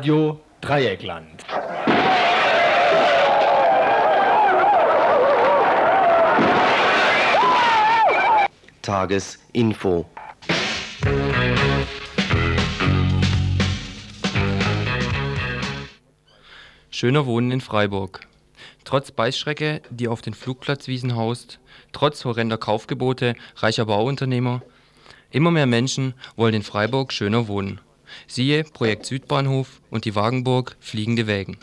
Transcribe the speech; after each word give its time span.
Radio 0.00 0.40
Dreieckland. 0.62 1.44
Tagesinfo. 8.80 10.06
Schöner 16.88 17.26
Wohnen 17.26 17.50
in 17.50 17.60
Freiburg. 17.60 18.20
Trotz 18.84 19.10
Beißschrecke, 19.10 19.82
die 19.90 20.08
auf 20.08 20.22
den 20.22 20.32
Flugplatzwiesen 20.32 21.14
haust, 21.14 21.60
trotz 21.92 22.24
horrender 22.24 22.56
Kaufgebote 22.56 23.34
reicher 23.56 23.84
Bauunternehmer, 23.84 24.62
immer 25.30 25.50
mehr 25.50 25.66
Menschen 25.66 26.14
wollen 26.36 26.54
in 26.54 26.62
Freiburg 26.62 27.12
schöner 27.12 27.48
wohnen. 27.48 27.82
Siehe 28.26 28.64
Projekt 28.64 29.06
Südbahnhof 29.06 29.80
und 29.90 30.04
die 30.04 30.14
Wagenburg 30.14 30.76
Fliegende 30.80 31.26
Wägen. 31.26 31.58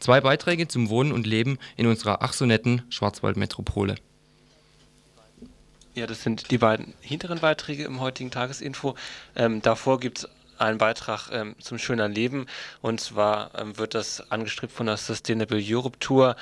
Zwei 0.00 0.20
Beiträge 0.20 0.68
zum 0.68 0.88
Wohnen 0.88 1.12
und 1.12 1.26
Leben 1.26 1.58
in 1.76 1.86
unserer 1.86 2.22
ach 2.22 2.32
so 2.32 2.46
netten 2.46 2.82
Schwarzwaldmetropole. 2.90 3.96
Ja, 5.94 6.06
das 6.06 6.22
sind 6.22 6.50
die 6.50 6.58
beiden 6.58 6.92
hinteren 7.00 7.40
Beiträge 7.40 7.84
im 7.84 8.00
heutigen 8.00 8.30
Tagesinfo. 8.30 8.96
Ähm, 9.34 9.62
davor 9.62 9.98
gibt 9.98 10.18
es 10.18 10.28
einen 10.58 10.78
Beitrag 10.78 11.30
ähm, 11.32 11.54
zum 11.58 11.78
schöner 11.78 12.08
Leben 12.08 12.46
und 12.82 13.00
zwar 13.00 13.50
ähm, 13.58 13.78
wird 13.78 13.94
das 13.94 14.30
angestrebt 14.30 14.72
von 14.72 14.86
der 14.86 14.96
Sustainable 14.96 15.62
Europe 15.62 15.98
Tour, 15.98 16.36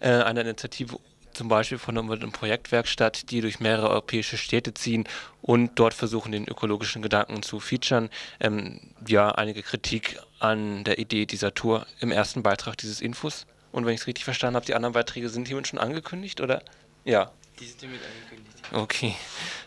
äh, 0.00 0.08
einer 0.08 0.42
Initiative 0.42 0.98
zum 1.36 1.48
Beispiel 1.48 1.78
von 1.78 1.96
einer 1.96 2.30
Projektwerkstatt, 2.30 3.30
die 3.30 3.40
durch 3.40 3.60
mehrere 3.60 3.90
europäische 3.90 4.38
Städte 4.38 4.74
ziehen 4.74 5.04
und 5.42 5.78
dort 5.78 5.94
versuchen, 5.94 6.32
den 6.32 6.48
ökologischen 6.48 7.02
Gedanken 7.02 7.42
zu 7.42 7.60
featuren. 7.60 8.08
Ähm, 8.40 8.80
ja, 9.06 9.30
einige 9.30 9.62
Kritik 9.62 10.18
an 10.38 10.84
der 10.84 10.98
Idee 10.98 11.26
dieser 11.26 11.54
Tour 11.54 11.86
im 12.00 12.10
ersten 12.10 12.42
Beitrag 12.42 12.76
dieses 12.78 13.00
Infos. 13.00 13.46
Und 13.70 13.84
wenn 13.84 13.94
ich 13.94 14.00
es 14.00 14.06
richtig 14.06 14.24
verstanden 14.24 14.56
habe, 14.56 14.66
die 14.66 14.74
anderen 14.74 14.94
Beiträge 14.94 15.28
sind 15.28 15.46
hiermit 15.46 15.68
schon 15.68 15.78
angekündigt, 15.78 16.40
oder? 16.40 16.62
Ja. 17.04 17.30
Die 17.60 17.66
sind 17.66 17.80
hiermit 17.80 18.00
angekündigt. 18.02 18.56
Okay, 18.72 19.14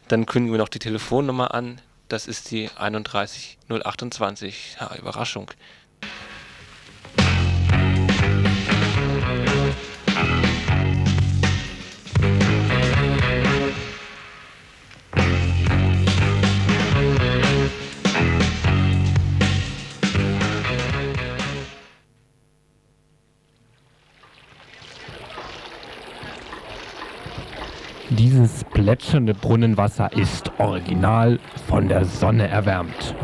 dann 0.07 0.25
kündigen 0.25 0.53
wir 0.53 0.59
noch 0.59 0.69
die 0.69 0.79
Telefonnummer 0.79 1.53
an. 1.53 1.79
Das 2.07 2.27
ist 2.27 2.49
die 2.49 2.69
31028. 2.75 4.77
Ja, 4.79 4.95
Überraschung. 4.95 5.51
Dieses 28.11 28.63
plätschernde 28.63 29.35
Brunnenwasser 29.35 30.11
ist 30.13 30.51
original 30.57 31.39
von 31.67 31.87
der 31.87 32.05
Sonne 32.05 32.47
erwärmt. 32.47 33.15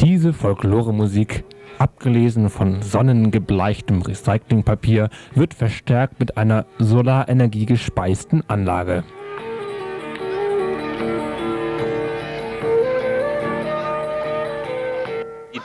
Diese 0.00 0.32
Folkloremusik, 0.32 1.44
abgelesen 1.78 2.48
von 2.48 2.80
sonnengebleichtem 2.80 4.00
Recyclingpapier, 4.00 5.10
wird 5.34 5.52
verstärkt 5.52 6.18
mit 6.18 6.38
einer 6.38 6.64
Solarenergie 6.78 7.66
gespeisten 7.66 8.48
Anlage. 8.48 9.04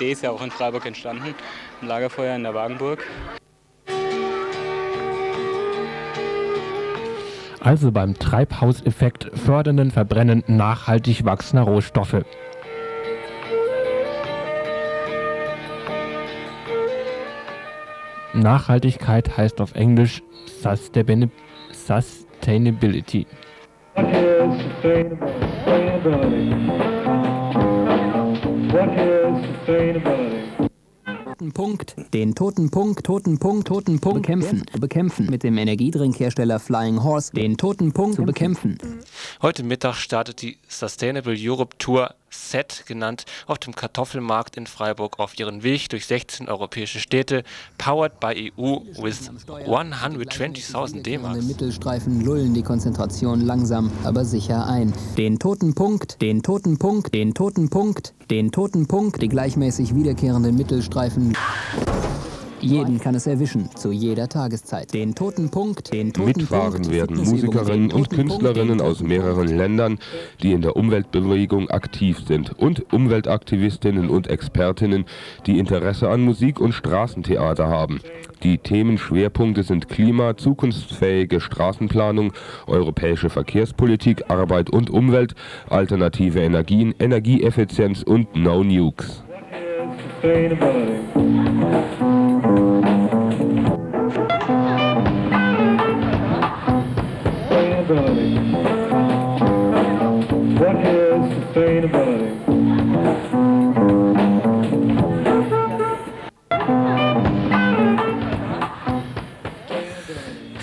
Idee 0.01 0.13
ist 0.13 0.23
ja 0.23 0.31
auch 0.31 0.41
in 0.41 0.49
Freiburg 0.49 0.83
entstanden, 0.87 1.35
ein 1.81 1.87
Lagerfeuer 1.87 2.35
in 2.35 2.41
der 2.41 2.55
Wagenburg. 2.55 3.05
Also 7.59 7.91
beim 7.91 8.17
Treibhauseffekt 8.17 9.29
fördernden 9.35 9.91
Verbrennen 9.91 10.43
nachhaltig 10.47 11.23
wachsender 11.23 11.65
Rohstoffe. 11.65 12.25
Nachhaltigkeit 18.33 19.37
heißt 19.37 19.61
auf 19.61 19.75
Englisch 19.75 20.23
Sustain- 20.63 21.29
Sustainability. 21.71 23.27
Punkt, 31.53 31.95
den 32.13 32.35
toten 32.35 32.69
Punkt, 32.69 33.03
toten 33.03 33.37
Punkt, 33.37 33.67
toten 33.67 33.99
Punkt 33.99 34.21
bekämpfen, 34.21 34.63
bekämpfen. 34.79 35.27
Mit 35.29 35.43
dem 35.43 35.57
Energiedrinkhersteller 35.57 36.57
Flying 36.59 37.03
Horse, 37.03 37.33
den 37.33 37.57
toten 37.57 37.91
Punkt 37.91 38.15
zu 38.15 38.23
bekämpfen. 38.23 38.77
Heute 39.41 39.63
Mittag 39.63 39.95
startet 39.95 40.41
die 40.41 40.57
Sustainable 40.67 41.35
Europe 41.37 41.77
Tour 41.77 42.13
SET 42.29 42.85
genannt 42.87 43.25
auf 43.45 43.59
dem 43.59 43.75
Kartoffelmarkt 43.75 44.55
in 44.57 44.65
Freiburg 44.65 45.19
auf 45.19 45.37
ihren 45.37 45.63
Weg 45.63 45.89
durch 45.89 46.05
16 46.05 46.47
europäische 46.47 46.99
Städte, 46.99 47.43
powered 47.77 48.19
by 48.19 48.51
EU 48.57 48.79
with 49.01 49.29
120.000 49.47 51.01
D-Mark. 51.01 51.43
Mittelstreifen 51.43 52.23
lullen 52.23 52.53
die 52.53 52.63
Konzentration 52.63 53.41
langsam, 53.41 53.91
aber 54.03 54.23
sicher 54.25 54.65
ein. 54.65 54.93
Den 55.17 55.39
toten 55.39 55.75
Punkt, 55.75 56.21
den 56.21 56.41
toten 56.41 56.77
Punkt, 56.77 57.13
den 57.13 57.33
toten 57.33 57.69
Punkt, 57.69 58.13
den 58.29 58.51
toten 58.51 58.87
Punkt, 58.87 59.21
die 59.21 59.29
gleichmäßig 59.29 59.93
wiederkehrenden 59.93 60.55
Mittelstreifen. 60.55 61.35
Jeden 62.61 62.99
kann 62.99 63.15
es 63.15 63.25
erwischen, 63.25 63.69
zu 63.75 63.91
jeder 63.91 64.29
Tageszeit. 64.29 64.93
Den 64.93 65.15
toten 65.15 65.49
Punkt, 65.49 65.91
den 65.91 66.13
toten 66.13 66.27
Mitfahren 66.27 66.73
Punkt, 66.73 66.91
werden 66.91 67.17
Musikerinnen 67.17 67.91
und 67.91 67.91
Punkt, 67.91 68.09
Künstlerinnen 68.13 68.81
aus 68.81 69.01
mehreren 69.01 69.47
Ländern, 69.47 69.97
die 70.43 70.51
in 70.51 70.61
der 70.61 70.75
Umweltbewegung 70.75 71.69
aktiv 71.69 72.19
sind 72.27 72.57
und 72.59 72.93
Umweltaktivistinnen 72.93 74.09
und 74.09 74.27
Expertinnen, 74.27 75.05
die 75.47 75.57
Interesse 75.57 76.09
an 76.09 76.21
Musik 76.21 76.59
und 76.59 76.73
Straßentheater 76.73 77.67
haben. 77.67 77.99
Die 78.43 78.57
Themenschwerpunkte 78.57 79.63
sind 79.63 79.89
Klima, 79.89 80.37
zukunftsfähige 80.37 81.41
Straßenplanung, 81.41 82.33
europäische 82.67 83.29
Verkehrspolitik, 83.29 84.29
Arbeit 84.29 84.69
und 84.69 84.89
Umwelt, 84.89 85.33
alternative 85.69 86.41
Energien, 86.41 86.93
Energieeffizienz 86.99 88.03
und 88.03 88.35
No 88.35 88.63
Nukes. 88.63 89.23
Sustainability. 90.21 92.10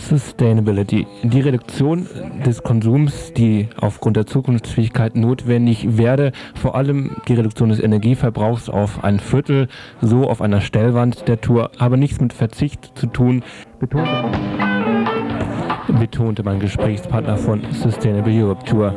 Sustainability. 0.08 1.06
Die 1.22 1.41
Reduktion 1.41 2.06
des 2.46 2.62
Konsums, 2.62 3.34
die 3.34 3.69
aufgrund 3.78 4.16
der 4.16 4.24
Zukunftsfähigkeit 4.24 5.14
notwendig 5.16 5.98
werde, 5.98 6.32
vor 6.54 6.76
allem 6.76 7.16
die 7.28 7.34
Reduktion 7.34 7.69
des 7.69 7.78
Energieverbrauchs 7.78 8.70
auf 8.70 9.04
ein 9.04 9.20
Viertel, 9.20 9.69
so 10.00 10.26
auf 10.31 10.40
einer 10.40 10.62
Stellwand 10.62 11.28
der 11.28 11.43
Tour, 11.43 11.72
habe 11.78 11.99
nichts 11.99 12.22
mit 12.22 12.32
Verzicht 12.32 12.93
zu 12.94 13.06
tun, 13.08 13.43
betonte, 13.81 14.31
betonte 16.00 16.43
mein 16.43 16.58
Gesprächspartner 16.58 17.37
von 17.37 17.60
Sustainable 17.72 18.32
Europe 18.32 18.64
Tour. 18.64 18.94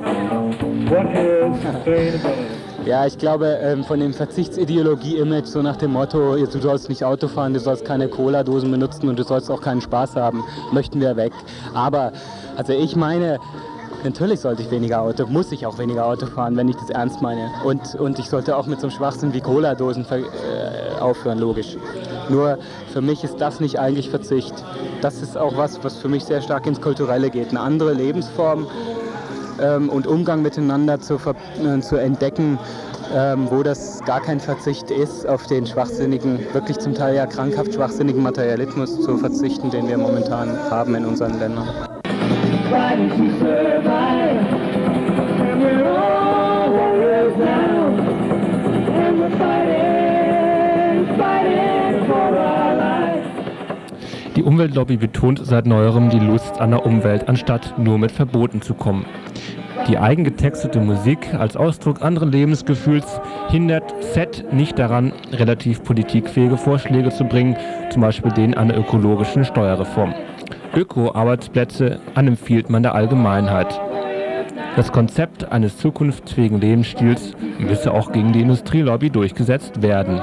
What 0.87 1.07
is 1.13 1.61
sustainability? 1.61 2.50
Ja, 2.85 3.05
ich 3.05 3.19
glaube, 3.19 3.59
ähm, 3.61 3.83
von 3.83 3.99
dem 3.99 4.11
Verzichtsideologie-Image, 4.11 5.45
so 5.45 5.61
nach 5.61 5.75
dem 5.75 5.91
Motto, 5.91 6.35
du 6.35 6.59
sollst 6.59 6.89
nicht 6.89 7.05
Auto 7.05 7.27
fahren, 7.27 7.53
du 7.53 7.59
sollst 7.59 7.85
keine 7.85 8.07
Cola-Dosen 8.07 8.71
benutzen 8.71 9.07
und 9.07 9.19
du 9.19 9.23
sollst 9.23 9.51
auch 9.51 9.61
keinen 9.61 9.81
Spaß 9.81 10.15
haben, 10.15 10.43
möchten 10.71 10.99
wir 10.99 11.15
weg. 11.15 11.31
Aber, 11.75 12.11
also 12.57 12.73
ich 12.73 12.95
meine, 12.95 13.37
natürlich 14.03 14.39
sollte 14.39 14.63
ich 14.63 14.71
weniger 14.71 15.01
Auto, 15.01 15.27
muss 15.27 15.51
ich 15.51 15.67
auch 15.67 15.77
weniger 15.77 16.07
Auto 16.07 16.25
fahren, 16.25 16.57
wenn 16.57 16.69
ich 16.69 16.75
das 16.75 16.89
ernst 16.89 17.21
meine. 17.21 17.51
Und, 17.63 17.93
und 17.95 18.17
ich 18.17 18.27
sollte 18.27 18.57
auch 18.57 18.65
mit 18.65 18.79
so 18.79 18.87
einem 18.87 18.95
Schwachsinn 18.95 19.31
wie 19.31 19.41
Cola-Dosen 19.41 20.07
äh, 20.09 20.99
aufhören, 20.99 21.37
logisch. 21.37 21.77
Nur 22.29 22.57
für 22.91 23.01
mich 23.01 23.23
ist 23.23 23.39
das 23.39 23.59
nicht 23.59 23.79
eigentlich 23.79 24.09
Verzicht. 24.09 24.55
Das 25.01 25.21
ist 25.21 25.37
auch 25.37 25.55
was, 25.55 25.83
was 25.83 25.97
für 25.97 26.09
mich 26.09 26.25
sehr 26.25 26.41
stark 26.41 26.65
ins 26.65 26.81
Kulturelle 26.81 27.29
geht. 27.29 27.49
Eine 27.49 27.59
andere 27.59 27.93
Lebensform 27.93 28.65
ähm, 29.59 29.89
und 29.89 30.07
Umgang 30.07 30.41
miteinander 30.41 30.99
zu, 30.99 31.15
äh, 31.15 31.79
zu 31.81 31.97
entdecken, 31.97 32.59
ähm, 33.13 33.47
wo 33.49 33.63
das 33.63 33.99
gar 34.05 34.21
kein 34.21 34.39
Verzicht 34.39 34.91
ist, 34.91 35.27
auf 35.27 35.47
den 35.47 35.65
schwachsinnigen, 35.65 36.39
wirklich 36.53 36.77
zum 36.79 36.93
Teil 36.93 37.15
ja 37.15 37.25
krankhaft 37.25 37.73
schwachsinnigen 37.73 38.21
Materialismus 38.21 39.01
zu 39.01 39.17
verzichten, 39.17 39.69
den 39.69 39.87
wir 39.87 39.97
momentan 39.97 40.57
haben 40.69 40.95
in 40.95 41.05
unseren 41.05 41.39
Ländern. 41.39 41.67
Die 54.41 54.47
Umweltlobby 54.47 54.97
betont 54.97 55.39
seit 55.45 55.67
neuerem 55.67 56.09
die 56.09 56.17
Lust 56.17 56.59
an 56.59 56.71
der 56.71 56.83
Umwelt, 56.83 57.29
anstatt 57.29 57.77
nur 57.77 57.99
mit 57.99 58.11
Verboten 58.11 58.63
zu 58.63 58.73
kommen. 58.73 59.05
Die 59.87 59.99
eigengetextete 59.99 60.79
Musik 60.79 61.35
als 61.35 61.55
Ausdruck 61.55 62.01
anderen 62.01 62.31
Lebensgefühls 62.31 63.21
hindert 63.49 63.93
Z 64.01 64.51
nicht 64.51 64.79
daran, 64.79 65.13
relativ 65.31 65.83
politikfähige 65.83 66.57
Vorschläge 66.57 67.11
zu 67.11 67.25
bringen, 67.25 67.55
zum 67.91 68.01
Beispiel 68.01 68.31
den 68.31 68.57
einer 68.57 68.75
ökologischen 68.75 69.45
Steuerreform. 69.45 70.15
Öko-Arbeitsplätze 70.73 71.99
anempfiehlt 72.15 72.67
man 72.67 72.81
der 72.81 72.95
Allgemeinheit. 72.95 73.79
Das 74.75 74.91
Konzept 74.91 75.51
eines 75.51 75.77
zukunftsfähigen 75.77 76.59
Lebensstils 76.59 77.35
müsse 77.59 77.93
auch 77.93 78.11
gegen 78.11 78.33
die 78.33 78.41
Industrielobby 78.41 79.11
durchgesetzt 79.11 79.83
werden. 79.83 80.19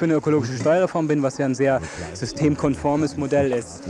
Für 0.00 0.06
eine 0.06 0.14
ökologische 0.14 0.56
Steuerreform 0.56 1.08
bin, 1.08 1.22
was 1.22 1.36
ja 1.36 1.44
ein 1.44 1.54
sehr 1.54 1.78
systemkonformes 2.14 3.18
Modell 3.18 3.52
ist. 3.52 3.82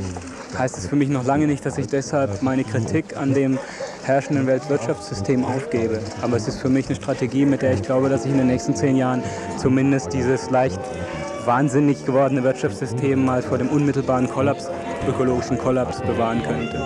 Heißt 0.59 0.77
es 0.77 0.89
für 0.89 0.97
mich 0.97 1.09
noch 1.09 1.25
lange 1.25 1.47
nicht, 1.47 1.65
dass 1.65 1.79
ich 1.79 1.87
deshalb 1.87 2.43
meine 2.43 2.65
Kritik 2.65 3.17
an 3.17 3.33
dem 3.33 3.61
herrschenden 4.03 4.49
Weltwirtschaftssystem 4.49 5.45
aufgebe. 5.45 6.01
Aber 6.21 6.37
es 6.37 6.49
ist 6.49 6.59
für 6.61 6.69
mich 6.69 6.87
eine 6.87 6.97
Strategie, 6.97 7.47
mit 7.47 7.63
der 7.63 7.75
ich 7.75 7.83
glaube, 7.83 8.09
dass 8.09 8.25
ich 8.25 8.33
in 8.33 8.39
den 8.39 8.49
nächsten 8.49 8.75
zehn 8.75 8.97
Jahren 8.97 9.23
zumindest 9.57 10.13
dieses 10.13 10.51
leicht 10.51 10.81
wahnsinnig 11.45 12.05
gewordene 12.05 12.43
Wirtschaftssystem 12.43 13.25
mal 13.25 13.41
vor 13.41 13.59
dem 13.59 13.69
unmittelbaren 13.69 14.29
Kollaps, 14.29 14.69
ökologischen 15.09 15.59
Kollaps 15.59 16.01
bewahren 16.01 16.43
könnte. 16.43 16.85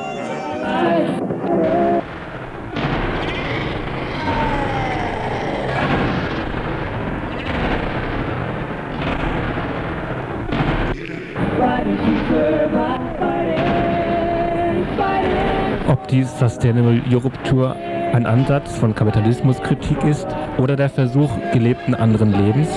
Ob 16.14 16.20
die 16.20 16.26
Sustainable 16.26 17.02
Europe 17.11 17.37
Tour 17.43 17.75
ein 18.12 18.25
Ansatz 18.25 18.78
von 18.78 18.94
Kapitalismuskritik 18.94 20.05
ist 20.05 20.28
oder 20.58 20.76
der 20.76 20.88
Versuch 20.88 21.28
gelebten 21.52 21.93
anderen 21.93 22.31
Lebens? 22.31 22.69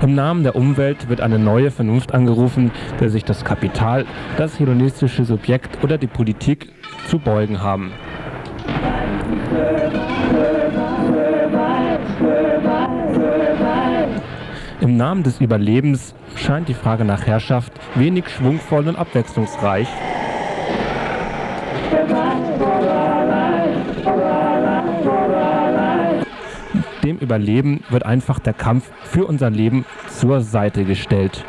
Im 0.00 0.14
Namen 0.14 0.44
der 0.44 0.54
Umwelt 0.54 1.08
wird 1.08 1.20
eine 1.20 1.40
neue 1.40 1.72
Vernunft 1.72 2.14
angerufen, 2.14 2.70
der 3.00 3.10
sich 3.10 3.24
das 3.24 3.44
Kapital, 3.44 4.06
das 4.36 4.60
hedonistische 4.60 5.24
Subjekt 5.24 5.82
oder 5.82 5.98
die 5.98 6.06
Politik 6.06 6.68
zu 7.08 7.18
beugen 7.18 7.60
haben. 7.60 7.90
Im 14.80 14.96
Namen 14.96 15.24
des 15.24 15.40
Überlebens 15.40 16.14
scheint 16.36 16.68
die 16.68 16.74
Frage 16.74 17.04
nach 17.04 17.26
Herrschaft 17.26 17.72
wenig 17.96 18.28
schwungvoll 18.28 18.86
und 18.86 18.94
abwechslungsreich. 18.94 19.88
Dem 27.02 27.18
Überleben 27.18 27.82
wird 27.90 28.06
einfach 28.06 28.38
der 28.38 28.52
Kampf 28.52 28.90
für 29.02 29.26
unser 29.26 29.50
Leben 29.50 29.84
zur 30.08 30.40
Seite 30.40 30.84
gestellt. 30.84 31.44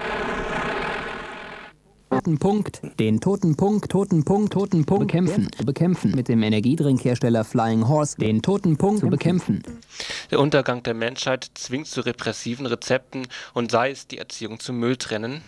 Toten 2.09 2.37
Punkt, 2.37 2.81
den 2.99 3.19
toten 3.19 3.55
Punkt, 3.55 3.91
toten 3.91 4.23
Punkt, 4.23 4.53
toten 4.53 4.85
Punkt 4.85 5.07
bekämpfen, 5.07 5.49
bekämpfen. 5.65 6.11
Mit 6.15 6.27
dem 6.27 6.41
Energiedrinkhersteller 6.41 7.43
Flying 7.43 7.87
Horse 7.87 8.17
den 8.17 8.41
toten 8.41 8.77
Punkt 8.77 9.01
zu 9.01 9.09
bekämpfen. 9.09 9.63
Der 10.31 10.39
Untergang 10.39 10.83
der 10.83 10.93
Menschheit 10.93 11.51
zwingt 11.53 11.87
zu 11.87 12.01
repressiven 12.01 12.65
Rezepten 12.65 13.27
und 13.53 13.71
sei 13.71 13.91
es 13.91 14.07
die 14.07 14.19
Erziehung 14.19 14.59
zum 14.59 14.77
Mülltrennen. 14.79 15.41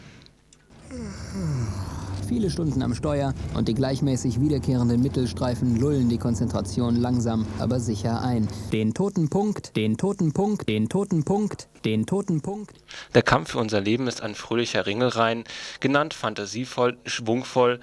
Viele 2.27 2.49
Stunden 2.49 2.81
am 2.81 2.95
Steuer 2.95 3.35
und 3.53 3.67
die 3.67 3.75
gleichmäßig 3.75 4.41
wiederkehrenden 4.41 4.99
Mittelstreifen 5.01 5.79
lullen 5.79 6.09
die 6.09 6.17
Konzentration 6.17 6.95
langsam, 6.95 7.45
aber 7.59 7.79
sicher 7.79 8.21
ein. 8.21 8.47
Den 8.73 8.95
toten 8.95 9.29
Punkt, 9.29 9.75
den 9.75 9.95
toten 9.95 10.33
Punkt, 10.33 10.67
den 10.67 10.89
toten 10.89 11.23
Punkt, 11.23 11.67
den 11.85 12.07
toten 12.07 12.41
Punkt. 12.41 12.77
Der 13.13 13.21
Kampf 13.21 13.51
für 13.51 13.59
unser 13.59 13.79
Leben 13.79 14.07
ist 14.07 14.21
ein 14.21 14.33
fröhlicher 14.33 14.87
Ringelreihen, 14.87 15.43
genannt 15.79 16.15
fantasievoll, 16.15 16.97
schwungvoll, 17.05 17.79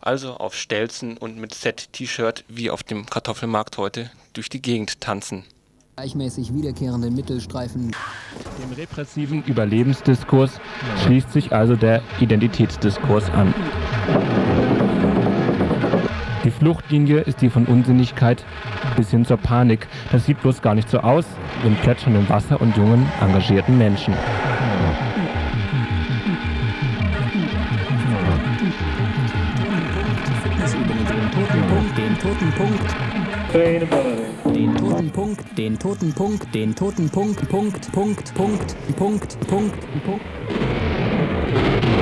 also 0.00 0.34
auf 0.34 0.54
Stelzen 0.54 1.18
und 1.18 1.36
mit 1.36 1.54
Set-T-Shirt 1.54 2.44
wie 2.48 2.70
auf 2.70 2.82
dem 2.82 3.04
Kartoffelmarkt 3.04 3.76
heute 3.76 4.10
durch 4.32 4.48
die 4.48 4.62
Gegend 4.62 5.02
tanzen. 5.02 5.44
Gleichmäßig 5.96 6.54
wiederkehrenden 6.54 7.14
Mittelstreifen 7.14 7.90
Dem 7.90 8.72
repressiven 8.74 9.44
Überlebensdiskurs 9.44 10.58
schließt 11.04 11.30
sich 11.30 11.52
also 11.52 11.76
der 11.76 12.00
Identitätsdiskurs 12.18 13.28
an. 13.28 13.52
Die 16.44 16.50
Fluchtlinie 16.50 17.20
ist 17.20 17.42
die 17.42 17.50
von 17.50 17.66
Unsinnigkeit 17.66 18.42
bis 18.96 19.10
hin 19.10 19.26
zur 19.26 19.36
Panik. 19.36 19.86
Das 20.10 20.24
sieht 20.24 20.40
bloß 20.40 20.62
gar 20.62 20.74
nicht 20.74 20.88
so 20.88 20.98
aus, 20.98 21.26
im 21.62 21.76
plätschernden 21.76 22.26
Wasser 22.30 22.58
und 22.62 22.74
jungen, 22.74 23.06
engagierten 23.20 23.76
Menschen. 23.76 24.14
Den 32.12 32.18
toten 32.20 32.52
Punkt, 32.52 32.94
den 34.44 34.76
toten 34.76 35.10
Punkt, 35.10 35.58
den 35.58 35.78
toten 35.78 36.12
Punkt, 36.12 36.54
den 36.54 36.74
toten 36.74 37.08
Punkt, 37.08 37.48
Punkt, 37.48 37.92
Punkt, 37.92 38.34
Punkt, 38.34 38.76
Punkt, 38.96 39.38
Punkt, 39.48 39.78
Punkt. 40.04 42.01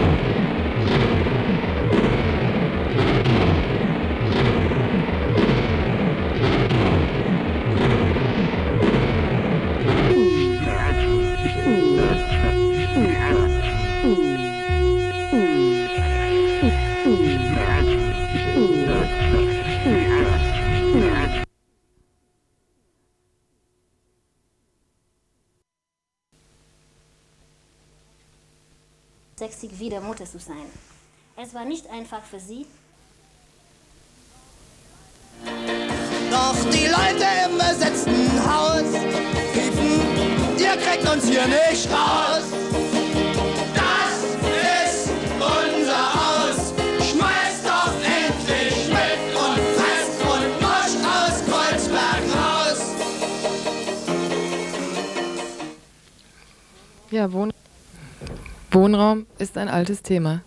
Wieder 29.81 30.01
Mutter 30.01 30.27
zu 30.27 30.39
sein. 30.39 30.67
Es 31.37 31.55
war 31.55 31.65
nicht 31.65 31.89
einfach 31.89 32.22
für 32.22 32.39
sie, 32.39 32.67
Doch 36.31 36.55
die 36.70 36.87
Leute 36.87 37.27
im 37.46 37.58
besetzten 37.58 38.31
Haus 38.46 38.84
riefen, 39.55 40.01
ihr 40.58 40.77
kriegt 40.77 41.08
uns 41.08 41.25
hier 41.27 41.46
nicht 41.46 41.89
raus. 41.91 42.44
Das 43.75 44.25
ist 44.84 45.10
unser 45.34 46.15
Haus. 46.15 46.72
Schmeißt 47.10 47.67
doch 47.67 47.94
endlich 48.05 48.89
mit 48.89 49.20
und 49.34 49.60
fest 49.77 50.20
und 50.22 50.60
musch 50.60 50.94
aus 51.05 51.43
Kreuzberg 51.49 52.22
raus. 52.37 52.81
Ja, 57.10 57.32
Wohn 57.32 57.53
Wohnraum 58.72 59.27
ist 59.39 59.58
ein 59.58 59.69
altes 59.69 60.03
Thema. 60.03 60.43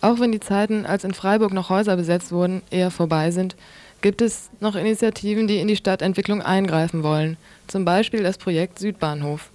Auch 0.00 0.18
wenn 0.18 0.32
die 0.32 0.40
Zeiten, 0.40 0.86
als 0.86 1.04
in 1.04 1.14
Freiburg 1.14 1.52
noch 1.52 1.70
Häuser 1.70 1.96
besetzt 1.96 2.32
wurden, 2.32 2.62
eher 2.70 2.90
vorbei 2.90 3.30
sind, 3.30 3.54
gibt 4.00 4.22
es 4.22 4.50
noch 4.60 4.74
Initiativen, 4.74 5.46
die 5.46 5.58
in 5.58 5.68
die 5.68 5.76
Stadtentwicklung 5.76 6.42
eingreifen 6.42 7.02
wollen. 7.02 7.36
Zum 7.68 7.84
Beispiel 7.84 8.22
das 8.22 8.38
Projekt 8.38 8.78
Südbahnhof. 8.78 9.50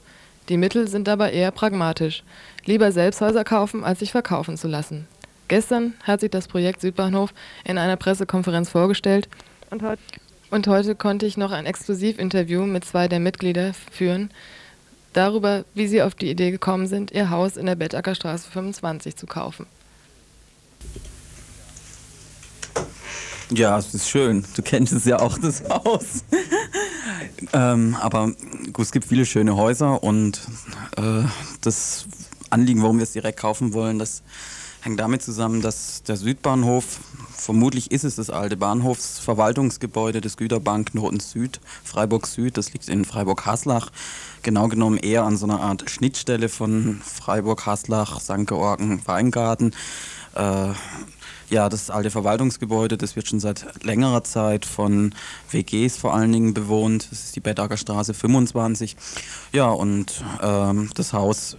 Die 0.47 0.57
Mittel 0.57 0.87
sind 0.87 1.07
dabei 1.07 1.31
eher 1.31 1.51
pragmatisch. 1.51 2.23
Lieber 2.65 2.91
selbst 2.91 3.19
Häuser 3.19 3.43
kaufen, 3.43 3.83
als 3.83 3.99
sich 3.99 4.11
verkaufen 4.11 4.55
zu 4.55 4.67
lassen. 4.67 5.07
Gestern 5.47 5.93
hat 6.03 6.21
sich 6.21 6.31
das 6.31 6.47
Projekt 6.47 6.81
Südbahnhof 6.81 7.33
in 7.65 7.77
einer 7.77 7.97
Pressekonferenz 7.97 8.69
vorgestellt 8.69 9.27
und, 9.71 9.83
heut 9.83 9.99
und 10.51 10.67
heute 10.67 10.95
konnte 10.95 11.25
ich 11.25 11.37
noch 11.37 11.51
ein 11.51 11.65
Exklusivinterview 11.65 12.65
mit 12.65 12.85
zwei 12.85 13.07
der 13.07 13.19
Mitglieder 13.19 13.73
führen, 13.91 14.29
darüber, 15.15 15.65
wie 15.73 15.87
sie 15.87 16.01
auf 16.01 16.15
die 16.15 16.29
Idee 16.29 16.51
gekommen 16.51 16.87
sind, 16.87 17.11
ihr 17.11 17.29
Haus 17.29 17.57
in 17.57 17.65
der 17.65 17.75
Bettackerstraße 17.75 18.49
25 18.49 19.15
zu 19.15 19.25
kaufen. 19.25 19.65
Ja, 23.51 23.77
es 23.77 23.93
ist 23.93 24.09
schön. 24.09 24.43
Du 24.55 24.63
kennst 24.63 24.91
es 24.91 25.05
ja 25.05 25.19
auch, 25.19 25.37
das 25.37 25.63
Haus. 25.69 26.23
ähm, 27.53 27.95
aber 27.99 28.31
gut, 28.73 28.85
es 28.85 28.91
gibt 28.91 29.05
viele 29.05 29.25
schöne 29.25 29.55
Häuser 29.55 30.01
und 30.03 30.41
äh, 30.97 31.23
das 31.61 32.07
Anliegen, 32.49 32.81
warum 32.81 32.97
wir 32.97 33.03
es 33.03 33.11
direkt 33.11 33.39
kaufen 33.39 33.73
wollen, 33.73 33.99
das 33.99 34.23
hängt 34.81 34.99
damit 34.99 35.21
zusammen, 35.21 35.61
dass 35.61 36.03
der 36.03 36.15
Südbahnhof 36.15 36.99
vermutlich 37.45 37.91
ist 37.91 38.03
es 38.03 38.15
das 38.15 38.31
alte 38.31 38.57
Bahnhofsverwaltungsgebäude 38.57 40.19
des 40.19 40.35
Güterbankknoten 40.35 41.19
Süd, 41.19 41.59
Freiburg 41.83 42.25
Süd. 42.25 42.57
Das 42.57 42.73
liegt 42.73 42.89
in 42.89 43.05
Freiburg-Haslach. 43.05 43.91
Genau 44.41 44.67
genommen 44.67 44.97
eher 44.97 45.23
an 45.23 45.37
so 45.37 45.45
einer 45.45 45.61
Art 45.61 45.87
Schnittstelle 45.89 46.49
von 46.49 47.01
Freiburg-Haslach, 47.03 48.19
St. 48.19 48.47
Georgen, 48.47 48.99
Weingarten. 49.05 49.75
Äh, 50.33 50.69
ja, 51.49 51.69
das 51.69 51.91
alte 51.91 52.09
Verwaltungsgebäude, 52.09 52.97
das 52.97 53.15
wird 53.15 53.27
schon 53.27 53.39
seit 53.39 53.83
längerer 53.83 54.23
Zeit 54.23 54.65
von 54.65 55.13
WGs 55.51 55.97
vor 55.97 56.15
allen 56.15 56.31
Dingen 56.31 56.55
bewohnt. 56.55 57.07
Das 57.11 57.25
ist 57.25 57.35
die 57.35 57.41
Bettager 57.41 57.77
Straße 57.77 58.15
25. 58.15 58.97
Ja, 59.51 59.69
und 59.69 60.23
ähm, 60.41 60.89
das 60.95 61.13
Haus 61.13 61.57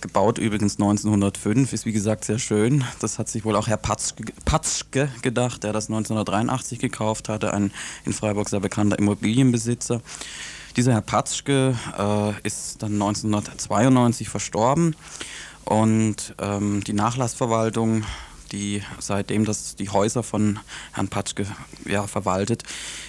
gebaut 0.00 0.38
übrigens 0.38 0.74
1905, 0.74 1.72
ist 1.72 1.86
wie 1.86 1.92
gesagt 1.92 2.24
sehr 2.24 2.38
schön. 2.38 2.84
Das 3.00 3.18
hat 3.18 3.28
sich 3.28 3.44
wohl 3.44 3.56
auch 3.56 3.68
Herr 3.68 3.76
Patschke, 3.76 4.24
Patschke 4.44 5.08
gedacht, 5.22 5.64
der 5.64 5.72
das 5.72 5.88
1983 5.88 6.78
gekauft 6.78 7.28
hatte, 7.28 7.52
ein 7.52 7.72
in 8.04 8.12
Freiburg 8.12 8.48
sehr 8.48 8.60
bekannter 8.60 8.98
Immobilienbesitzer. 8.98 10.00
Dieser 10.76 10.92
Herr 10.92 11.00
Patschke 11.00 11.76
äh, 11.98 12.46
ist 12.46 12.82
dann 12.82 12.92
1992 12.94 14.28
verstorben 14.28 14.94
und 15.64 16.34
ähm, 16.40 16.82
die 16.84 16.92
Nachlassverwaltung 16.92 18.04
die 18.52 18.82
seitdem 18.98 19.44
das 19.44 19.76
die 19.76 19.90
Häuser 19.90 20.22
von 20.22 20.58
Herrn 20.92 21.08
Patschke 21.08 21.46
ja, 21.86 22.06
verwaltet, 22.06 22.62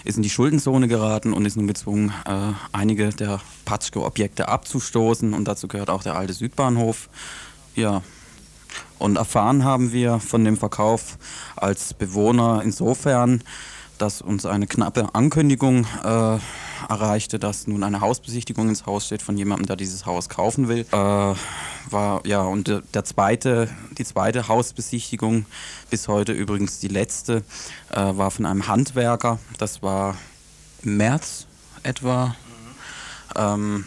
ist 0.04 0.18
in 0.18 0.24
die 0.24 0.30
Schuldenzone 0.30 0.88
geraten 0.88 1.34
und 1.34 1.46
ist 1.46 1.58
nun 1.58 1.68
gezwungen, 1.68 2.14
äh, 2.26 2.54
einige 2.72 3.10
der 3.10 3.42
Patschke-Objekte 3.66 4.48
abzustoßen. 4.48 5.34
Und 5.34 5.46
dazu 5.48 5.68
gehört 5.68 5.90
auch 5.90 6.04
der 6.04 6.16
alte 6.16 6.34
Südbahnhof. 6.34 7.10
Ja. 7.76 8.02
Und 9.00 9.18
erfahren 9.18 9.64
haben 9.64 9.92
wir 9.92 10.20
von 10.20 10.46
dem 10.46 10.58
Verkauf 10.58 11.18
als 11.56 11.94
Bewohner 11.94 12.62
insofern, 12.64 13.44
dass 14.02 14.22
uns 14.22 14.46
eine 14.46 14.66
knappe 14.66 15.14
Ankündigung 15.14 15.86
äh, 16.04 16.40
erreichte, 16.90 17.38
dass 17.38 17.68
nun 17.68 17.84
eine 17.84 18.02
Hausbesichtigung 18.02 18.70
ins 18.70 18.86
Haus 18.86 19.06
steht 19.06 19.22
von 19.22 19.38
jemandem, 19.38 19.68
der 19.68 19.76
dieses 19.76 20.06
Haus 20.06 20.28
kaufen 20.28 20.68
will. 20.68 20.86
Äh, 20.92 20.96
war 20.96 22.26
ja 22.26 22.42
und 22.42 22.82
der 22.94 23.04
zweite, 23.06 23.70
die 23.98 24.06
zweite 24.06 24.48
Hausbesichtigung 24.48 25.46
bis 25.90 26.08
heute 26.08 26.32
übrigens 26.32 26.80
die 26.80 26.88
letzte 26.88 27.44
äh, 27.92 27.96
war 27.96 28.32
von 28.32 28.46
einem 28.46 28.68
Handwerker. 28.68 29.40
Das 29.58 29.84
war 29.84 30.16
im 30.84 30.98
März 30.98 31.46
etwa. 31.84 32.28
Mhm. 32.28 32.36
Ähm, 33.36 33.86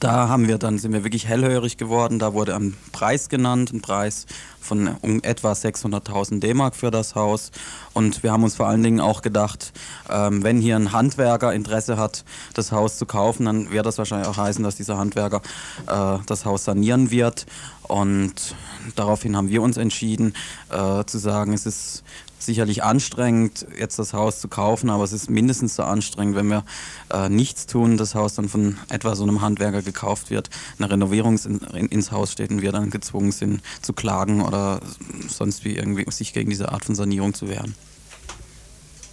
da 0.00 0.28
haben 0.28 0.46
wir 0.46 0.58
dann 0.58 0.78
sind 0.78 0.92
wir 0.92 1.04
wirklich 1.04 1.26
hellhörig 1.26 1.76
geworden. 1.76 2.18
Da 2.18 2.34
wurde 2.34 2.54
ein 2.54 2.76
Preis 2.92 3.28
genannt, 3.28 3.72
ein 3.72 3.80
Preis 3.80 4.26
von 4.60 4.96
um 5.00 5.22
etwa 5.22 5.52
600.000 5.52 6.40
D-Mark 6.40 6.76
für 6.76 6.90
das 6.90 7.14
Haus. 7.14 7.50
Und 7.94 8.22
wir 8.22 8.32
haben 8.32 8.42
uns 8.42 8.56
vor 8.56 8.66
allen 8.66 8.82
Dingen 8.82 9.00
auch 9.00 9.22
gedacht, 9.22 9.72
ähm, 10.10 10.42
wenn 10.42 10.60
hier 10.60 10.76
ein 10.76 10.92
Handwerker 10.92 11.54
Interesse 11.54 11.96
hat, 11.96 12.24
das 12.54 12.72
Haus 12.72 12.98
zu 12.98 13.06
kaufen, 13.06 13.46
dann 13.46 13.70
wird 13.70 13.86
das 13.86 13.96
wahrscheinlich 13.98 14.28
auch 14.28 14.36
heißen, 14.36 14.62
dass 14.62 14.76
dieser 14.76 14.98
Handwerker 14.98 15.40
äh, 15.86 16.18
das 16.26 16.44
Haus 16.44 16.64
sanieren 16.64 17.10
wird. 17.10 17.46
Und 17.82 18.54
daraufhin 18.96 19.36
haben 19.36 19.48
wir 19.48 19.62
uns 19.62 19.76
entschieden 19.76 20.34
äh, 20.70 21.04
zu 21.04 21.18
sagen, 21.18 21.52
es 21.52 21.64
ist 21.64 22.02
sicherlich 22.38 22.82
anstrengend, 22.82 23.66
jetzt 23.78 23.98
das 23.98 24.12
Haus 24.12 24.40
zu 24.40 24.48
kaufen, 24.48 24.90
aber 24.90 25.04
es 25.04 25.12
ist 25.12 25.30
mindestens 25.30 25.76
so 25.76 25.82
anstrengend, 25.82 26.36
wenn 26.36 26.48
wir 26.48 26.64
äh, 27.12 27.28
nichts 27.28 27.66
tun, 27.66 27.96
das 27.96 28.14
Haus 28.14 28.34
dann 28.34 28.48
von 28.48 28.78
etwa 28.88 29.14
so 29.14 29.22
einem 29.22 29.40
Handwerker 29.40 29.82
gekauft 29.82 30.30
wird, 30.30 30.50
eine 30.78 30.90
Renovierung 30.90 31.38
in, 31.38 31.58
in, 31.74 31.88
ins 31.88 32.12
Haus 32.12 32.32
steht 32.32 32.50
und 32.50 32.62
wir 32.62 32.72
dann 32.72 32.90
gezwungen 32.90 33.32
sind 33.32 33.62
zu 33.82 33.92
klagen 33.92 34.42
oder 34.42 34.80
sonst 35.28 35.64
wie 35.64 35.76
irgendwie 35.76 36.10
sich 36.10 36.32
gegen 36.32 36.50
diese 36.50 36.72
Art 36.72 36.84
von 36.84 36.94
Sanierung 36.94 37.34
zu 37.34 37.48
wehren. 37.48 37.74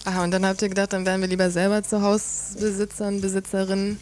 Aha, 0.05 0.25
und 0.25 0.31
dann 0.31 0.45
habt 0.45 0.61
ihr 0.61 0.67
gedacht, 0.67 0.91
dann 0.91 1.05
wären 1.05 1.21
wir 1.21 1.29
lieber 1.29 1.49
selber 1.49 1.81
zu 1.81 2.01
Hausbesitzern, 2.01 3.21
Besitzerinnen. 3.21 3.99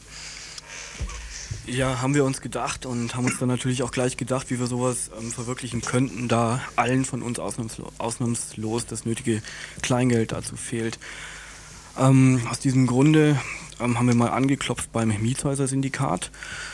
Ja, 1.67 2.01
haben 2.01 2.15
wir 2.15 2.25
uns 2.25 2.41
gedacht 2.41 2.87
und 2.87 3.15
haben 3.15 3.25
uns 3.25 3.37
dann 3.37 3.47
natürlich 3.47 3.83
auch 3.83 3.91
gleich 3.91 4.17
gedacht, 4.17 4.49
wie 4.49 4.59
wir 4.59 4.65
sowas 4.65 5.11
ähm, 5.19 5.31
verwirklichen 5.31 5.81
könnten, 5.81 6.27
da 6.27 6.59
allen 6.75 7.05
von 7.05 7.21
uns 7.21 7.37
ausnahmslos, 7.37 7.93
ausnahmslos 7.99 8.87
das 8.87 9.05
nötige 9.05 9.43
Kleingeld 9.83 10.31
dazu 10.31 10.55
fehlt. 10.55 10.97
Ähm, 11.99 12.41
aus 12.49 12.59
diesem 12.59 12.87
Grunde 12.87 13.39
ähm, 13.79 13.99
haben 13.99 14.07
wir 14.07 14.15
mal 14.15 14.29
angeklopft 14.29 14.91
beim 14.91 15.09
Mietshäuser-Syndikat. 15.09 16.31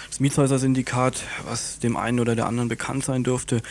Das 0.10 0.22
Mietshäuser-Syndikat, 0.22 1.22
was 1.46 1.80
dem 1.80 1.98
einen 1.98 2.22
oder 2.22 2.36
der 2.36 2.46
anderen 2.46 2.70
bekannt 2.70 3.04
sein 3.04 3.26
dürfte, 3.26 3.62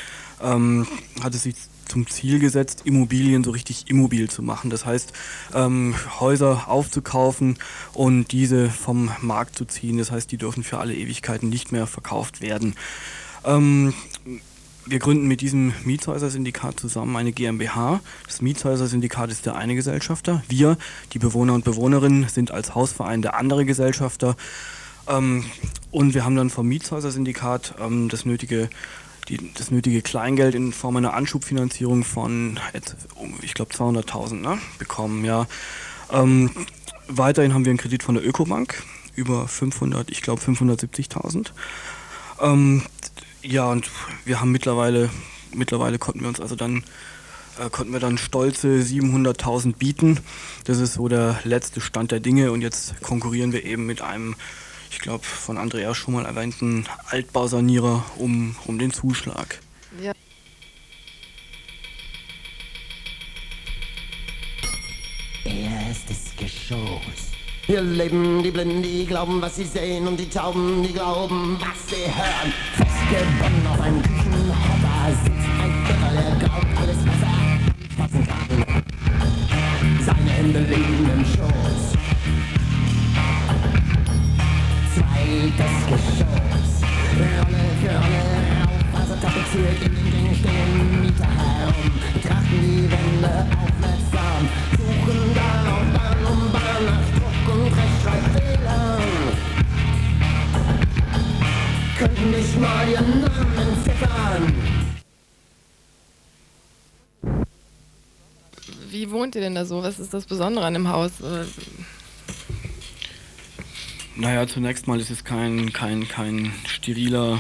ähm, 0.43 0.87
hatte 1.23 1.39
sich 1.39 1.55
zum 1.89 2.07
Ziel 2.07 2.39
gesetzt, 2.39 2.83
Immobilien 2.85 3.45
so 3.45 3.51
richtig 3.51 3.89
immobil 3.89 4.29
zu 4.29 4.43
machen. 4.43 4.71
Das 4.71 4.85
heißt, 4.85 5.13
ähm, 5.55 5.95
Häuser 6.21 6.69
aufzukaufen 6.69 7.59
und 7.93 8.33
diese 8.33 8.71
vom 8.71 9.11
Markt 9.21 9.57
zu 9.57 9.65
ziehen. 9.65 9.99
Das 9.99 10.11
heißt, 10.11 10.31
die 10.31 10.37
dürfen 10.37 10.63
für 10.63 10.79
alle 10.79 10.95
Ewigkeiten 10.95 11.49
nicht 11.49 11.73
mehr 11.73 11.87
verkauft 11.87 12.41
werden. 12.41 12.75
Ähm, 13.45 13.95
wir 14.89 15.01
gründen 15.01 15.27
mit 15.27 15.41
diesem 15.41 15.73
Mietshäuser-Syndikat 15.85 16.79
zusammen 16.79 17.17
eine 17.17 17.33
GmbH. 17.33 18.01
Das 18.27 18.41
Mietshäuser-Syndikat 18.41 19.31
ist 19.33 19.45
der 19.45 19.57
eine 19.57 19.75
Gesellschafter. 19.75 20.43
Wir, 20.49 20.79
die 21.13 21.19
Bewohner 21.19 21.55
und 21.55 21.65
Bewohnerinnen, 21.65 22.29
sind 22.29 22.53
als 22.53 22.75
Hausverein 22.77 23.21
der 23.21 23.35
andere 23.35 23.65
Gesellschafter. 23.65 24.37
Ähm, 25.09 25.45
und 25.91 26.15
wir 26.15 26.25
haben 26.25 26.37
dann 26.37 26.51
vom 26.51 26.69
Mietshäuser-Syndikat 26.69 27.75
ähm, 27.81 28.09
das 28.09 28.25
nötige 28.25 28.69
die, 29.29 29.53
das 29.55 29.71
nötige 29.71 30.03
Kleingeld 30.03 30.55
in 30.55 30.73
Form 30.73 30.97
einer 30.97 31.15
Anschubfinanzierung 31.15 32.05
von, 32.05 32.61
ich 33.43 33.55
glaube, 33.55 33.73
200.000 33.75 34.35
ne, 34.35 34.59
bekommen. 34.79 35.25
Ja. 35.25 35.47
Ähm, 36.13 36.51
weiterhin 37.09 37.55
haben 37.55 37.65
wir 37.65 37.71
einen 37.71 37.79
Kredit 37.79 38.03
von 38.03 38.15
der 38.15 38.27
Ökobank 38.27 38.83
über 39.15 39.49
500, 39.49 40.11
ich 40.11 40.23
glaube 40.23 40.43
570.000. 40.43 41.49
Ähm, 42.41 42.83
ja, 43.43 43.67
und 43.67 43.91
wir 44.25 44.41
haben 44.41 44.53
mittlerweile, 44.53 45.11
mittlerweile 45.55 45.99
konnten 45.99 46.21
wir 46.21 46.29
uns 46.29 46.41
also 46.41 46.55
dann 46.55 46.85
äh, 47.59 47.71
konnten 47.71 47.93
wir 47.93 48.01
dann 48.01 48.19
stolze 48.19 48.69
700.000 48.81 49.77
bieten. 49.77 50.19
Das 50.65 50.79
ist 50.79 50.95
so 50.95 51.09
der 51.09 51.41
letzte 51.45 51.81
Stand 51.81 52.13
der 52.13 52.21
Dinge 52.21 52.53
und 52.53 52.61
jetzt 52.61 53.01
konkurrieren 53.03 53.53
wir 53.53 53.65
eben 53.65 53.87
mit 53.87 54.03
einem 54.03 54.37
ich 54.91 54.99
glaube, 54.99 55.25
von 55.25 55.59
Andrea 55.59 55.95
schon 55.95 56.15
mal 56.15 56.27
erwähnten 56.27 56.87
Altbausanierer 57.11 58.05
um, 58.19 58.57
um 58.67 58.79
den 58.79 58.93
Zuschlag. 58.93 59.61
Ja. 60.03 60.13
Erstes 65.45 66.37
Geschoss. 66.37 67.33
Hier 67.67 67.81
leben 67.81 68.45
die 68.45 68.53
Blinden, 68.53 68.81
die 68.81 69.07
glauben, 69.07 69.43
was 69.43 69.57
sie 69.57 69.65
sehen, 69.65 70.07
und 70.07 70.21
die 70.21 70.29
Tauben, 70.29 70.85
die 70.85 70.93
glauben, 70.93 71.59
was 71.59 71.89
sie 71.89 72.05
hören. 72.05 72.53
Festgebunden 72.77 73.67
auf 73.67 73.81
einem 73.81 74.03
Küchenhopper 74.03 75.11
sitzt 75.25 75.49
ein 75.61 75.73
Irrer, 75.89 76.13
der 76.23 76.37
glaubt, 76.39 76.79
alles, 76.81 76.97
was 77.07 77.23
er 77.23 77.37
fassen 77.97 78.25
kann. 78.29 78.85
Seine 80.05 80.31
Hände 80.31 80.61
liegen 80.61 81.16
zweites 85.57 85.87
Geschoss. 85.87 86.71
Rolle 87.17 87.65
für 87.81 87.95
Rolle 87.97 88.25
auf, 88.65 89.01
also 89.01 89.15
tapeziert 89.15 89.81
in 89.85 89.95
den 89.95 90.35
stehen 90.35 91.03
Mieter 91.03 91.27
herum, 91.27 91.91
betrachten 92.15 92.61
die 92.63 92.91
Wände 92.91 93.47
aufmerksam, 93.57 94.49
suchen 94.77 95.35
da 95.35 95.51
und 95.81 95.93
Bahn 95.93 96.21
um 96.27 96.53
Bahn 96.53 96.85
nach 96.85 97.07
Druck 97.17 97.55
und 97.55 97.67
Rechtschreibfehlern. 97.73 99.03
Könnten 101.99 102.31
nicht 102.31 102.61
mal 102.61 102.89
ihren 102.89 103.21
Namen 103.21 103.59
entziffern. 103.59 104.55
Wie 108.91 109.11
wohnt 109.11 109.35
ihr 109.35 109.41
denn 109.43 109.55
da 109.55 109.65
so? 109.65 109.83
Was 109.83 109.99
ist 109.99 110.13
das 110.13 110.27
Besondere 110.27 110.65
an 110.67 110.75
dem 110.75 110.89
Haus? 110.89 111.13
Naja, 114.19 114.47
zunächst 114.47 114.87
mal 114.87 114.99
ist 114.99 115.11
es 115.11 115.25
kein, 115.25 115.75
kein, 115.75 116.09
kein 116.09 116.55
steriler 116.67 117.39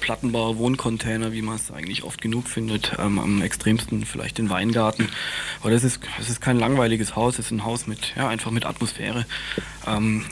Plattenbauer 0.00 0.58
Wohncontainer, 0.58 1.32
wie 1.32 1.40
man 1.40 1.56
es 1.56 1.70
eigentlich 1.70 2.02
oft 2.04 2.20
genug 2.20 2.48
findet. 2.48 2.96
Ähm, 2.98 3.18
am 3.18 3.40
extremsten 3.40 4.04
vielleicht 4.04 4.36
den 4.36 4.50
Weingarten. 4.50 5.08
Aber 5.62 5.70
das 5.70 5.84
ist, 5.84 6.00
es 6.20 6.28
ist 6.28 6.42
kein 6.42 6.58
langweiliges 6.58 7.16
Haus, 7.16 7.38
es 7.38 7.46
ist 7.46 7.52
ein 7.52 7.64
Haus 7.64 7.86
mit, 7.86 8.14
ja, 8.14 8.28
einfach 8.28 8.50
mit 8.50 8.66
Atmosphäre. 8.66 9.24
Ähm, 9.86 10.26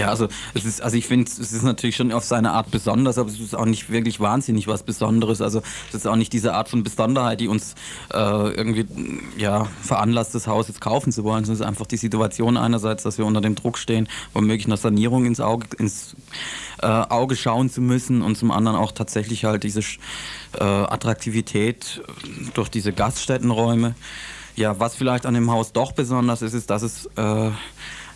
Ja, 0.00 0.08
also 0.08 0.28
es 0.54 0.64
ist, 0.64 0.82
also 0.82 0.96
ich 0.96 1.06
finde, 1.06 1.30
es 1.30 1.52
ist 1.52 1.62
natürlich 1.62 1.96
schon 1.96 2.12
auf 2.12 2.24
seine 2.24 2.52
Art 2.52 2.70
besonders, 2.70 3.18
aber 3.18 3.28
es 3.28 3.38
ist 3.38 3.54
auch 3.54 3.66
nicht 3.66 3.90
wirklich 3.90 4.20
wahnsinnig 4.20 4.66
was 4.66 4.82
Besonderes. 4.82 5.40
Also 5.40 5.62
es 5.88 5.94
ist 5.96 6.06
auch 6.06 6.16
nicht 6.16 6.32
diese 6.32 6.54
Art 6.54 6.68
von 6.68 6.82
Besonderheit, 6.82 7.40
die 7.40 7.48
uns 7.48 7.74
äh, 8.12 8.16
irgendwie 8.16 8.86
ja, 9.36 9.66
veranlasst, 9.82 10.34
das 10.34 10.46
Haus 10.46 10.68
jetzt 10.68 10.80
kaufen 10.80 11.12
zu 11.12 11.24
wollen. 11.24 11.42
Es 11.44 11.48
ist 11.48 11.62
einfach 11.62 11.86
die 11.86 11.96
Situation 11.96 12.56
einerseits, 12.56 13.02
dass 13.02 13.18
wir 13.18 13.26
unter 13.26 13.40
dem 13.40 13.54
Druck 13.54 13.78
stehen, 13.78 14.08
womöglich 14.32 14.66
einer 14.66 14.76
Sanierung 14.76 15.26
ins 15.26 15.40
Auge, 15.40 15.66
ins 15.78 16.16
äh, 16.82 16.86
Auge 16.86 17.36
schauen 17.36 17.70
zu 17.70 17.80
müssen 17.80 18.22
und 18.22 18.36
zum 18.36 18.50
anderen 18.50 18.76
auch 18.76 18.92
tatsächlich 18.92 19.44
halt 19.44 19.64
diese 19.64 19.80
äh, 19.80 20.64
Attraktivität 20.64 22.00
durch 22.54 22.68
diese 22.68 22.92
Gaststättenräume. 22.92 23.94
Ja, 24.56 24.78
was 24.80 24.94
vielleicht 24.94 25.26
an 25.26 25.34
dem 25.34 25.50
Haus 25.50 25.72
doch 25.72 25.92
besonders 25.92 26.42
ist, 26.42 26.54
ist, 26.54 26.70
dass 26.70 26.82
es 26.82 27.06
äh, 27.16 27.50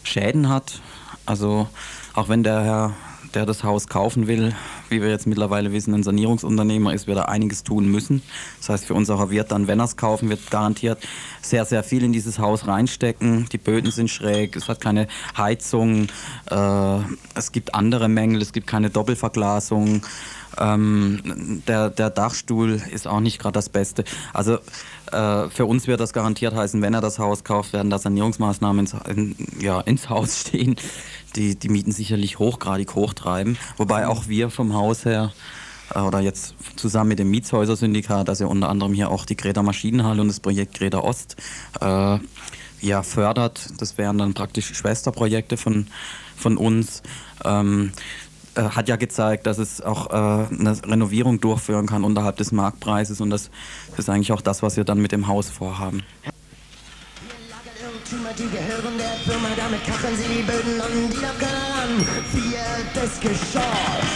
Schäden 0.03 0.49
hat. 0.49 0.81
Also 1.27 1.69
auch 2.15 2.29
wenn 2.29 2.43
der 2.43 2.63
Herr, 2.63 2.93
der 3.35 3.47
das 3.47 3.65
Haus 3.65 3.89
kaufen 3.89 4.27
will, 4.27 4.55
wie 4.91 5.03
wir 5.03 5.09
jetzt 5.09 5.27
mittlerweile 5.27 5.73
wissen, 5.73 5.95
ein 5.95 6.03
Sanierungsunternehmer 6.03 6.95
ist, 6.95 7.07
wird 7.07 7.19
er 7.19 7.29
einiges 7.29 7.65
tun 7.65 7.91
müssen. 7.91 8.23
Das 8.59 8.69
heißt, 8.69 8.85
für 8.85 8.95
unserer 8.95 9.31
Wirt 9.31 9.51
dann, 9.51 9.67
wenn 9.67 9.81
er 9.81 9.87
es 9.87 9.97
kaufen 9.97 10.29
wird, 10.29 10.51
garantiert 10.51 10.99
sehr, 11.43 11.65
sehr 11.65 11.83
viel 11.83 12.05
in 12.05 12.13
dieses 12.13 12.39
Haus 12.39 12.67
reinstecken. 12.67 13.49
Die 13.51 13.59
Böden 13.59 13.91
sind 13.91 14.09
schräg, 14.09 14.55
es 14.55 14.69
hat 14.69 14.81
keine 14.81 15.09
Heizung, 15.37 16.09
äh, 16.51 16.99
es 17.35 17.51
gibt 17.51 17.75
andere 17.75 18.09
Mängel, 18.09 18.41
es 18.41 18.53
gibt 18.53 18.67
keine 18.67 18.91
Doppelverglasung. 18.91 20.03
Ähm, 20.59 21.63
der, 21.67 21.91
der 21.91 22.11
Dachstuhl 22.11 22.81
ist 22.91 23.07
auch 23.07 23.21
nicht 23.21 23.39
gerade 23.39 23.55
das 23.55 23.69
Beste. 23.69 24.05
Also 24.33 24.59
äh, 25.13 25.49
für 25.49 25.67
uns 25.67 25.87
wird 25.87 26.01
das 26.01 26.13
garantiert 26.13 26.55
heißen, 26.55 26.81
wenn 26.83 26.95
er 26.95 27.01
das 27.01 27.19
Haus 27.19 27.45
kauft, 27.45 27.73
werden 27.73 27.91
da 27.91 27.99
Sanierungsmaßnahmen 27.99 28.81
ins, 28.81 28.95
in, 29.09 29.37
ja, 29.61 29.81
ins 29.81 30.09
Haus 30.09 30.41
stehen, 30.49 30.77
die 31.37 31.57
die 31.57 31.69
Mieten 31.69 31.93
sicherlich 31.93 32.39
hochgradig 32.39 32.95
hochtreiben. 32.95 33.59
Wobei 33.77 34.07
auch 34.07 34.29
wir 34.29 34.51
vom 34.51 34.75
Haus 34.75 35.05
her 35.05 35.33
äh, 35.95 36.01
oder 36.01 36.21
jetzt 36.21 36.55
zusammen 36.77 37.09
mit 37.09 37.19
dem 37.19 37.31
Mietshäuser-Syndikat, 37.31 38.29
also 38.29 38.49
unter 38.49 38.69
anderem 38.69 38.95
hier 38.95 39.11
auch 39.11 39.25
die 39.25 39.37
Greta 39.37 39.63
Maschinenhalle 39.63 40.21
und 40.21 40.29
das 40.29 40.41
Projekt 40.41 40.75
Greta 40.75 40.99
Ost, 40.99 41.37
äh, 41.81 42.19
ja, 42.81 43.03
fördert. 43.03 43.69
Das 43.79 43.99
wären 43.99 44.19
dann 44.19 44.35
praktisch 44.35 44.75
Schwesterprojekte 44.75 45.57
von, 45.57 45.87
von 46.37 46.57
uns. 46.57 47.03
Ähm, 47.45 47.93
äh, 48.55 48.63
hat 48.63 48.89
ja 48.89 48.97
gezeigt, 48.97 49.47
dass 49.47 49.59
es 49.59 49.81
auch 49.81 50.11
äh, 50.11 50.15
eine 50.15 50.77
Renovierung 50.87 51.41
durchführen 51.41 51.87
kann 51.87 52.05
unterhalb 52.05 52.37
des 52.37 52.53
Marktpreises 52.53 53.21
und 53.21 53.31
das 53.31 53.51
ist 53.97 54.09
eigentlich 54.09 54.33
auch 54.33 54.41
das, 54.41 54.63
was 54.63 54.77
wir 54.77 54.85
dann 54.85 55.01
mit 55.01 55.13
dem 55.13 55.27
Haus 55.27 55.49
vorhaben. 55.51 56.03
Die 58.39 58.49
gehören 58.49 58.99
der 58.99 59.15
Firma, 59.25 59.49
damit 59.57 59.85
kacheln 59.87 60.17
sie 60.17 60.25
die 60.25 60.43
Böden 60.43 60.81
an, 60.81 60.91
die 61.09 61.21
darf 61.21 61.39
keiner 61.39 61.75
ran. 61.79 62.05
Viertes 62.33 63.21
Geschoss. 63.21 64.11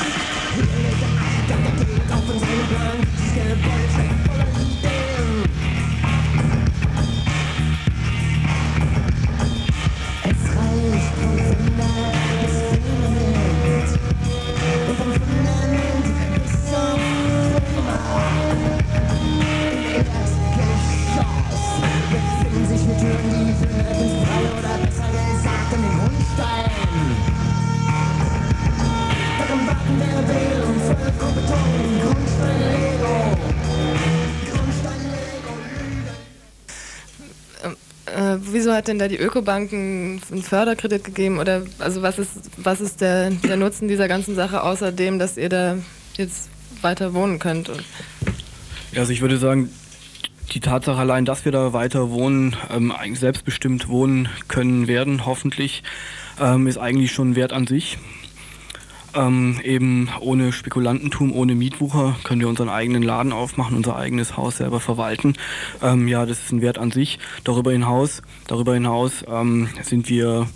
Hier 0.55 0.65
liegt 0.65 1.03
ein 1.03 1.19
Architekt, 1.19 1.79
der 1.79 1.87
geht 1.87 2.13
auf 2.13 2.29
in 2.29 2.41
Plan. 2.69 2.99
Dieses 3.17 3.35
Gebäude 3.35 4.08
wieso 38.53 38.73
hat 38.73 38.89
denn 38.89 38.99
da 38.99 39.09
die 39.09 39.19
Ökobank 39.19 39.73
einen 39.73 40.21
Förderkredit 40.43 41.05
gegeben? 41.05 41.39
Oder 41.39 41.63
also 41.79 42.03
was 42.03 42.19
ist, 42.19 42.33
was 42.57 42.81
ist 42.81 43.01
der, 43.01 43.31
der 43.31 43.57
Nutzen 43.57 43.89
dieser 43.89 44.09
ganzen 44.09 44.35
Sache, 44.35 44.63
außer 44.63 44.93
dem, 44.93 45.19
dass 45.19 45.37
ihr 45.37 45.49
da 45.49 45.79
jetzt 46.17 46.49
weiter 46.83 47.15
wohnen 47.15 47.39
könnt? 47.39 47.71
Ja, 48.93 49.01
also 49.01 49.13
ich 49.13 49.21
würde 49.21 49.39
sagen, 49.39 49.71
die 50.53 50.61
Tatsache 50.61 50.99
allein, 50.99 51.25
dass 51.25 51.45
wir 51.45 51.53
da 51.53 51.73
weiter 51.73 52.11
wohnen, 52.11 52.57
ähm, 52.71 52.93
selbstbestimmt 53.15 53.89
wohnen 53.89 54.29
können 54.49 54.89
werden, 54.89 55.27
hoffentlich, 55.27 55.83
ähm, 56.41 56.67
ist 56.67 56.79
eigentlich 56.79 57.13
schon 57.13 57.37
Wert 57.37 57.53
an 57.53 57.67
sich. 57.67 57.99
Ähm, 59.15 59.59
eben 59.65 60.11
ohne 60.21 60.53
Spekulantentum, 60.53 61.33
ohne 61.33 61.55
Mietwucher 61.55 62.17
können 62.25 62.41
wir 62.41 62.49
unseren 62.49 62.69
eigenen 62.69 63.03
Laden 63.03 63.33
aufmachen, 63.33 63.77
unser 63.77 63.97
eigenes 63.97 64.37
Haus 64.37 64.59
selber 64.59 64.81
verwalten. 64.81 65.35
Ähm, 65.83 66.09
ja, 66.09 66.27
das 66.27 66.41
ist 66.41 66.53
ein 66.53 66.61
Wert 66.61 66.79
an 66.79 66.91
sich. 66.91 67.19
Darüber 67.45 67.73
hinaus, 67.73 68.23
darüber 68.47 68.75
hinaus 68.75 69.25
ähm, 69.29 69.69
sind 69.83 70.09
wir 70.09 70.47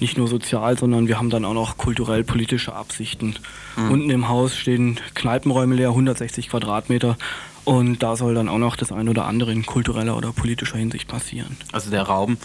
nicht 0.00 0.16
nur 0.16 0.28
sozial, 0.28 0.78
sondern 0.78 1.08
wir 1.08 1.18
haben 1.18 1.30
dann 1.30 1.44
auch 1.44 1.54
noch 1.54 1.76
kulturell-politische 1.76 2.74
Absichten. 2.74 3.34
Mhm. 3.76 3.90
Unten 3.90 4.10
im 4.10 4.28
Haus 4.28 4.56
stehen 4.56 4.98
Kneipenräume 5.14 5.74
leer, 5.74 5.90
160 5.90 6.48
Quadratmeter. 6.48 7.16
Und 7.64 8.02
da 8.02 8.16
soll 8.16 8.34
dann 8.34 8.48
auch 8.48 8.58
noch 8.58 8.76
das 8.76 8.90
ein 8.90 9.08
oder 9.08 9.26
andere 9.26 9.52
in 9.52 9.66
kultureller 9.66 10.16
oder 10.16 10.32
politischer 10.32 10.78
Hinsicht 10.78 11.08
passieren. 11.08 11.56
Also 11.72 11.90
der 11.90 12.02
Raum 12.02 12.38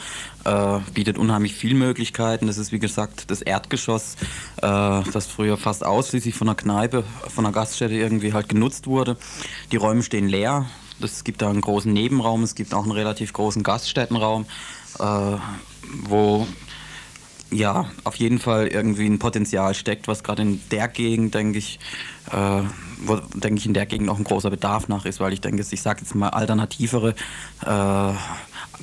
äh, 0.43 0.79
bietet 0.93 1.17
unheimlich 1.17 1.55
viele 1.55 1.75
Möglichkeiten. 1.75 2.47
Das 2.47 2.57
ist 2.57 2.71
wie 2.71 2.79
gesagt 2.79 3.31
das 3.31 3.41
Erdgeschoss, 3.41 4.15
äh, 4.57 4.61
das 4.61 5.27
früher 5.27 5.57
fast 5.57 5.85
ausschließlich 5.85 6.35
von 6.35 6.49
einer 6.49 6.55
Kneipe, 6.55 7.03
von 7.33 7.45
einer 7.45 7.53
Gaststätte 7.53 7.95
irgendwie 7.95 8.33
halt 8.33 8.49
genutzt 8.49 8.87
wurde. 8.87 9.17
Die 9.71 9.77
Räume 9.77 10.03
stehen 10.03 10.27
leer. 10.27 10.65
Es 11.01 11.23
gibt 11.23 11.41
da 11.41 11.49
einen 11.49 11.61
großen 11.61 11.91
Nebenraum, 11.91 12.43
es 12.43 12.55
gibt 12.55 12.73
auch 12.73 12.83
einen 12.83 12.91
relativ 12.91 13.33
großen 13.33 13.63
Gaststättenraum, 13.63 14.45
äh, 14.99 15.37
wo 16.03 16.47
ja, 17.55 17.89
auf 18.03 18.15
jeden 18.15 18.39
Fall 18.39 18.67
irgendwie 18.67 19.07
ein 19.07 19.19
Potenzial 19.19 19.73
steckt, 19.73 20.07
was 20.07 20.23
gerade 20.23 20.41
in 20.41 20.61
der 20.71 20.87
Gegend, 20.87 21.33
denke 21.33 21.57
ich, 21.57 21.79
äh, 22.31 22.61
wo, 23.05 23.17
denke 23.33 23.59
ich, 23.59 23.65
in 23.65 23.73
der 23.73 23.85
Gegend 23.85 24.09
auch 24.09 24.17
ein 24.17 24.23
großer 24.23 24.49
Bedarf 24.49 24.87
nach 24.87 25.05
ist, 25.05 25.19
weil 25.19 25.33
ich 25.33 25.41
denke, 25.41 25.63
ich 25.69 25.81
sage 25.81 26.01
jetzt 26.01 26.15
mal, 26.15 26.29
alternativere 26.29 27.15
äh, 27.65 28.13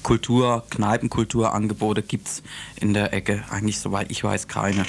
Kultur, 0.02 0.64
Kneipenkulturangebote 0.70 2.02
gibt 2.02 2.28
es 2.28 2.42
in 2.76 2.94
der 2.94 3.12
Ecke 3.12 3.44
eigentlich, 3.50 3.78
soweit 3.78 4.10
ich 4.10 4.24
weiß, 4.24 4.48
keine. 4.48 4.84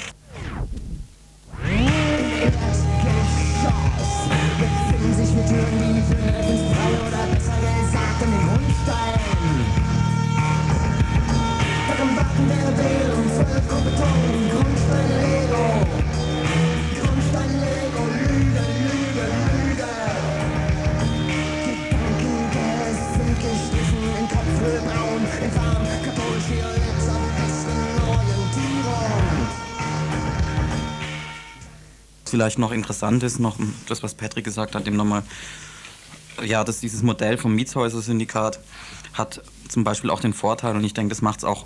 Vielleicht 32.34 32.58
noch 32.58 32.72
interessant 32.72 33.22
ist, 33.22 33.38
noch 33.38 33.58
das, 33.88 34.02
was 34.02 34.14
Patrick 34.16 34.44
gesagt 34.44 34.74
hat, 34.74 34.88
dem 34.88 34.96
nochmal, 34.96 35.22
ja, 36.44 36.64
dass 36.64 36.80
dieses 36.80 37.04
Modell 37.04 37.38
vom 37.38 37.54
Mietshäuser-Syndikat 37.54 38.58
hat 39.12 39.40
zum 39.68 39.84
Beispiel 39.84 40.10
auch 40.10 40.18
den 40.18 40.32
Vorteil, 40.32 40.74
und 40.74 40.82
ich 40.82 40.94
denke, 40.94 41.10
das 41.10 41.22
macht 41.22 41.38
es 41.38 41.44
auch 41.44 41.64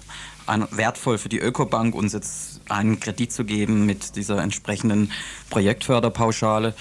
wertvoll 0.70 1.16
für 1.16 1.30
die 1.30 1.38
Ökobank, 1.38 1.94
uns 1.94 2.12
jetzt 2.12 2.60
einen 2.68 3.00
Kredit 3.00 3.32
zu 3.32 3.46
geben 3.46 3.86
mit 3.86 4.14
dieser 4.16 4.42
entsprechenden 4.42 5.10
Projektförderpauschale. 5.48 6.74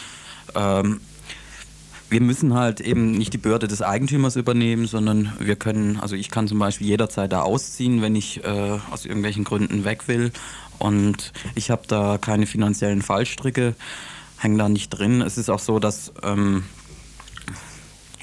Ähm, 0.53 0.99
wir 2.09 2.21
müssen 2.21 2.53
halt 2.53 2.79
eben 2.79 3.11
nicht 3.11 3.33
die 3.33 3.37
Bürde 3.37 3.67
des 3.67 3.81
Eigentümers 3.81 4.35
übernehmen, 4.35 4.87
sondern 4.87 5.33
wir 5.39 5.55
können, 5.55 5.99
also 5.99 6.15
ich 6.15 6.29
kann 6.29 6.47
zum 6.47 6.59
Beispiel 6.59 6.87
jederzeit 6.87 7.31
da 7.31 7.41
ausziehen, 7.41 8.01
wenn 8.01 8.15
ich 8.15 8.43
äh, 8.43 8.79
aus 8.91 9.05
irgendwelchen 9.05 9.43
Gründen 9.43 9.83
weg 9.83 10.07
will. 10.07 10.31
Und 10.79 11.33
ich 11.55 11.69
habe 11.69 11.83
da 11.87 12.17
keine 12.17 12.45
finanziellen 12.45 13.01
Fallstricke, 13.01 13.75
hänge 14.37 14.57
da 14.57 14.69
nicht 14.69 14.89
drin. 14.89 15.21
Es 15.21 15.37
ist 15.37 15.49
auch 15.49 15.59
so, 15.59 15.79
dass 15.79 16.13
ähm, 16.23 16.63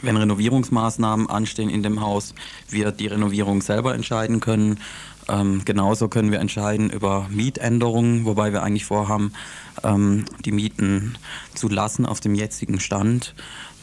wenn 0.03 0.16
Renovierungsmaßnahmen 0.16 1.29
anstehen 1.29 1.70
in 1.70 1.83
dem 1.83 2.01
Haus, 2.01 2.35
wir 2.68 2.92
die 2.92 3.07
Renovierung 3.07 3.62
selber 3.62 3.94
entscheiden 3.94 4.40
können. 4.40 4.79
Ähm, 5.29 5.62
genauso 5.64 6.09
können 6.09 6.31
wir 6.31 6.40
entscheiden 6.40 6.90
über 6.90 7.27
Mietänderungen, 7.31 8.27
wobei 8.27 8.53
wir 8.53 8.62
eigentlich 8.62 8.85
vorhaben, 8.85 9.33
ähm, 9.83 10.27
die 10.44 10.53
Mieten 10.53 11.16
zu 11.55 11.68
lassen 11.68 12.05
auf 12.05 12.20
dem 12.20 12.35
jetzigen 12.35 12.79
Stand, 12.79 13.35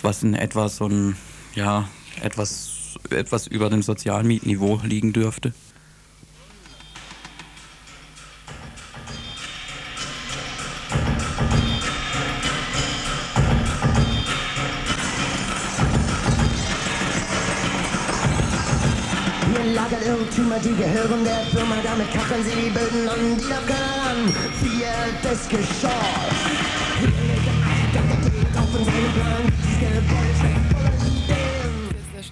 was 0.03 0.23
in 0.23 0.33
etwas 0.33 0.77
so 0.77 0.87
ein, 0.87 1.15
ja, 1.55 1.87
etwas, 2.21 2.97
etwas 3.09 3.47
über 3.47 3.69
dem 3.69 3.81
Sozialmietniveau 3.81 4.79
liegen 4.83 5.13
dürfte. 5.13 5.53
Eigentümer, 20.31 20.59
die 20.59 20.75
gehören 20.75 21.23
der 21.23 21.41
Firma, 21.51 21.75
damit 21.83 22.11
kacheln 22.11 22.43
sie 22.43 22.51
die 22.51 22.69
Böden 22.69 23.07
an, 23.09 23.37
die 23.37 23.49
darf 23.49 23.65
keiner 23.65 24.05
ran. 24.05 24.33
Viertes 24.61 25.49
Geschoss. 25.49 25.91
Hier 26.99 27.07
liegt 27.07 27.47
ein 27.47 27.63
Alter, 27.67 28.07
der 28.07 28.29
geht 28.31 28.57
auf 28.57 28.79
in 28.79 28.85
seinen 28.85 29.13
Plan. 29.13 29.60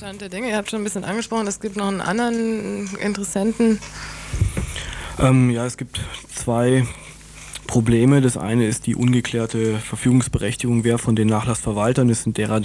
Stand 0.09 0.21
der 0.21 0.29
Dinge. 0.29 0.49
Ihr 0.49 0.57
habt 0.57 0.71
schon 0.71 0.81
ein 0.81 0.83
bisschen 0.83 1.03
angesprochen, 1.03 1.45
es 1.45 1.59
gibt 1.59 1.75
noch 1.75 1.87
einen 1.87 2.01
anderen 2.01 2.89
Interessenten. 2.95 3.79
Ähm, 5.19 5.51
ja, 5.51 5.67
es 5.67 5.77
gibt 5.77 6.01
zwei 6.33 6.87
Probleme. 7.67 8.19
Das 8.19 8.35
eine 8.35 8.65
ist 8.65 8.87
die 8.87 8.95
ungeklärte 8.95 9.77
Verfügungsberechtigung, 9.77 10.83
wer 10.83 10.97
von 10.97 11.15
den 11.15 11.27
Nachlassverwaltern, 11.27 12.09
es 12.09 12.23
sind 12.23 12.39
derer 12.39 12.61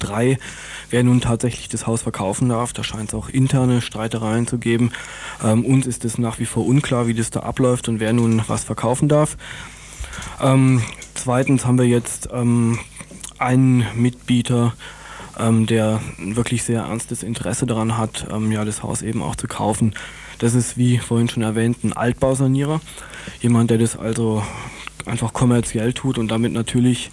drei, 0.00 0.40
wer 0.90 1.04
nun 1.04 1.20
tatsächlich 1.20 1.68
das 1.68 1.86
Haus 1.86 2.02
verkaufen 2.02 2.48
darf. 2.48 2.72
Da 2.72 2.82
scheint 2.82 3.10
es 3.10 3.14
auch 3.14 3.28
interne 3.28 3.80
Streitereien 3.80 4.48
zu 4.48 4.58
geben. 4.58 4.90
Ähm, 5.40 5.64
uns 5.64 5.86
ist 5.86 6.04
es 6.04 6.18
nach 6.18 6.40
wie 6.40 6.46
vor 6.46 6.66
unklar, 6.66 7.06
wie 7.06 7.14
das 7.14 7.30
da 7.30 7.40
abläuft 7.40 7.88
und 7.88 8.00
wer 8.00 8.12
nun 8.12 8.42
was 8.48 8.64
verkaufen 8.64 9.08
darf. 9.08 9.36
Ähm, 10.42 10.82
zweitens 11.14 11.64
haben 11.64 11.78
wir 11.78 11.86
jetzt 11.86 12.28
ähm, 12.32 12.80
einen 13.38 13.86
Mitbieter, 13.94 14.74
ähm, 15.38 15.66
der 15.66 16.00
wirklich 16.18 16.62
sehr 16.62 16.82
ernstes 16.82 17.22
Interesse 17.22 17.66
daran 17.66 17.96
hat, 17.96 18.26
ähm, 18.30 18.52
ja, 18.52 18.64
das 18.64 18.82
Haus 18.82 19.02
eben 19.02 19.22
auch 19.22 19.36
zu 19.36 19.46
kaufen. 19.46 19.94
Das 20.38 20.54
ist, 20.54 20.76
wie 20.76 20.98
vorhin 20.98 21.28
schon 21.28 21.42
erwähnt, 21.42 21.82
ein 21.82 21.92
Altbausanierer. 21.92 22.80
Jemand, 23.40 23.70
der 23.70 23.78
das 23.78 23.96
also 23.96 24.42
einfach 25.06 25.32
kommerziell 25.32 25.92
tut 25.92 26.18
und 26.18 26.28
damit 26.28 26.52
natürlich 26.52 27.10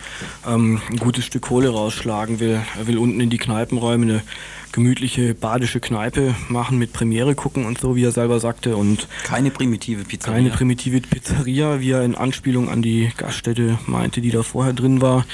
ähm, 0.48 0.82
ein 0.90 0.98
gutes 0.98 1.26
Stück 1.26 1.44
Kohle 1.44 1.70
rausschlagen 1.70 2.40
will. 2.40 2.62
Er 2.78 2.88
will 2.88 2.98
unten 2.98 3.20
in 3.20 3.30
die 3.30 3.38
Kneipenräume 3.38 4.04
eine 4.04 4.24
gemütliche 4.72 5.34
badische 5.34 5.80
Kneipe 5.80 6.36
machen 6.50 6.78
mit 6.78 6.92
Premiere 6.92 7.34
gucken 7.34 7.66
und 7.66 7.80
so, 7.80 7.96
wie 7.96 8.04
er 8.04 8.12
selber 8.12 8.40
sagte. 8.40 8.76
Und 8.76 9.08
keine 9.24 9.50
primitive 9.50 10.04
Pizzeria. 10.04 10.38
Keine 10.38 10.50
primitive 10.50 11.00
Pizzeria, 11.00 11.80
wie 11.80 11.92
er 11.92 12.04
in 12.04 12.16
Anspielung 12.16 12.70
an 12.70 12.82
die 12.82 13.12
Gaststätte 13.16 13.80
meinte, 13.88 14.20
die 14.20 14.32
da 14.32 14.44
vorher 14.44 14.74
drin 14.74 15.02
war. 15.02 15.26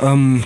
Ähm, 0.00 0.44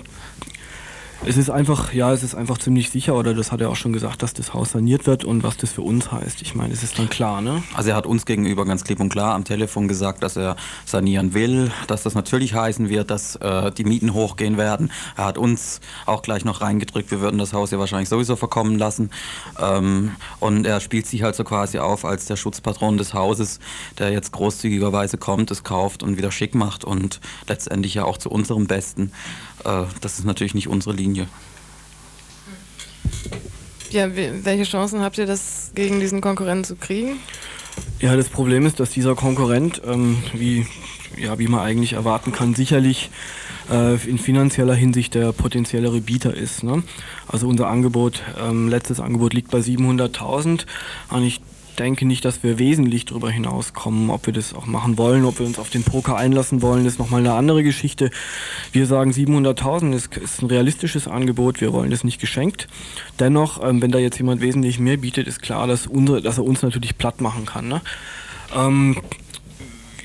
es 1.27 1.37
ist 1.37 1.51
einfach, 1.51 1.93
ja, 1.93 2.13
es 2.13 2.23
ist 2.23 2.37
einfach 2.37 2.57
ziemlich 2.59 2.91
sicher, 2.91 3.17
oder 3.17 3.35
das 3.35 3.51
hat 3.51 3.61
er 3.61 3.69
auch 3.69 3.77
schon 3.77 3.93
gesagt, 3.93 4.23
dass 4.23 4.33
das 4.33 4.55
Haus 4.55 4.71
saniert 4.71 5.07
wird 5.07 5.25
und 5.25 5.43
was 5.43 5.57
das 5.57 5.73
für 5.73 5.83
uns 5.83 6.13
heißt. 6.13 6.41
Ich 6.41 6.55
meine, 6.55 6.73
es 6.73 6.85
ist 6.85 7.01
dann 7.01 7.11
klar, 7.11 7.41
ne? 7.41 7.65
Also 7.75 7.91
er 7.91 7.97
hat 7.97 8.07
uns 8.07 8.27
gegenüber 8.27 8.65
ganz 8.65 8.85
klipp 8.85 9.01
und 9.01 9.09
klar 9.09 9.35
am 9.35 9.43
Telefon 9.43 9.89
gesagt, 9.89 10.23
dass 10.23 10.37
er 10.37 10.55
sanieren 10.85 11.35
will, 11.35 11.73
dass 11.89 12.05
das 12.05 12.15
natürlich 12.15 12.55
heißen 12.55 12.89
wird, 12.89 13.11
dass 13.11 13.35
äh, 13.37 13.73
die 13.73 13.83
Mieten 13.83 14.15
hochgehen 14.15 14.57
werden. 14.57 14.93
Er 15.17 15.25
hat 15.25 15.37
uns 15.37 15.81
auch 16.07 16.23
gleich 16.23 16.45
noch 16.45 16.61
reingedrückt, 16.61 17.11
wir 17.11 17.21
würden 17.21 17.39
das 17.39 17.53
Haus 17.53 17.73
ja 17.73 17.81
wahrscheinlich 17.81 18.09
sowieso 18.09 18.37
verkommen 18.37 18.79
lassen. 18.79 19.11
Ähm, 19.61 20.13
und 20.39 20.65
er 20.65 20.79
spielt 20.79 21.09
sich 21.09 21.25
halt 21.25 21.35
so 21.35 21.43
quasi 21.43 21.81
auf 21.81 22.05
als 22.05 22.27
der 22.27 22.37
Schutzpatron 22.37 22.99
des 22.99 23.15
Hauses, 23.15 23.59
der 23.99 24.13
jetzt 24.13 24.31
großzügigerweise 24.31 25.19
kommt, 25.19 25.51
es 25.51 25.65
kauft 25.65 26.05
und 26.05 26.19
wieder 26.19 26.31
schick 26.31 26.55
macht 26.55 26.85
und 26.85 27.21
letztendlich 27.49 27.95
ja 27.95 28.05
auch 28.05 28.17
zu 28.17 28.31
unserem 28.31 28.69
Besten. 28.69 29.11
Äh, 29.65 29.85
das 30.01 30.19
ist 30.19 30.25
natürlich 30.25 30.55
nicht 30.55 30.69
unsere 30.69 30.95
Linie. 30.95 31.16
Ja, 33.91 34.15
welche 34.15 34.65
Chancen 34.65 35.01
habt 35.01 35.17
ihr, 35.19 35.27
das 35.27 35.73
gegen 35.75 36.01
diesen 36.01 36.21
Konkurrenten 36.21 36.65
zu 36.65 36.77
kriegen? 36.77 37.19
Ja, 38.01 38.17
das 38.17 38.29
Problem 38.29 38.67
ist, 38.67 38.81
dass 38.81 38.91
dieser 38.91 39.15
Konkurrent, 39.15 39.81
ähm, 39.87 40.23
wie, 40.35 40.67
ja, 41.17 41.39
wie 41.39 41.49
man 41.49 41.61
eigentlich 41.61 41.95
erwarten 41.95 42.33
kann, 42.33 42.55
sicherlich 42.55 43.11
äh, 43.71 43.95
in 44.09 44.19
finanzieller 44.19 44.75
Hinsicht 44.75 45.15
der 45.15 45.33
potenziellere 45.33 46.01
Bieter 46.01 46.35
ist. 46.35 46.63
Ne? 46.63 46.83
Also 47.27 47.49
unser 47.49 47.69
Angebot, 47.69 48.23
ähm, 48.39 48.69
letztes 48.69 49.01
Angebot 49.01 49.35
liegt 49.35 49.51
bei 49.51 49.59
700.000 49.59 50.67
und 51.11 51.23
ich 51.23 51.41
denke 51.77 52.07
nicht, 52.07 52.25
dass 52.25 52.43
wir 52.43 52.59
wesentlich 52.59 53.05
darüber 53.05 53.31
hinauskommen. 53.31 54.11
Ob 54.11 54.27
wir 54.27 54.33
das 54.33 54.55
auch 54.55 54.67
machen 54.67 54.99
wollen, 54.99 55.25
ob 55.25 55.39
wir 55.39 55.47
uns 55.47 55.59
auf 55.59 55.71
den 55.71 55.85
Poker 55.85 56.17
einlassen 56.17 56.63
wollen, 56.63 56.87
ist 56.87 56.99
nochmal 56.99 57.21
eine 57.21 57.35
andere 57.35 57.63
Geschichte. 57.63 58.11
Wir 58.73 58.87
sagen 58.87 59.13
700.000 59.13 59.95
ist, 59.95 60.17
ist, 60.17 60.43
ein 60.43 60.47
realistisches 60.47 61.07
Angebot, 61.07 61.61
wir 61.61 61.73
wollen 61.73 61.91
das 61.91 62.05
nicht 62.05 62.21
geschenkt. 62.21 62.69
Dennoch, 63.19 63.63
ähm, 63.63 63.81
wenn 63.83 63.93
da 63.93 63.99
jetzt 63.99 64.19
jemand 64.19 64.41
wesentlich 64.41 64.79
mehr 64.79 64.97
bietet, 64.97 65.27
ist 65.29 65.41
klar, 65.41 65.67
dass, 65.67 65.87
unsere, 65.87 66.21
dass 66.21 66.39
er 66.39 66.45
uns 66.45 66.63
natürlich 66.63 66.99
platt 66.99 67.21
machen 67.21 67.47
kann. 67.47 67.69
Ne? 67.69 67.81
Ähm, 68.55 68.97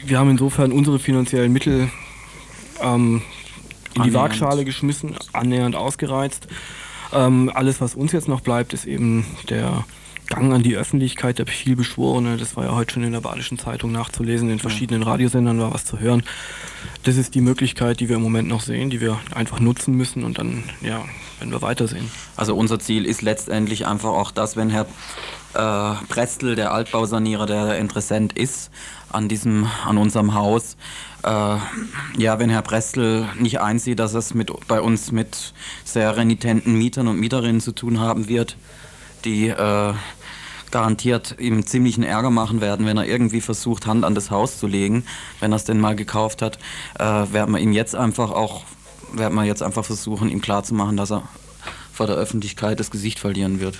wir 0.05 0.19
haben 0.19 0.29
insofern 0.29 0.71
unsere 0.71 0.99
finanziellen 0.99 1.51
Mittel 1.51 1.89
ähm, 2.81 3.21
in 3.95 4.03
die 4.03 4.13
Waagschale 4.13 4.65
geschmissen, 4.65 5.15
annähernd 5.33 5.75
ausgereizt. 5.75 6.47
Ähm, 7.13 7.51
alles, 7.53 7.81
was 7.81 7.95
uns 7.95 8.11
jetzt 8.11 8.27
noch 8.27 8.41
bleibt, 8.41 8.73
ist 8.73 8.85
eben 8.85 9.25
der 9.49 9.85
Gang 10.31 10.53
an 10.53 10.63
die 10.63 10.77
Öffentlichkeit, 10.77 11.39
der 11.39 11.45
vielbeschworene, 11.45 12.37
das 12.37 12.55
war 12.55 12.63
ja 12.63 12.73
heute 12.73 12.93
schon 12.93 13.03
in 13.03 13.11
der 13.11 13.19
Badischen 13.19 13.59
Zeitung 13.59 13.91
nachzulesen, 13.91 14.49
in 14.49 14.59
verschiedenen 14.59 15.03
Radiosendern 15.03 15.59
war 15.59 15.73
was 15.73 15.83
zu 15.83 15.99
hören. 15.99 16.23
Das 17.03 17.17
ist 17.17 17.35
die 17.35 17.41
Möglichkeit, 17.41 17.99
die 17.99 18.07
wir 18.07 18.15
im 18.15 18.21
Moment 18.21 18.47
noch 18.47 18.61
sehen, 18.61 18.89
die 18.89 19.01
wir 19.01 19.19
einfach 19.35 19.59
nutzen 19.59 19.93
müssen 19.93 20.23
und 20.23 20.37
dann, 20.37 20.63
ja, 20.79 21.03
werden 21.39 21.51
wir 21.51 21.61
weitersehen. 21.61 22.09
Also 22.37 22.55
unser 22.55 22.79
Ziel 22.79 23.05
ist 23.05 23.21
letztendlich 23.21 23.85
einfach 23.85 24.11
auch 24.11 24.31
das, 24.31 24.55
wenn 24.55 24.69
Herr 24.69 24.85
äh, 25.53 26.05
Prestel, 26.07 26.55
der 26.55 26.71
Altbausanierer, 26.71 27.45
der 27.45 27.77
Interessent 27.77 28.31
ist 28.33 28.71
an 29.09 29.27
diesem, 29.27 29.67
an 29.85 29.97
unserem 29.97 30.33
Haus, 30.33 30.77
ja, 31.23 32.39
wenn 32.39 32.49
Herr 32.49 32.61
Prestel 32.61 33.27
nicht 33.37 33.59
einsieht, 33.59 33.99
dass 33.99 34.13
es 34.13 34.33
mit, 34.33 34.51
bei 34.67 34.81
uns 34.81 35.11
mit 35.11 35.53
sehr 35.83 36.17
renitenten 36.17 36.75
Mietern 36.75 37.07
und 37.07 37.19
Mieterinnen 37.19 37.61
zu 37.61 37.73
tun 37.73 37.99
haben 37.99 38.27
wird, 38.27 38.57
die 39.23 39.49
äh, 39.49 39.93
garantiert 40.71 41.35
ihm 41.39 41.65
ziemlichen 41.65 42.03
Ärger 42.03 42.31
machen 42.31 42.61
werden, 42.61 42.85
wenn 42.85 42.97
er 42.97 43.05
irgendwie 43.05 43.41
versucht, 43.41 43.85
Hand 43.85 44.05
an 44.05 44.15
das 44.15 44.31
Haus 44.31 44.57
zu 44.57 44.67
legen, 44.67 45.03
wenn 45.39 45.51
er 45.51 45.57
es 45.57 45.65
denn 45.65 45.79
mal 45.79 45.95
gekauft 45.95 46.41
hat, 46.41 46.57
äh, 46.97 47.03
werden 47.03 47.53
wir 47.53 47.59
ihm 47.59 47.73
jetzt 47.73 47.95
einfach 47.95 48.31
auch, 48.31 48.63
werden 49.13 49.35
wir 49.35 49.43
jetzt 49.43 49.61
einfach 49.61 49.85
versuchen, 49.85 50.29
ihm 50.29 50.41
klarzumachen, 50.41 50.97
dass 50.97 51.11
er 51.11 51.23
vor 51.93 52.07
der 52.07 52.15
Öffentlichkeit 52.15 52.79
das 52.79 52.89
Gesicht 52.89 53.19
verlieren 53.19 53.59
wird. 53.59 53.79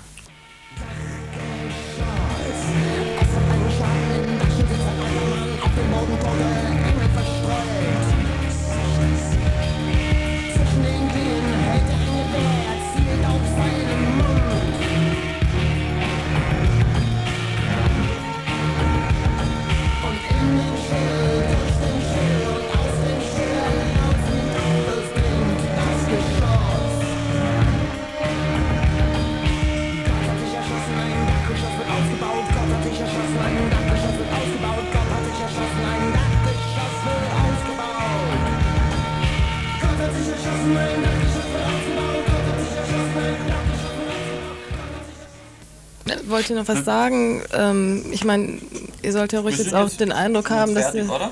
Wollt 46.42 46.50
ihr 46.50 46.56
noch 46.56 46.68
was 46.68 46.84
sagen? 46.86 47.44
Ähm, 47.54 48.04
ich 48.12 48.24
meine, 48.24 48.58
ihr 49.04 49.12
sollt 49.12 49.32
ja 49.32 49.42
ruhig 49.42 49.60
jetzt 49.60 49.76
auch 49.76 49.88
den 49.92 50.12
Eindruck 50.12 50.50
haben, 50.50 50.74
dass 50.74 50.86
fertig, 50.86 51.04
ihr. 51.04 51.14
oder? 51.14 51.30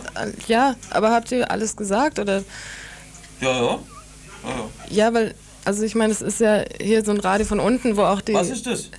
Ja, 0.48 0.76
aber 0.92 1.10
habt 1.10 1.32
ihr 1.32 1.50
alles 1.50 1.76
gesagt 1.76 2.20
oder? 2.20 2.44
Ja, 3.42 3.52
ja. 3.52 3.62
ja, 3.62 3.80
ja. 4.44 4.70
Ja, 5.08 5.14
weil, 5.16 5.34
also 5.66 5.82
ich 5.82 5.96
meine, 5.96 6.14
es 6.14 6.22
ist 6.22 6.40
ja 6.40 6.64
hier 6.80 7.04
so 7.04 7.10
ein 7.10 7.20
Radio 7.22 7.48
von 7.48 7.60
unten, 7.60 7.98
wo 7.98 8.04
auch 8.04 8.22
die. 8.22 8.36
Was 8.36 8.50
ist 8.52 8.68
das? 8.68 8.92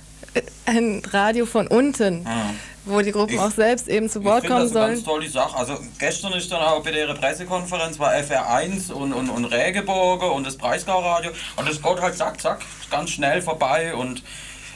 Ein 0.65 1.01
Radio 1.11 1.45
von 1.45 1.67
unten, 1.67 2.25
Ah. 2.27 2.49
wo 2.83 2.99
die 2.99 3.13
Gruppen 3.13 3.35
Ich- 3.35 3.39
auch 3.39 3.51
selbst 3.51 3.87
eben 3.87 4.09
zu 4.09 4.23
Wort 4.25 4.45
kommen 4.45 4.59
das 4.63 4.71
eine 4.71 4.73
sollen. 4.73 4.93
ganz 4.95 5.03
tolle 5.05 5.29
Sache. 5.29 5.57
Also 5.57 5.77
gestern 5.97 6.33
ist 6.33 6.51
dann 6.51 6.61
auch 6.61 6.83
bei 6.83 6.91
der 6.91 7.13
Pressekonferenz 7.13 7.99
war 7.99 8.11
FR1 8.13 8.91
und, 8.91 9.13
und, 9.13 9.29
und 9.29 9.45
Rägeburger 9.45 10.33
und 10.33 10.45
das 10.45 10.57
Breisgau-Radio 10.57 11.31
und 11.55 11.69
das 11.69 11.81
geht 11.81 12.01
halt 12.01 12.17
zack, 12.17 12.41
zack, 12.41 12.59
ganz 12.89 13.11
schnell 13.11 13.41
vorbei 13.41 13.93
und 13.95 14.23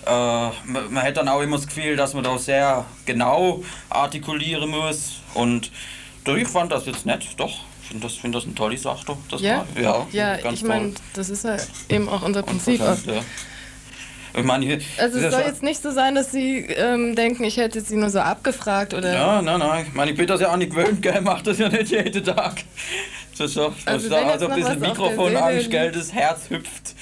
äh, 0.06 0.10
man, 0.10 0.92
man 0.94 1.04
hat 1.04 1.18
dann 1.18 1.28
auch 1.28 1.42
immer 1.42 1.58
das 1.58 1.68
Gefühl, 1.68 1.96
dass 1.96 2.14
man 2.14 2.24
da 2.24 2.38
sehr 2.38 2.86
genau 3.06 3.64
artikulieren 3.90 4.70
muss 4.70 5.22
und 5.34 5.72
doch, 6.24 6.36
ich 6.36 6.48
fand 6.48 6.72
das 6.72 6.86
jetzt 6.86 7.06
nett, 7.06 7.26
doch. 7.38 7.54
Ich 7.84 7.90
finde 7.90 8.08
das, 8.08 8.16
find 8.16 8.34
das 8.34 8.46
eine 8.46 8.56
tolle 8.56 8.78
Sache. 8.80 9.06
doch, 9.06 9.18
Das 9.30 9.42
Ja, 9.42 9.64
war, 9.76 9.82
ja, 9.82 10.08
ja 10.12 10.38
ganz 10.38 10.58
ich 10.60 10.64
meine, 10.66 10.94
das 11.14 11.30
ist 11.30 11.44
ja 11.46 11.58
eben 11.90 12.10
auch 12.10 12.24
unser 12.24 12.42
Prinzip. 12.42 12.80
Ja. 12.80 12.96
Ich 14.38 14.44
meine, 14.44 14.80
Also 14.98 15.18
es 15.18 15.24
das 15.24 15.32
soll 15.34 15.42
ist- 15.42 15.48
jetzt 15.48 15.64
nicht 15.64 15.82
so 15.84 15.92
sein, 15.92 16.16
dass 16.16 16.32
Sie 16.32 16.58
ähm, 16.66 17.16
denken, 17.16 17.44
ich 17.44 17.58
hätte 17.58 17.80
Sie 17.82 17.96
nur 17.96 18.10
so 18.10 18.20
abgefragt 18.20 18.94
oder. 18.96 19.14
Ja, 19.14 19.42
nein, 19.42 19.60
nein. 19.60 19.86
Ich 19.88 19.94
meine, 19.94 20.12
ich 20.12 20.18
bin 20.18 20.26
das 20.28 20.42
ja 20.42 20.52
auch 20.52 20.58
nicht 20.58 20.72
gewöhnt, 20.72 21.02
gell? 21.02 21.14
Ich 21.16 21.22
mach 21.22 21.42
das 21.44 21.60
ja 21.60 21.70
nicht 21.70 21.92
jeden 21.92 22.24
Tag. 22.24 22.64
Das 23.38 23.48
ist 23.48 23.54
so, 23.54 23.70
das 23.70 23.88
Also 23.88 24.06
ist 24.08 24.12
wenn 24.12 24.26
da 24.26 24.32
jetzt 24.34 24.42
also 24.42 24.48
ein 24.50 24.56
bisschen 24.60 24.80
Mikrofonangst, 24.80 25.70
gell? 25.70 25.92
Das 25.92 26.12
Herz 26.12 26.50
hüpft. 26.50 26.96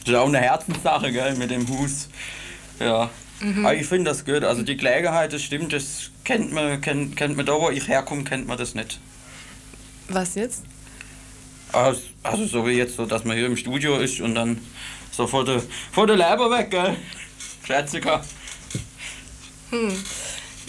Das 0.00 0.08
ist 0.08 0.14
auch 0.14 0.26
eine 0.28 0.38
Herzenssache, 0.38 1.12
gell, 1.12 1.34
mit 1.36 1.50
dem 1.50 1.68
Hus. 1.68 2.08
Ja. 2.78 3.10
Mhm. 3.40 3.64
Aber 3.64 3.74
ich 3.74 3.86
finde 3.86 4.10
das 4.10 4.24
gut. 4.24 4.44
Also 4.44 4.62
die 4.62 4.76
Gelegenheit, 4.76 5.32
das 5.32 5.42
stimmt, 5.42 5.72
das 5.72 6.10
kennt 6.24 6.52
man, 6.52 6.80
kennt, 6.80 7.16
kennt 7.16 7.36
man 7.36 7.46
da, 7.46 7.52
wo 7.54 7.70
ich 7.70 7.88
herkomme, 7.88 8.24
kennt 8.24 8.46
man 8.46 8.58
das 8.58 8.74
nicht. 8.74 8.98
Was 10.08 10.34
jetzt? 10.34 10.64
Also, 11.72 12.00
also 12.22 12.46
so 12.46 12.66
wie 12.66 12.72
jetzt, 12.72 12.96
so 12.96 13.06
dass 13.06 13.24
man 13.24 13.36
hier 13.36 13.46
im 13.46 13.56
Studio 13.56 13.96
ist 13.98 14.20
und 14.20 14.34
dann 14.34 14.58
so 15.12 15.26
vor 15.26 15.44
der, 15.44 15.62
vor 15.92 16.06
der 16.06 16.16
Leber 16.16 16.50
weg, 16.50 16.70
gell? 16.70 16.96
Schätziger. 17.64 18.24
Hm. 19.70 19.92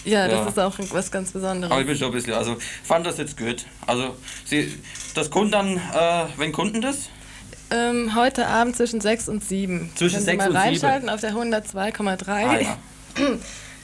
Ja, 0.05 0.27
das 0.27 0.39
Ja. 0.39 0.47
ist 0.47 0.59
auch 0.59 0.75
was 0.91 1.11
ganz 1.11 1.31
Besonderes. 1.31 1.71
Aber 1.71 1.81
ich 1.81 1.87
bin 1.87 1.97
schon 1.97 2.07
ein 2.07 2.13
bisschen, 2.13 2.33
also 2.33 2.57
fand 2.83 3.05
das 3.05 3.17
jetzt 3.17 3.37
gut. 3.37 3.65
Also 3.87 4.15
sie, 4.45 4.73
das 5.15 5.29
kommt 5.29 5.53
dann, 5.53 5.77
äh, 5.77 6.25
wenn 6.37 6.51
Kunden 6.51 6.81
das? 6.81 7.09
Ähm, 7.71 8.15
heute 8.15 8.47
Abend 8.47 8.75
zwischen 8.75 8.99
6 9.01 9.29
und 9.29 9.43
7. 9.43 9.91
Zwischen 9.95 10.15
Können 10.15 10.25
6 10.25 10.25
Sie 10.25 10.37
mal 10.37 10.45
und 10.47 10.51
7? 10.51 10.57
reinschalten 10.85 11.09
auf 11.09 11.21
der 11.21 11.33
102,3. 11.33 12.27
Ah, 12.29 12.59
ja. 12.59 12.77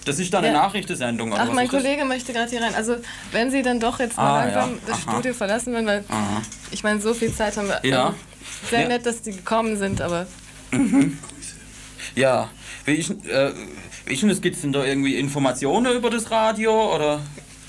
Das 0.06 0.20
ist 0.20 0.34
dann 0.34 0.44
eine 0.46 0.54
Ja. 0.54 0.62
Nachrichtensendung, 0.64 1.34
Ach, 1.34 1.52
mein 1.52 1.66
ist 1.66 1.74
das? 1.74 1.84
Kollege 1.84 2.06
möchte 2.06 2.32
gerade 2.34 2.50
hier 2.50 2.62
rein. 2.62 2.76
Also, 2.76 2.96
wenn 3.32 3.52
Sie 3.52 3.62
dann 3.62 3.80
doch 3.80 4.00
jetzt 4.00 4.16
mal 4.18 4.24
Ah, 4.26 4.44
langsam 4.46 4.70
ja. 4.72 4.78
das. 4.88 5.02
Studio 5.02 5.34
verlassen 5.34 5.74
würden, 5.74 5.86
weil 5.86 6.04
Aha. 6.08 6.42
ich 6.72 6.84
meine, 6.84 7.02
so 7.02 7.14
viel 7.14 7.34
Zeit 7.34 7.58
haben 7.58 7.68
wir. 7.68 7.80
Ja. 7.84 8.10
Ähm, 8.10 8.16
sehr 8.70 8.88
nett, 8.88 9.06
dass 9.06 9.22
die 9.22 9.32
gekommen 9.32 9.78
sind, 9.78 10.02
aber 10.02 10.28
Mhm. 10.72 11.18
Ja, 12.16 12.50
wie 12.86 12.96
ist, 12.96 13.10
äh, 13.26 13.52
wie 14.06 14.28
das? 14.28 14.42
Gibt 14.42 14.56
es 14.56 14.62
denn 14.64 14.74
da 14.74 14.84
irgendwie 14.84 15.16
Informationen 15.18 15.96
über 15.96 16.10
das 16.10 16.30
Radio 16.32 16.94
oder? 16.96 17.22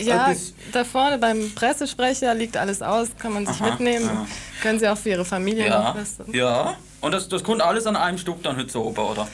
Ja, 0.06 0.30
etwas? 0.30 0.52
da 0.72 0.84
vorne 0.84 1.18
beim 1.18 1.50
Pressesprecher 1.54 2.34
liegt 2.34 2.56
alles 2.56 2.82
aus, 2.82 3.08
kann 3.18 3.32
man 3.34 3.46
sich 3.46 3.61
Aha, 3.61 3.70
mitnehmen. 3.70 4.04
ja. 4.06 4.26
Können 4.62 4.78
Sie 4.80 4.88
auch 4.88 4.98
für 4.98 5.11
Ihre 5.11 5.24
Familie 5.24 5.66
Ja, 5.66 5.78
noch 5.82 5.96
was. 5.96 6.16
ja. 6.32 6.76
Und 7.00 7.12
das, 7.12 7.28
das 7.28 7.44
kommt 7.44 7.62
alles 7.62 7.87
an 7.87 7.94
einem 7.96 8.18
Stück 8.18 8.42
dann 8.42 8.56
heute 8.56 8.70
so 8.70 8.84
oben, 8.84 8.98
oder? 9.00 9.28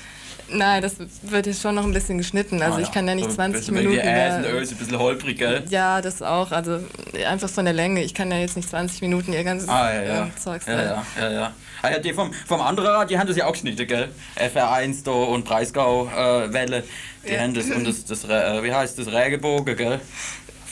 Nein, 0.50 0.83
das 0.83 0.96
wird 1.22 1.46
jetzt 1.46 1.62
schon 1.62 1.74
noch 1.74 1.85
ein 1.85 1.94
bisschen 1.94 2.18
geschnitten. 2.18 2.61
Also, 2.61 2.77
Ah, 2.77 2.81
ich 2.83 2.92
kann 2.92 3.09
ja 3.09 3.14
nicht 3.14 3.24
So 3.24 3.40
ein 3.40 3.53
20 3.55 3.61
bisschen 3.61 3.74
Minuten. 3.77 3.96
Wie 3.96 4.00
Äsen, 4.00 4.42
mehr- 4.42 4.55
Öse, 4.55 4.74
ein 4.74 4.79
bisschen 4.79 4.98
holprig, 4.98 5.38
gell? 5.38 5.64
Ja, 5.70 6.03
das 6.03 6.20
auch. 6.20 6.53
Also 6.53 6.81
einfach 7.27 7.48
von 7.48 7.64
der 7.64 7.72
Länge. 7.72 8.03
Ich 8.05 8.12
kann 8.12 8.31
ja 8.31 8.37
jetzt 8.37 8.55
nicht 8.55 8.68
20 8.68 9.00
Minuten 9.00 9.33
ihr 9.33 9.42
ganzes 9.42 9.70
Ah, 9.70 9.90
ja, 9.94 10.03
ja. 10.03 10.22
ähm, 10.24 10.33
Zeugs 10.37 10.66
ja, 10.66 10.83
ja, 10.83 11.07
ja, 11.18 11.31
ja. 11.31 11.53
Ah, 11.81 11.90
ja, 11.92 11.98
die 11.98 12.12
vom, 12.12 12.31
vom 12.46 12.61
anderen 12.61 12.90
Radio, 12.90 13.09
die 13.09 13.18
haben 13.18 13.27
das 13.27 13.38
ja 13.38 13.46
auch 13.46 13.53
geschnitten, 13.53 13.87
gell? 13.87 14.11
FR1 14.37 15.03
da 15.05 15.12
und 15.12 15.46
Breisgau 15.46 16.09
äh, 16.14 16.53
Welle, 16.53 16.85
die 17.27 17.33
Ja. 17.33 17.40
haben 17.40 17.55
das 17.55 17.70
und 17.70 17.87
das, 17.87 18.05
das 18.05 18.24
äh, 18.24 18.62
wie 18.62 18.72
heißt 18.72 18.98
das, 18.98 19.07
Regenbogen, 19.11 19.74
gell? 19.77 20.00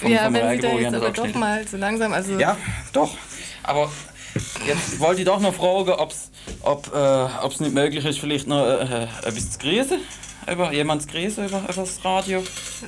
Vom, 0.02 0.12
ja, 0.12 0.24
vom 0.24 0.34
wenn 0.34 0.50
Sie 0.50 0.58
da 0.58 0.72
jetzt 0.74 0.94
aber 0.94 1.10
doch 1.10 1.34
mal 1.34 1.66
so 1.66 1.76
langsam, 1.76 2.12
also 2.12 2.38
Ja, 2.38 2.56
doch. 2.92 3.16
Aber 3.62 3.90
jetzt 4.66 4.98
wollte 4.98 5.20
ich 5.20 5.26
doch 5.26 5.40
noch 5.40 5.54
fragen, 5.54 5.92
ob's, 5.92 6.30
ob 6.62 6.92
es 7.52 7.60
nicht 7.60 7.72
möglich 7.74 8.04
ist, 8.04 8.18
vielleicht 8.18 8.46
noch 8.46 8.66
äh, 8.66 9.04
äh, 9.04 9.08
etwas 9.24 9.52
zu 9.52 9.58
grüßen. 9.58 10.00
Über 10.50 10.72
jemand 10.72 11.02
zu 11.02 11.08
grüßen 11.08 11.46
über, 11.46 11.58
über 11.60 11.72
das 11.72 12.04
Radio. 12.04 12.42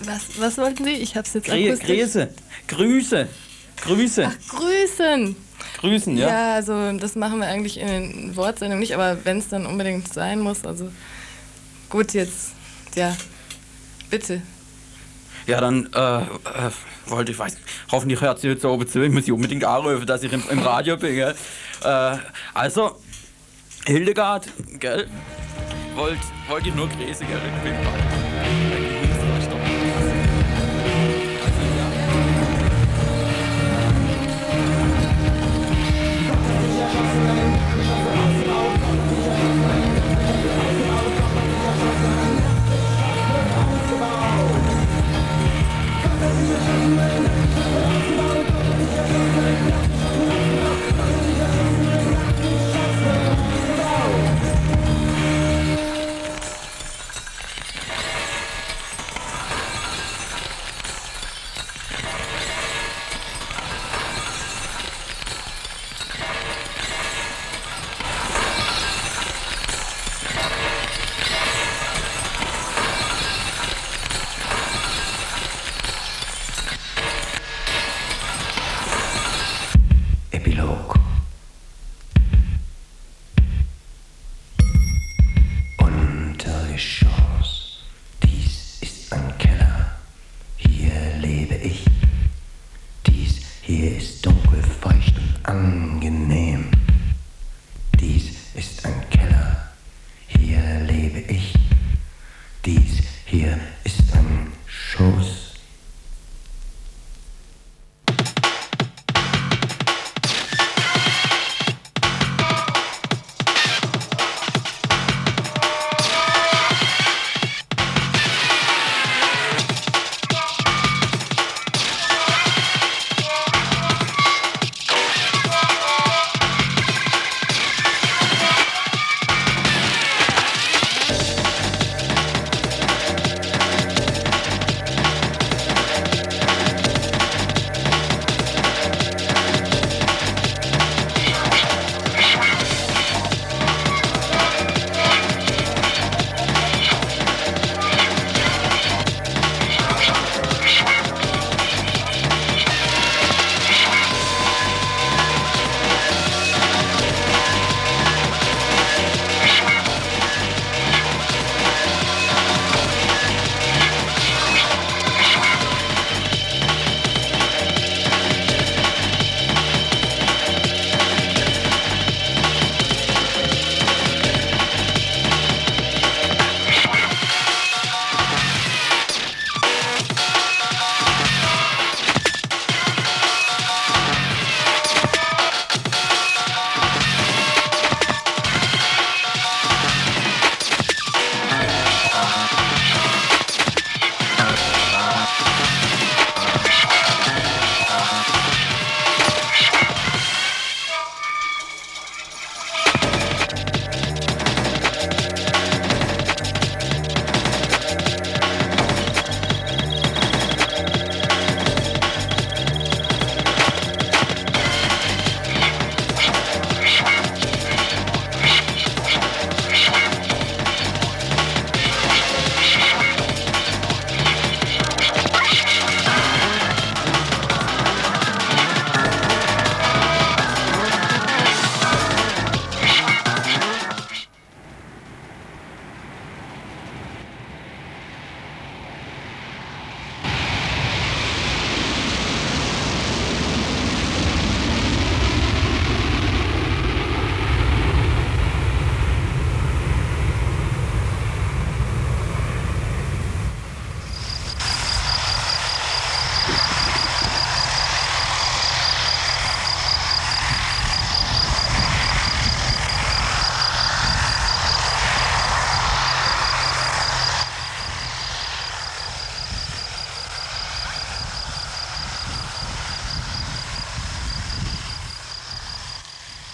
was, 0.04 0.22
was 0.40 0.58
wollten 0.58 0.84
Sie? 0.84 0.94
Ich 0.94 1.16
hab's 1.16 1.34
jetzt 1.34 1.46
Grü 1.46 1.68
akustisch. 1.68 1.86
Grüße. 1.86 2.28
Grüße. 2.66 3.28
Grüße. 3.82 4.32
Grüßen! 4.48 5.36
Grüßen, 5.80 6.16
ja? 6.16 6.28
Ja, 6.28 6.54
also 6.54 6.92
das 6.92 7.14
machen 7.14 7.38
wir 7.38 7.46
eigentlich 7.46 7.78
in 7.78 7.86
den 7.86 8.36
Wortsendungen 8.36 8.80
nicht, 8.80 8.94
aber 8.94 9.24
wenn 9.24 9.38
es 9.38 9.48
dann 9.48 9.66
unbedingt 9.66 10.12
sein 10.12 10.40
muss, 10.40 10.64
also 10.64 10.90
gut 11.90 12.12
jetzt, 12.14 12.52
ja, 12.94 13.16
bitte. 14.10 14.42
Ja, 15.46 15.60
dann 15.60 15.90
äh, 15.92 16.18
äh, 16.22 16.70
wollte 17.06 17.32
ich, 17.32 17.38
weiß, 17.38 17.56
hoffentlich 17.90 18.20
hört 18.20 18.40
sie 18.40 18.48
jetzt 18.48 18.62
so 18.62 18.70
oben 18.70 18.86
zu. 18.86 19.02
Ich 19.02 19.12
muss 19.12 19.24
sie 19.24 19.32
unbedingt 19.32 19.64
anrufen, 19.64 20.06
dass 20.06 20.22
ich 20.22 20.32
im, 20.32 20.42
im 20.50 20.58
Radio 20.60 20.96
bin. 20.96 21.14
Gell? 21.14 21.34
Äh, 21.82 22.16
also, 22.54 22.96
Hildegard, 23.86 24.48
gell? 24.78 25.08
Wollte 25.94 26.18
wollt 26.48 26.66
ich 26.66 26.74
nur 26.74 26.88
grüßen, 26.88 27.26
gell? 27.26 27.40
Ich 27.56 27.62
bin 27.62 28.93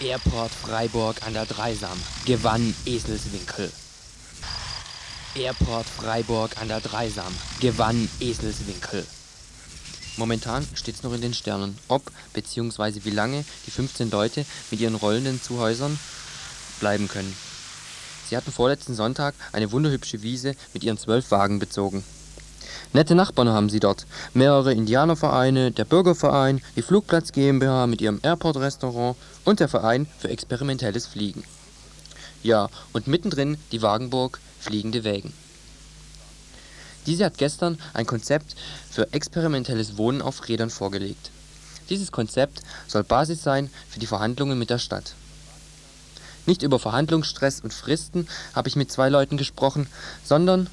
Airport 0.03 0.51
Freiburg 0.51 1.17
an 1.27 1.35
der 1.35 1.45
Dreisam 1.45 1.99
gewann 2.25 2.75
Eselswinkel. 2.87 3.71
Airport 5.35 5.87
Freiburg 5.87 6.57
an 6.59 6.69
der 6.69 6.81
Dreisam 6.81 7.35
gewann 7.61 8.09
Eselswinkel. 8.19 9.07
Momentan 10.17 10.67
steht's 10.75 11.03
noch 11.03 11.13
in 11.13 11.21
den 11.21 11.35
Sternen, 11.35 11.79
ob 11.89 12.11
bzw. 12.33 13.05
wie 13.05 13.11
lange 13.11 13.45
die 13.67 13.71
15 13.71 14.11
Leute 14.11 14.47
mit 14.71 14.81
ihren 14.81 14.95
rollenden 14.95 15.41
Zuhäusern 15.43 15.99
bleiben 16.81 17.07
können. 17.07 17.37
Sie 18.31 18.39
hatten 18.39 18.53
vorletzten 18.53 18.95
Sonntag 18.95 19.35
eine 19.53 19.71
wunderhübsche 19.71 20.23
Wiese 20.23 20.55
mit 20.73 20.83
ihren 20.83 20.97
zwölf 20.97 21.31
Wagen 21.31 21.59
bezogen. 21.59 22.03
Nette 22.93 23.15
Nachbarn 23.15 23.49
haben 23.49 23.71
sie 23.71 23.81
dort. 23.81 24.07
Mehrere 24.35 24.73
Indianervereine, 24.73 25.71
der 25.71 25.85
Bürgerverein, 25.85 26.61
die 26.77 26.83
Flugplatz 26.83 27.33
GmbH 27.33 27.87
mit 27.87 28.01
ihrem 28.01 28.21
Airport-Restaurant 28.23 29.17
und 29.45 29.61
der 29.61 29.69
Verein 29.69 30.07
für 30.19 30.29
experimentelles 30.29 31.07
Fliegen. 31.07 31.45
Ja, 32.43 32.69
und 32.93 33.07
mittendrin 33.07 33.59
die 33.73 33.83
Wagenburg 33.83 34.41
Fliegende 34.59 35.05
Wägen. 35.05 35.33
Diese 37.07 37.25
hat 37.25 37.39
gestern 37.39 37.79
ein 37.95 38.07
Konzept 38.07 38.57
für 38.91 39.13
experimentelles 39.13 39.97
Wohnen 39.97 40.21
auf 40.21 40.49
Rädern 40.49 40.71
vorgelegt. 40.71 41.31
Dieses 41.89 42.13
Konzept 42.13 42.61
soll 42.87 43.05
Basis 43.05 43.43
sein 43.43 43.71
für 43.89 44.01
die 44.01 44.07
Verhandlungen 44.07 44.59
mit 44.59 44.71
der 44.71 44.79
Stadt. 44.79 45.15
Nicht 46.47 46.63
über 46.63 46.79
Verhandlungsstress 46.79 47.61
und 47.61 47.75
Fristen 47.75 48.27
habe 48.55 48.69
ich 48.69 48.77
mit 48.77 48.91
zwei 48.91 49.09
Leuten 49.09 49.37
gesprochen, 49.37 49.87
sondern 50.25 50.69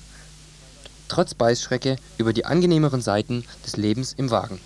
trotz 1.08 1.34
Beißschrecke 1.34 1.98
über 2.18 2.34
die 2.34 2.46
angenehmeren 2.46 3.02
Seiten 3.02 3.46
des 3.66 3.78
Lebens 3.78 4.14
im 4.14 4.32
Wagen. 4.32 4.60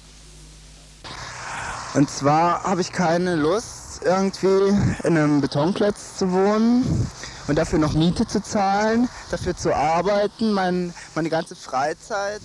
Und 1.93 2.09
zwar 2.09 2.63
habe 2.63 2.81
ich 2.81 2.91
keine 2.91 3.35
Lust, 3.35 4.01
irgendwie 4.03 4.69
in 5.03 5.17
einem 5.17 5.41
Betonklotz 5.41 6.17
zu 6.17 6.31
wohnen 6.31 7.07
und 7.47 7.57
dafür 7.57 7.79
noch 7.79 7.93
Miete 7.93 8.25
zu 8.25 8.41
zahlen, 8.41 9.09
dafür 9.29 9.55
zu 9.55 9.75
arbeiten, 9.75 10.53
mein, 10.53 10.93
meine 11.15 11.29
ganze 11.29 11.55
Freizeit 11.55 12.41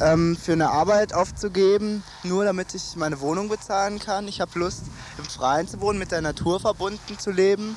ähm, 0.00 0.36
für 0.36 0.52
eine 0.52 0.70
Arbeit 0.70 1.14
aufzugeben, 1.14 2.02
nur 2.24 2.44
damit 2.44 2.74
ich 2.74 2.96
meine 2.96 3.20
Wohnung 3.20 3.48
bezahlen 3.48 3.98
kann. 3.98 4.28
Ich 4.28 4.40
habe 4.40 4.58
Lust, 4.58 4.82
im 5.18 5.24
Freien 5.24 5.68
zu 5.68 5.80
wohnen, 5.80 5.98
mit 5.98 6.10
der 6.10 6.20
Natur 6.20 6.60
verbunden 6.60 7.18
zu 7.18 7.30
leben. 7.30 7.76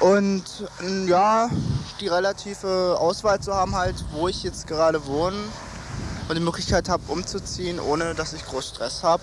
Und 0.00 0.44
ja, 1.06 1.50
die 2.00 2.08
relative 2.08 2.96
Auswahl 2.98 3.38
zu 3.40 3.54
haben, 3.54 3.74
halt, 3.76 4.02
wo 4.12 4.28
ich 4.28 4.42
jetzt 4.42 4.66
gerade 4.66 5.06
wohne 5.06 5.36
und 6.28 6.34
die 6.34 6.42
Möglichkeit 6.42 6.88
habe, 6.88 7.02
umzuziehen, 7.08 7.78
ohne 7.78 8.14
dass 8.14 8.32
ich 8.32 8.44
groß 8.46 8.68
Stress 8.68 9.02
habe. 9.02 9.22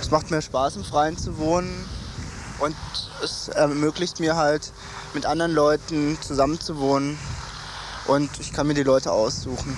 Es 0.00 0.10
macht 0.10 0.30
mir 0.30 0.42
Spaß, 0.42 0.76
im 0.76 0.84
Freien 0.84 1.16
zu 1.16 1.38
wohnen 1.38 1.88
und 2.58 2.76
es 3.24 3.48
ermöglicht 3.48 4.20
mir 4.20 4.36
halt, 4.36 4.72
mit 5.14 5.24
anderen 5.24 5.52
Leuten 5.52 6.18
zusammenzuwohnen 6.20 7.18
und 8.06 8.28
ich 8.38 8.52
kann 8.52 8.66
mir 8.66 8.74
die 8.74 8.82
Leute 8.82 9.10
aussuchen. 9.10 9.74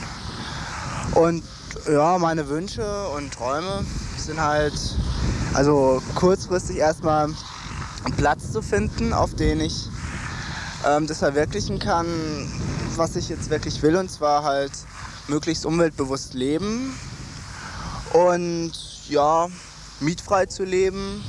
Und 1.14 1.44
ja, 1.88 2.18
meine 2.18 2.48
Wünsche 2.48 3.08
und 3.10 3.32
Träume 3.32 3.84
sind 4.16 4.40
halt, 4.42 4.74
also 5.54 6.02
kurzfristig 6.16 6.78
erstmal 6.78 7.28
einen 8.04 8.14
Platz 8.14 8.52
zu 8.52 8.62
finden, 8.62 9.12
auf 9.12 9.34
den 9.34 9.60
ich 9.60 9.88
ähm, 10.86 11.06
das 11.06 11.18
verwirklichen 11.18 11.78
kann, 11.78 12.06
was 12.96 13.16
ich 13.16 13.28
jetzt 13.28 13.50
wirklich 13.50 13.82
will, 13.82 13.96
und 13.96 14.10
zwar 14.10 14.42
halt 14.42 14.72
möglichst 15.28 15.66
umweltbewusst 15.66 16.34
leben 16.34 16.94
und 18.12 18.72
ja, 19.08 19.48
mietfrei 20.00 20.46
zu 20.46 20.64
leben 20.64 21.22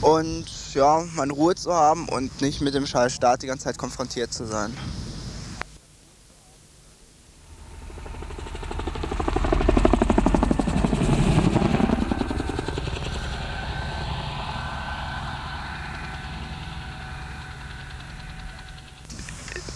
und 0.00 0.44
ja, 0.74 1.04
meine 1.14 1.32
Ruhe 1.32 1.54
zu 1.54 1.72
haben 1.72 2.08
und 2.08 2.40
nicht 2.40 2.60
mit 2.60 2.74
dem 2.74 2.86
scheiß 2.86 3.18
die 3.40 3.46
ganze 3.46 3.64
Zeit 3.64 3.78
konfrontiert 3.78 4.32
zu 4.32 4.46
sein. 4.46 4.76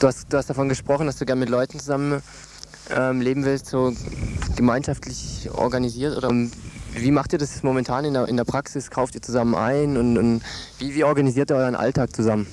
Du 0.01 0.07
hast, 0.07 0.33
du 0.33 0.37
hast 0.37 0.49
davon 0.49 0.69
gesprochen, 0.69 1.07
dass 1.07 1.17
du 1.17 1.27
gerne 1.27 1.41
mit 1.41 1.49
Leuten 1.49 1.81
zusammen 1.81 2.23
ähm, 2.89 3.21
leben 3.21 3.45
willst, 3.45 3.67
so 3.67 3.93
gemeinschaftlich 4.55 5.51
organisiert. 5.53 6.17
Oder 6.17 6.31
wie 6.93 7.11
macht 7.11 7.33
ihr 7.33 7.39
das 7.41 7.65
momentan 7.65 8.05
in 8.05 8.15
der, 8.15 8.29
in 8.29 8.37
der 8.37 8.45
Praxis? 8.45 8.91
Kauft 8.91 9.17
ihr 9.17 9.23
zusammen 9.23 9.57
ein 9.57 9.97
und, 9.97 10.17
und 10.17 10.43
wie, 10.79 10.95
wie 10.95 11.03
organisiert 11.03 11.51
ihr 11.51 11.57
euren 11.57 11.75
Alltag 11.75 12.15
zusammen? 12.15 12.47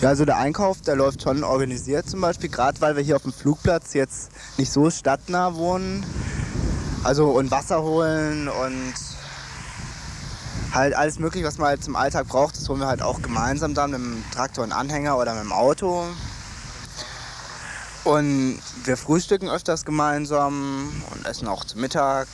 Ja, 0.00 0.08
also 0.08 0.24
der 0.24 0.38
Einkauf, 0.38 0.80
der 0.80 0.96
läuft 0.96 1.22
schon 1.22 1.44
organisiert 1.44 2.10
zum 2.10 2.20
Beispiel, 2.20 2.50
gerade 2.50 2.80
weil 2.80 2.96
wir 2.96 3.04
hier 3.04 3.14
auf 3.14 3.22
dem 3.22 3.32
Flugplatz 3.32 3.94
jetzt 3.94 4.32
nicht 4.58 4.72
so 4.72 4.90
stadtnah 4.90 5.54
wohnen. 5.54 6.04
Also 7.04 7.30
und 7.30 7.52
Wasser 7.52 7.84
holen 7.84 8.48
und 8.48 8.94
halt 10.72 10.94
alles 10.94 11.18
mögliche, 11.18 11.46
was 11.46 11.58
man 11.58 11.68
halt 11.68 11.84
zum 11.84 11.96
Alltag 11.96 12.28
braucht, 12.28 12.56
das 12.56 12.68
holen 12.68 12.80
wir 12.80 12.86
halt 12.86 13.02
auch 13.02 13.22
gemeinsam 13.22 13.74
dann 13.74 13.90
mit 13.90 14.00
dem 14.00 14.24
Traktor 14.32 14.64
und 14.64 14.72
Anhänger 14.72 15.16
oder 15.18 15.34
mit 15.34 15.44
dem 15.44 15.52
Auto. 15.52 16.06
Und 18.04 18.60
wir 18.84 18.96
frühstücken 18.96 19.50
öfters 19.50 19.84
gemeinsam 19.84 21.02
und 21.10 21.26
essen 21.26 21.48
auch 21.48 21.64
zu 21.64 21.76
Mittag. 21.78 22.28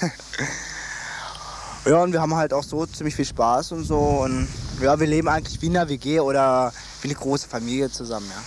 ja, 1.84 2.02
und 2.02 2.12
wir 2.12 2.22
haben 2.22 2.34
halt 2.34 2.54
auch 2.54 2.62
so 2.62 2.86
ziemlich 2.86 3.14
viel 3.14 3.26
Spaß 3.26 3.72
und 3.72 3.84
so. 3.84 3.98
Und 3.98 4.48
ja, 4.80 4.98
wir 4.98 5.06
leben 5.06 5.28
eigentlich 5.28 5.60
wie 5.60 5.66
in 5.66 5.76
einer 5.76 5.88
WG 5.90 6.20
oder 6.20 6.72
wie 7.02 7.08
eine 7.08 7.14
große 7.14 7.46
Familie 7.46 7.90
zusammen, 7.90 8.30
ja. 8.30 8.42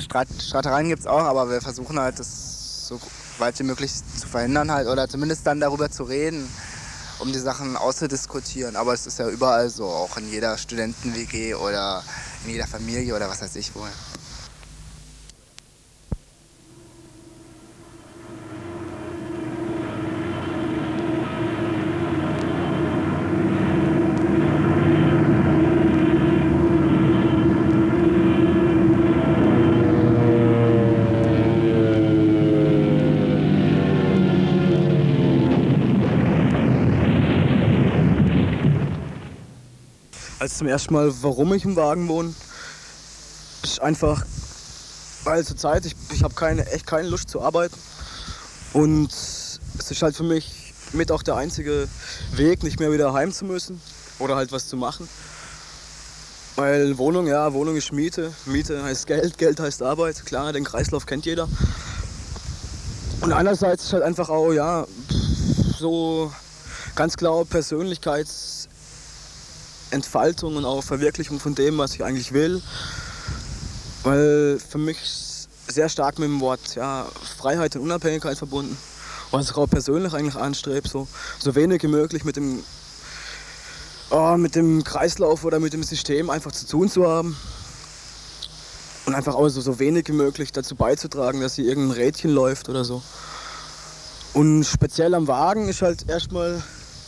Streit, 0.00 0.28
Streitereien 0.40 0.88
gibt 0.88 1.00
es 1.00 1.06
auch, 1.06 1.22
aber 1.22 1.50
wir 1.50 1.60
versuchen 1.60 2.00
halt, 2.00 2.18
das 2.18 2.86
so 2.88 2.98
weit 3.40 3.58
wie 3.58 3.64
möglich 3.64 3.92
zu 4.16 4.26
verhindern 4.26 4.70
halt 4.70 4.88
oder 4.88 5.08
zumindest 5.08 5.46
dann 5.46 5.60
darüber 5.60 5.90
zu 5.90 6.04
reden, 6.04 6.48
um 7.18 7.32
die 7.32 7.38
Sachen 7.38 7.76
auszudiskutieren. 7.76 8.76
Aber 8.76 8.92
es 8.92 9.06
ist 9.06 9.18
ja 9.18 9.28
überall 9.28 9.70
so, 9.70 9.86
auch 9.86 10.16
in 10.16 10.30
jeder 10.30 10.56
Studenten-WG 10.58 11.54
oder 11.54 12.02
in 12.44 12.50
jeder 12.50 12.66
Familie 12.66 13.14
oder 13.14 13.28
was 13.28 13.42
weiß 13.42 13.56
ich 13.56 13.74
wohl. 13.74 13.90
Zum 40.58 40.66
ersten 40.66 40.92
Mal, 40.92 41.12
warum 41.22 41.54
ich 41.54 41.64
im 41.64 41.76
Wagen 41.76 42.08
wohne, 42.08 42.34
ist 43.62 43.80
einfach, 43.80 44.24
weil 45.22 45.44
zur 45.44 45.56
Zeit, 45.56 45.86
ich, 45.86 45.94
ich 46.12 46.24
habe 46.24 46.34
keine, 46.34 46.66
echt 46.72 46.84
keine 46.84 47.08
Lust 47.08 47.30
zu 47.30 47.40
arbeiten. 47.40 47.76
Und 48.72 49.10
es 49.12 49.60
ist 49.90 50.02
halt 50.02 50.16
für 50.16 50.24
mich 50.24 50.74
mit 50.92 51.12
auch 51.12 51.22
der 51.22 51.36
einzige 51.36 51.88
Weg, 52.32 52.64
nicht 52.64 52.80
mehr 52.80 52.90
wieder 52.92 53.12
heim 53.12 53.32
zu 53.32 53.44
müssen 53.44 53.80
oder 54.18 54.34
halt 54.34 54.50
was 54.50 54.66
zu 54.66 54.76
machen. 54.76 55.08
Weil 56.56 56.98
Wohnung, 56.98 57.28
ja, 57.28 57.52
Wohnung 57.52 57.76
ist 57.76 57.92
Miete, 57.92 58.32
Miete 58.44 58.82
heißt 58.82 59.06
Geld, 59.06 59.38
Geld 59.38 59.60
heißt 59.60 59.80
Arbeit, 59.82 60.26
klar, 60.26 60.52
den 60.52 60.64
Kreislauf 60.64 61.06
kennt 61.06 61.24
jeder. 61.24 61.48
Und 63.20 63.32
einerseits 63.32 63.84
ist 63.84 63.92
halt 63.92 64.02
einfach 64.02 64.28
auch, 64.28 64.52
ja, 64.52 64.86
so 65.78 66.32
ganz 66.96 67.16
klar 67.16 67.44
Persönlichkeitsentfaltung 69.88 70.56
und 70.56 70.64
auch 70.64 70.82
Verwirklichung 70.82 71.40
von 71.40 71.54
dem, 71.54 71.78
was 71.78 71.94
ich 71.94 72.04
eigentlich 72.04 72.32
will. 72.32 72.62
Weil 74.02 74.58
für 74.58 74.78
mich 74.78 74.98
sehr 75.66 75.88
stark 75.88 76.18
mit 76.18 76.28
dem 76.28 76.40
Wort 76.40 76.74
ja, 76.76 77.06
Freiheit 77.36 77.76
und 77.76 77.82
Unabhängigkeit 77.82 78.38
verbunden. 78.38 78.76
Was 79.30 79.50
ich 79.50 79.56
auch 79.56 79.68
persönlich 79.68 80.14
eigentlich 80.14 80.36
anstrebe, 80.36 80.88
so, 80.88 81.06
so 81.38 81.54
wenig 81.54 81.82
wie 81.82 81.88
möglich 81.88 82.24
mit 82.24 82.36
dem, 82.36 82.62
oh, 84.10 84.36
mit 84.36 84.54
dem 84.54 84.84
Kreislauf 84.84 85.44
oder 85.44 85.60
mit 85.60 85.74
dem 85.74 85.82
System 85.82 86.30
einfach 86.30 86.52
zu 86.52 86.66
tun 86.66 86.88
zu 86.88 87.06
haben. 87.06 87.36
Und 89.04 89.14
einfach 89.14 89.34
auch 89.34 89.48
so, 89.48 89.60
so 89.60 89.78
wenig 89.78 90.08
wie 90.08 90.12
möglich 90.12 90.52
dazu 90.52 90.74
beizutragen, 90.76 91.40
dass 91.40 91.54
hier 91.54 91.64
irgendein 91.64 91.96
Rädchen 91.96 92.30
läuft 92.30 92.68
oder 92.68 92.84
so. 92.84 93.02
Und 94.34 94.64
speziell 94.64 95.14
am 95.14 95.26
Wagen 95.26 95.68
ist 95.68 95.82
halt 95.82 96.08
erstmal 96.08 96.62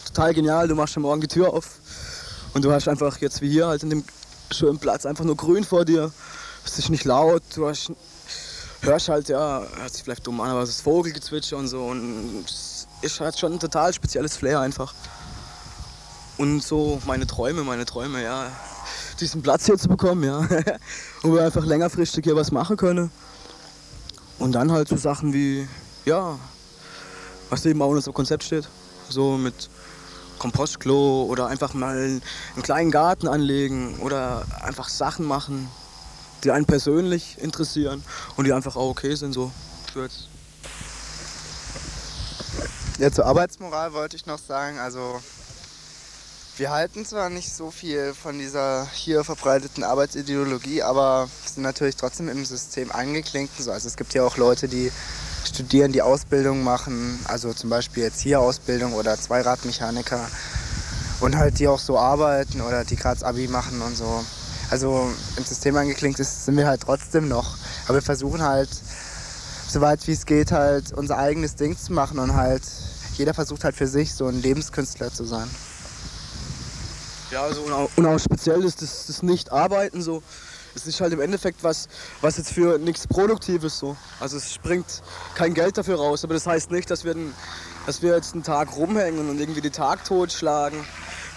total 0.06 0.34
genial. 0.34 0.68
Du 0.68 0.74
machst 0.74 0.96
am 0.96 1.02
Morgen 1.02 1.20
die 1.20 1.28
Tür 1.28 1.52
auf 1.52 1.79
und 2.54 2.64
du 2.64 2.72
hast 2.72 2.88
einfach 2.88 3.18
jetzt 3.18 3.40
wie 3.40 3.50
hier 3.50 3.66
halt 3.66 3.82
in 3.82 3.90
dem 3.90 4.04
schönen 4.50 4.78
Platz 4.78 5.06
einfach 5.06 5.24
nur 5.24 5.36
grün 5.36 5.64
vor 5.64 5.84
dir. 5.84 6.12
Es 6.64 6.78
ist 6.78 6.90
nicht 6.90 7.04
laut, 7.04 7.42
du 7.54 7.68
hast 7.68 7.92
hörst 8.82 9.08
halt, 9.08 9.28
ja, 9.28 9.62
hört 9.76 9.92
sich 9.92 10.02
vielleicht 10.02 10.26
dumm 10.26 10.40
an, 10.40 10.50
aber 10.50 10.60
das 10.60 10.80
Vogelgezwitscher 10.80 11.56
und 11.56 11.68
so 11.68 11.86
und 11.86 12.44
es 12.46 12.86
ist 13.02 13.20
halt 13.20 13.38
schon 13.38 13.54
ein 13.54 13.60
total 13.60 13.92
spezielles 13.92 14.36
Flair 14.36 14.60
einfach. 14.60 14.94
Und 16.38 16.62
so 16.62 17.00
meine 17.06 17.26
Träume, 17.26 17.64
meine 17.64 17.84
Träume, 17.84 18.22
ja, 18.22 18.50
diesen 19.20 19.42
Platz 19.42 19.66
hier 19.66 19.76
zu 19.76 19.88
bekommen, 19.88 20.24
ja, 20.24 20.48
wo 21.22 21.34
wir 21.34 21.44
einfach 21.44 21.64
längerfristig 21.64 22.24
hier 22.24 22.36
was 22.36 22.50
machen 22.50 22.76
können. 22.76 23.10
Und 24.38 24.52
dann 24.52 24.72
halt 24.72 24.88
so 24.88 24.96
Sachen 24.96 25.34
wie, 25.34 25.68
ja, 26.06 26.38
was 27.50 27.66
eben 27.66 27.82
auch 27.82 27.90
in 27.90 27.96
unserem 27.96 28.14
Konzept 28.14 28.44
steht, 28.44 28.66
so 29.10 29.36
mit 29.36 29.68
Kompostklo 30.40 31.24
oder 31.24 31.46
einfach 31.46 31.74
mal 31.74 31.96
einen 31.96 32.62
kleinen 32.62 32.90
Garten 32.90 33.28
anlegen 33.28 34.00
oder 34.00 34.44
einfach 34.62 34.88
Sachen 34.88 35.26
machen, 35.26 35.68
die 36.42 36.50
einen 36.50 36.64
persönlich 36.64 37.36
interessieren 37.38 38.02
und 38.36 38.46
die 38.46 38.52
einfach 38.52 38.74
auch 38.74 38.88
okay 38.88 39.14
sind 39.14 39.32
so 39.32 39.52
für 39.92 40.04
jetzt. 40.04 40.28
Ja, 42.98 43.12
zur 43.12 43.26
Arbeitsmoral 43.26 43.92
wollte 43.92 44.16
ich 44.16 44.26
noch 44.26 44.38
sagen, 44.38 44.78
also 44.78 45.20
wir 46.56 46.70
halten 46.70 47.06
zwar 47.06 47.30
nicht 47.30 47.54
so 47.54 47.70
viel 47.70 48.12
von 48.12 48.38
dieser 48.38 48.86
hier 48.92 49.24
verbreiteten 49.24 49.84
Arbeitsideologie, 49.84 50.82
aber 50.82 51.28
sind 51.46 51.62
natürlich 51.62 51.96
trotzdem 51.96 52.28
im 52.28 52.44
System 52.44 52.92
eingeklinkt. 52.92 53.56
So. 53.58 53.72
Also 53.72 53.88
es 53.88 53.96
gibt 53.96 54.12
ja 54.12 54.22
auch 54.22 54.36
Leute, 54.36 54.68
die 54.68 54.92
studieren, 55.44 55.92
die 55.92 56.02
Ausbildung 56.02 56.62
machen, 56.62 57.18
also 57.24 57.52
zum 57.52 57.70
Beispiel 57.70 58.04
jetzt 58.04 58.20
hier 58.20 58.40
Ausbildung 58.40 58.92
oder 58.94 59.18
Zweiradmechaniker 59.18 60.28
und 61.20 61.36
halt 61.36 61.58
die 61.58 61.68
auch 61.68 61.78
so 61.78 61.98
arbeiten 61.98 62.60
oder 62.60 62.84
die 62.84 62.96
gerade 62.96 63.24
Abi 63.24 63.48
machen 63.48 63.80
und 63.82 63.96
so. 63.96 64.24
Also 64.70 65.10
im 65.36 65.44
System 65.44 65.76
eingeklinkt 65.76 66.20
ist, 66.20 66.44
sind 66.44 66.56
wir 66.56 66.66
halt 66.66 66.82
trotzdem 66.82 67.28
noch. 67.28 67.56
Aber 67.86 67.94
wir 67.94 68.02
versuchen 68.02 68.42
halt, 68.42 68.70
soweit 69.68 70.06
wie 70.06 70.12
es 70.12 70.26
geht, 70.26 70.52
halt 70.52 70.92
unser 70.92 71.18
eigenes 71.18 71.56
Ding 71.56 71.76
zu 71.76 71.92
machen 71.92 72.18
und 72.18 72.34
halt 72.34 72.62
jeder 73.14 73.34
versucht 73.34 73.64
halt 73.64 73.76
für 73.76 73.86
sich 73.86 74.14
so 74.14 74.26
ein 74.26 74.40
Lebenskünstler 74.40 75.12
zu 75.12 75.24
sein. 75.24 75.50
Ja, 77.30 77.42
also 77.42 77.62
und 77.62 77.72
auch, 77.72 77.90
und 77.96 78.06
auch 78.06 78.18
speziell 78.18 78.64
ist 78.64 78.82
das, 78.82 79.06
das 79.06 79.22
Nicht-Arbeiten 79.22 80.02
so. 80.02 80.22
Es 80.74 80.86
ist 80.86 81.00
halt 81.00 81.12
im 81.12 81.20
Endeffekt 81.20 81.64
was, 81.64 81.88
was 82.20 82.36
jetzt 82.36 82.52
für 82.52 82.78
nichts 82.78 83.06
Produktives 83.06 83.78
so. 83.78 83.96
Also 84.20 84.36
es 84.36 84.54
springt 84.54 85.02
kein 85.34 85.54
Geld 85.54 85.76
dafür 85.76 85.96
raus, 85.96 86.24
aber 86.24 86.34
das 86.34 86.46
heißt 86.46 86.70
nicht, 86.70 86.90
dass 86.90 87.04
wir, 87.04 87.14
den, 87.14 87.34
dass 87.86 88.02
wir 88.02 88.14
jetzt 88.14 88.34
einen 88.34 88.42
Tag 88.42 88.76
rumhängen 88.76 89.28
und 89.28 89.40
irgendwie 89.40 89.60
den 89.60 89.72
Tag 89.72 90.04
totschlagen 90.04 90.78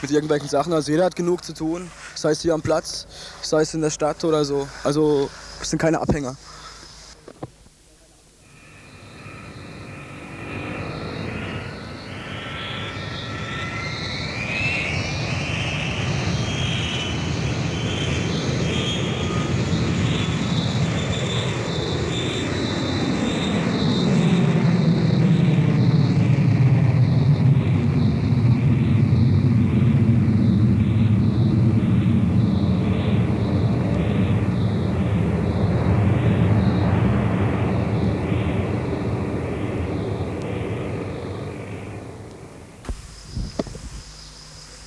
mit 0.02 0.12
irgendwelchen 0.12 0.50
Sachen. 0.50 0.74
Also 0.74 0.92
jeder 0.92 1.06
hat 1.06 1.16
genug 1.16 1.44
zu 1.44 1.54
tun, 1.54 1.90
sei 2.16 2.32
es 2.32 2.42
hier 2.42 2.54
am 2.54 2.62
Platz, 2.62 3.08
sei 3.42 3.62
es 3.62 3.74
in 3.74 3.82
der 3.82 3.90
Stadt 3.90 4.24
oder 4.24 4.46
so. 4.46 4.68
Also 4.84 5.30
es 5.62 5.70
sind 5.70 5.80
keine 5.80 6.00
Abhänger. 6.00 6.36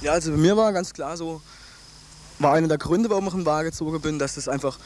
Ja, 0.07 0.13
also 0.13 0.31
bei 0.31 0.37
mir 0.37 0.57
war 0.57 0.73
ganz 0.73 0.93
klar 0.93 1.17
so, 1.17 1.43
war 2.39 2.53
einer 2.53 2.69
der 2.69 2.79
Gründe, 2.79 3.11
warum 3.11 3.27
ich 3.27 3.35
in 3.35 3.45
Waage 3.45 3.71
gezogen 3.71 4.01
bin, 4.01 4.21
dass 4.21 4.37
das 4.37 4.47
einfach 4.47 4.79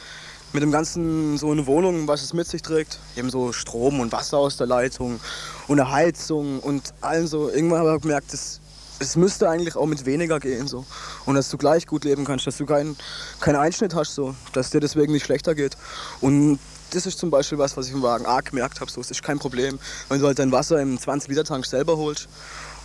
mit 0.51 0.63
dem 0.63 0.71
Ganzen 0.71 1.37
so 1.37 1.51
eine 1.51 1.67
Wohnung, 1.67 2.07
was 2.07 2.23
es 2.23 2.33
mit 2.33 2.47
sich 2.47 2.63
trägt, 2.63 2.97
eben 3.15 3.29
so 3.29 3.53
Strom 3.53 3.99
und 3.99 4.11
Wasser 4.11 4.39
aus 4.39 4.57
der 4.57 4.65
Leitung 4.65 5.19
und 5.67 5.79
eine 5.79 5.91
Heizung 5.91 6.59
und 6.59 6.95
allem 7.01 7.27
so. 7.27 7.51
Irgendwann 7.51 7.81
habe 7.81 7.97
ich 7.97 8.01
gemerkt, 8.01 8.33
es, 8.33 8.61
es 8.97 9.15
müsste 9.15 9.47
eigentlich 9.47 9.75
auch 9.75 9.85
mit 9.85 10.07
weniger 10.07 10.39
gehen 10.39 10.67
so. 10.67 10.85
Und 11.27 11.35
dass 11.35 11.49
du 11.49 11.57
gleich 11.59 11.85
gut 11.85 12.03
leben 12.03 12.25
kannst, 12.25 12.47
dass 12.47 12.57
du 12.57 12.65
keinen 12.65 12.97
keinen 13.39 13.57
Einschnitt 13.57 13.93
hast, 13.93 14.15
so, 14.15 14.33
dass 14.53 14.71
dir 14.71 14.79
deswegen 14.79 15.13
nicht 15.13 15.25
schlechter 15.25 15.53
geht. 15.53 15.77
Und 16.21 16.57
das 16.89 17.05
ist 17.05 17.19
zum 17.19 17.29
Beispiel 17.29 17.59
was, 17.59 17.77
was 17.77 17.85
ich 17.85 17.93
im 17.93 18.01
Wagen 18.01 18.25
arg 18.25 18.45
gemerkt 18.45 18.81
habe. 18.81 18.89
So, 18.89 18.99
es 18.99 19.11
ist 19.11 19.21
kein 19.21 19.37
Problem, 19.37 19.77
wenn 20.09 20.19
du 20.19 20.25
halt 20.25 20.39
dein 20.39 20.51
Wasser 20.51 20.81
im 20.81 20.97
20-Liter-Tank 20.97 21.63
selber 21.67 21.97
holst 21.97 22.27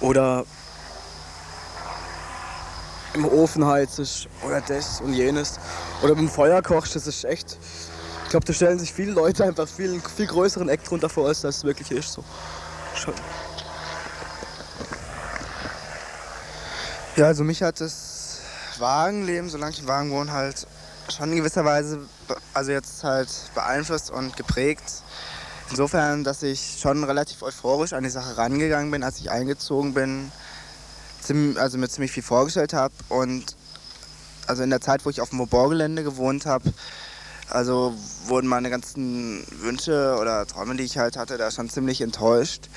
oder 0.01 0.45
im 3.17 3.25
Ofen 3.25 3.67
heizt 3.67 3.99
oder 4.47 4.61
das 4.61 5.01
und 5.01 5.13
jenes 5.13 5.59
oder 6.03 6.15
beim 6.15 6.29
Feuer 6.29 6.63
kochst, 6.63 6.95
das 6.95 7.07
ist 7.07 7.25
echt. 7.25 7.59
Ich 8.25 8.31
glaube, 8.31 8.45
da 8.45 8.53
stellen 8.53 8.79
sich 8.79 8.93
viele 8.93 9.13
Leute 9.13 9.45
einfach 9.45 9.69
viel, 9.69 10.01
viel 10.15 10.27
größeren 10.27 10.69
Eck 10.69 10.85
drunter 10.85 11.09
vor, 11.09 11.29
als 11.29 11.41
das 11.41 11.65
wirklich 11.65 11.91
ist. 11.91 12.13
So. 12.13 12.25
Schon. 12.95 13.15
Ja, 17.17 17.27
also 17.27 17.45
mich 17.45 17.63
hat 17.63 17.81
das 17.81 18.41
Wagenleben, 18.79 19.49
solange 19.49 19.73
ich 19.73 19.81
im 19.81 19.87
Wagen 19.87 20.11
wohne, 20.11 20.33
halt 20.33 20.67
schon 21.09 21.31
in 21.31 21.37
gewisser 21.37 21.65
Weise, 21.65 22.01
also 22.53 22.73
jetzt 22.73 23.05
halt 23.05 23.29
beeinflusst 23.55 24.11
und 24.11 24.37
geprägt. 24.37 24.83
Insofern, 25.71 26.25
dass 26.25 26.43
ich 26.43 26.79
schon 26.81 27.05
relativ 27.05 27.43
euphorisch 27.43 27.93
an 27.93 28.05
die 28.05 28.11
Sache 28.11 28.37
rangegangen 28.37 28.91
bin, 28.91 29.03
als 29.03 29.19
ich 29.19 29.31
eingezogen 29.31 29.95
bin, 29.95 30.31
also 31.57 31.79
mir 31.79 31.89
ziemlich 31.89 32.13
viel 32.13 32.23
vorgestellt 32.23 32.73
habe 32.73 32.95
und 33.09 33.57
also 34.47 34.63
in 34.63 34.71
der 34.71 34.81
Zeit, 34.81 35.05
wo 35.05 35.11
ich 35.11 35.21
auf 35.21 35.31
dem 35.31 35.39
Moborgelände 35.39 36.05
gewohnt 36.05 36.47
habe, 36.47 36.73
also 37.49 37.95
wurden 38.27 38.49
meine 38.49 38.71
ganzen 38.71 39.45
Wünsche 39.61 40.17
oder 40.21 40.47
Träume, 40.47 40.77
die 40.77 40.85
ich 40.85 40.99
halt 40.99 41.17
hatte, 41.17 41.37
da 41.37 41.51
schon 41.51 41.69
ziemlich 41.69 42.01
enttäuscht, 42.01 42.69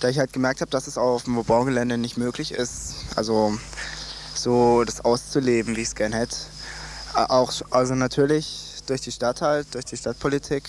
da 0.00 0.08
ich 0.08 0.18
halt 0.18 0.32
gemerkt 0.32 0.60
habe, 0.60 0.70
dass 0.70 0.86
es 0.86 0.98
auch 0.98 1.14
auf 1.14 1.24
dem 1.24 1.34
Moborgelände 1.34 1.98
nicht 1.98 2.16
möglich 2.16 2.52
ist, 2.52 2.94
also 3.16 3.56
so 4.34 4.84
das 4.84 5.04
auszuleben, 5.04 5.76
wie 5.76 5.82
ich 5.82 5.88
es 5.88 5.94
gern 5.94 6.12
hätte. 6.12 6.36
Auch, 7.14 7.52
also 7.70 7.94
natürlich 7.94 8.82
durch 8.86 9.00
die 9.00 9.12
Stadt 9.12 9.40
halt, 9.40 9.74
durch 9.74 9.84
die 9.84 9.96
Stadtpolitik, 9.96 10.64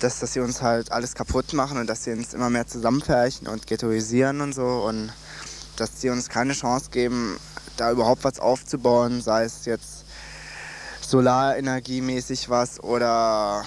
dass, 0.00 0.20
dass 0.20 0.32
sie 0.32 0.40
uns 0.40 0.62
halt 0.62 0.92
alles 0.92 1.14
kaputt 1.14 1.52
machen 1.52 1.78
und 1.78 1.88
dass 1.88 2.04
sie 2.04 2.12
uns 2.12 2.34
immer 2.34 2.50
mehr 2.50 2.66
zusammenfärchen 2.66 3.48
und 3.48 3.66
ghettoisieren 3.66 4.40
und 4.40 4.54
so 4.54 4.84
und 4.86 5.12
dass 5.80 6.00
sie 6.00 6.10
uns 6.10 6.28
keine 6.28 6.52
Chance 6.52 6.90
geben, 6.90 7.38
da 7.76 7.90
überhaupt 7.90 8.24
was 8.24 8.40
aufzubauen, 8.40 9.22
sei 9.22 9.44
es 9.44 9.64
jetzt 9.64 10.04
solarenergiemäßig 11.00 12.50
was 12.50 12.82
oder 12.82 13.64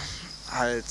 halt 0.51 0.85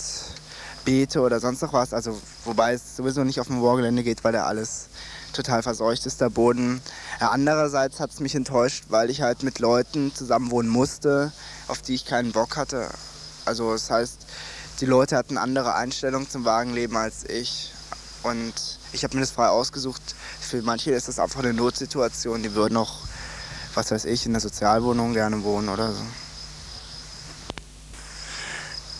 Beete 0.84 1.20
oder 1.20 1.38
sonst 1.40 1.62
noch 1.62 1.72
was. 1.72 1.92
Also 1.92 2.20
wobei 2.44 2.72
es 2.72 2.96
sowieso 2.96 3.24
nicht 3.24 3.40
auf 3.40 3.46
dem 3.46 3.56
Moorgelände 3.56 4.02
geht, 4.02 4.24
weil 4.24 4.32
da 4.32 4.46
alles 4.46 4.88
total 5.32 5.62
verseucht 5.62 6.06
ist, 6.06 6.20
der 6.20 6.30
Boden. 6.30 6.80
Andererseits 7.20 8.00
hat 8.00 8.10
es 8.10 8.20
mich 8.20 8.34
enttäuscht, 8.34 8.84
weil 8.88 9.10
ich 9.10 9.22
halt 9.22 9.42
mit 9.42 9.58
Leuten 9.58 10.14
zusammen 10.14 10.50
wohnen 10.50 10.68
musste, 10.68 11.32
auf 11.68 11.82
die 11.82 11.94
ich 11.94 12.04
keinen 12.04 12.32
Bock 12.32 12.56
hatte. 12.56 12.88
Also 13.44 13.72
das 13.72 13.90
heißt, 13.90 14.26
die 14.80 14.86
Leute 14.86 15.16
hatten 15.16 15.38
andere 15.38 15.74
Einstellungen 15.74 16.28
zum 16.28 16.44
Wagenleben 16.44 16.96
als 16.96 17.28
ich. 17.28 17.72
Und 18.22 18.52
ich 18.92 19.04
habe 19.04 19.14
mir 19.14 19.20
das 19.20 19.30
frei 19.30 19.48
ausgesucht. 19.48 20.02
Für 20.40 20.62
manche 20.62 20.92
ist 20.92 21.08
das 21.08 21.18
einfach 21.18 21.40
eine 21.40 21.54
Notsituation. 21.54 22.42
Die 22.42 22.54
würden 22.54 22.76
auch, 22.76 22.98
was 23.74 23.90
weiß 23.90 24.04
ich, 24.04 24.26
in 24.26 24.32
der 24.32 24.40
Sozialwohnung 24.40 25.14
gerne 25.14 25.42
wohnen 25.42 25.68
oder 25.68 25.92
so. 25.92 26.02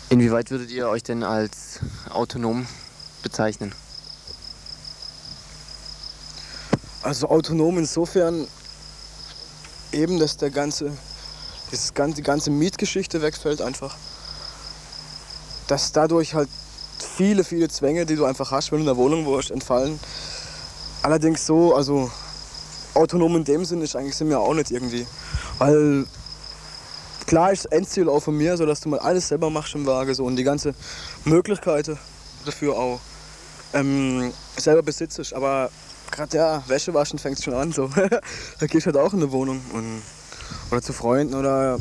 Inwieweit 0.09 0.51
würdet 0.51 0.71
ihr 0.71 0.89
euch 0.89 1.03
denn 1.03 1.23
als 1.23 1.79
autonom 2.09 2.67
bezeichnen? 3.23 3.73
Also 7.03 7.29
autonom 7.29 7.77
insofern 7.77 8.47
eben, 9.91 10.19
dass 10.19 10.37
der 10.37 10.49
ganze, 10.49 10.91
dieses 11.71 11.93
ganze, 11.93 12.17
die 12.17 12.23
ganze 12.23 12.51
Mietgeschichte 12.51 13.21
wegfällt 13.21 13.61
einfach. 13.61 13.95
Dass 15.67 15.91
dadurch 15.91 16.33
halt 16.33 16.49
viele, 17.01 17.43
viele 17.43 17.69
Zwänge, 17.69 18.05
die 18.05 18.15
du 18.15 18.25
einfach 18.25 18.51
hast, 18.51 18.71
wenn 18.71 18.79
du 18.79 18.83
in 18.83 18.87
der 18.87 18.97
Wohnung 18.97 19.25
wohnst, 19.25 19.51
entfallen. 19.51 19.99
Allerdings 21.03 21.45
so, 21.45 21.75
also 21.75 22.11
autonom 22.93 23.35
in 23.35 23.43
dem 23.43 23.65
Sinne 23.65 23.83
ist 23.83 23.95
eigentlich 23.95 24.15
sind 24.15 24.29
wir 24.29 24.39
auch 24.39 24.53
nicht 24.53 24.71
irgendwie. 24.71 25.05
Weil 25.57 26.05
klar 27.25 27.51
ist 27.51 27.65
das 27.65 27.71
Endziel 27.71 28.09
auch 28.09 28.21
von 28.21 28.37
mir, 28.37 28.57
so 28.57 28.65
dass 28.65 28.81
du 28.81 28.89
mal 28.89 28.99
alles 28.99 29.27
selber 29.27 29.49
machst 29.49 29.75
im 29.75 29.85
Wagen 29.85 30.13
so 30.13 30.25
und 30.25 30.35
die 30.35 30.43
ganze 30.43 30.73
Möglichkeiten 31.25 31.97
dafür 32.45 32.77
auch 32.77 32.99
ähm, 33.73 34.33
selber 34.57 34.83
besitzt. 34.83 35.33
Aber 35.33 35.69
gerade 36.11 36.37
ja, 36.37 36.63
Wäsche 36.67 36.93
waschen 36.93 37.19
fängt 37.19 37.41
schon 37.43 37.53
an 37.53 37.71
so. 37.71 37.87
da 38.59 38.67
gehst 38.67 38.85
du 38.85 38.91
halt 38.91 38.97
auch 38.97 39.13
in 39.13 39.19
eine 39.19 39.31
Wohnung 39.31 39.61
und, 39.73 40.01
oder 40.71 40.81
zu 40.81 40.93
Freunden 40.93 41.33
oder 41.33 41.79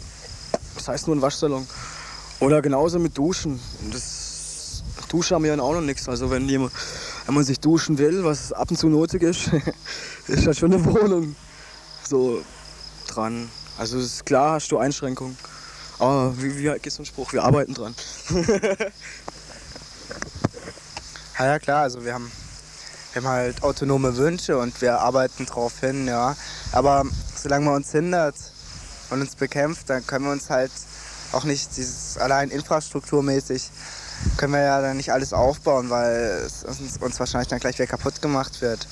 das 0.77 0.89
heißt 0.89 1.07
nur 1.07 1.17
ein 1.17 1.23
Waschsalon. 1.23 1.67
Oder 2.41 2.63
genauso 2.63 2.99
mit 2.99 3.19
Duschen. 3.19 3.61
Das 3.93 4.20
Duschen 5.11 5.35
haben 5.35 5.45
wir 5.45 5.55
ja 5.55 5.61
auch 5.61 5.75
noch 5.75 5.81
nichts. 5.81 6.09
Also 6.09 6.31
wenn, 6.31 6.49
jemand, 6.49 6.73
wenn 7.27 7.35
man 7.35 7.45
sich 7.45 7.61
duschen 7.61 7.99
will, 7.99 8.25
was 8.25 8.53
ab 8.53 8.71
und 8.71 8.77
zu 8.77 8.89
nötig 8.89 9.23
ist, 9.23 9.51
ist 10.29 10.47
das 10.47 10.59
schon 10.59 10.73
eine 10.73 10.85
Wohnung 10.85 11.37
so 12.09 12.43
dran. 13.09 13.51
Also 13.77 13.99
ist 13.99 14.25
klar, 14.25 14.55
hast 14.55 14.71
du 14.71 14.79
Einschränkungen. 14.79 15.37
Aber 15.99 16.35
wie, 16.39 16.57
wie 16.57 16.79
geht 16.79 16.93
so 16.93 17.03
ein 17.03 17.07
Spruch? 17.07 17.33
Wir 17.33 17.43
arbeiten 17.43 17.75
dran. 17.75 17.95
Ja, 21.41 21.47
ja 21.47 21.59
klar, 21.59 21.85
also 21.85 22.05
wir 22.05 22.13
haben, 22.13 22.31
wir 23.15 23.23
haben 23.23 23.29
halt 23.31 23.63
autonome 23.63 24.15
Wünsche 24.19 24.59
und 24.59 24.79
wir 24.83 25.01
arbeiten 25.01 25.47
drauf 25.47 25.81
hin, 25.81 26.07
ja. 26.07 26.37
Aber 26.71 27.05
solange 27.35 27.65
man 27.65 27.77
uns 27.77 27.93
hindert 27.93 28.35
und 29.09 29.23
uns 29.23 29.37
bekämpft, 29.37 29.89
dann 29.89 30.07
können 30.07 30.27
wir 30.27 30.33
uns 30.33 30.51
halt 30.51 30.71
auch 31.33 31.45
nicht 31.45 31.79
dieses 31.79 32.19
allein 32.19 32.51
infrastrukturmäßig 32.51 33.71
können 34.37 34.53
wir 34.53 34.63
ja 34.63 34.81
dann 34.81 34.97
nicht 34.97 35.13
alles 35.13 35.33
aufbauen, 35.33 35.91
weil 35.91 36.43
es 36.47 36.65
uns, 36.65 36.99
uns 36.99 37.21
wahrscheinlich 37.21 37.49
dann 37.49 37.59
gleich 37.59 37.79
wieder 37.79 37.87
kaputt 37.87 38.21
gemacht 38.23 38.61
wird. 38.61 38.87